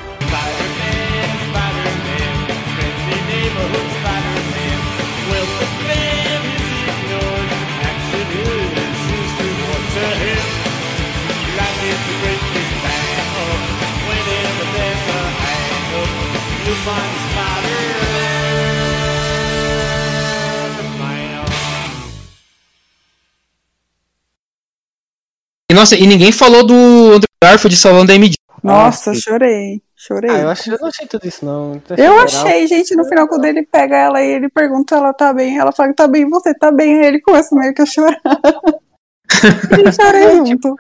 Nossa, 25.77 25.95
e 25.95 26.07
ninguém 26.07 26.33
falou 26.33 26.65
do 26.65 26.75
Andrew 26.75 27.29
Garfield 27.45 27.77
salvando 27.77 28.11
a 28.11 28.15
MJ. 28.15 28.35
Nossa, 28.65 29.13
chorei. 29.13 29.83
Chorei. 29.95 30.31
Ah, 30.31 30.39
eu, 30.39 30.49
achei, 30.49 30.73
eu 30.73 30.79
não 30.81 30.89
achei 30.89 31.07
tudo 31.07 31.29
isso, 31.29 31.45
não. 31.45 31.83
Eu 31.99 32.19
achei, 32.19 32.67
gente, 32.67 32.97
no 32.97 33.05
final, 33.05 33.29
quando 33.29 33.45
ele 33.45 33.63
pega 33.63 33.95
ela 33.95 34.23
e 34.23 34.27
ele 34.27 34.49
pergunta 34.49 34.95
se 34.95 34.99
ela 34.99 35.13
tá 35.13 35.35
bem, 35.35 35.59
ela 35.59 35.73
fala 35.73 35.91
que 35.91 35.95
tá 35.95 36.09
bem, 36.09 36.27
você 36.31 36.55
tá 36.55 36.73
bem, 36.73 36.99
aí 36.99 37.07
ele 37.07 37.21
começa 37.21 37.55
meio 37.55 37.75
que 37.75 37.83
a 37.83 37.87
chorar. 37.87 38.19
e 38.25 39.93
chorei 39.93 40.37
junto. 40.47 40.75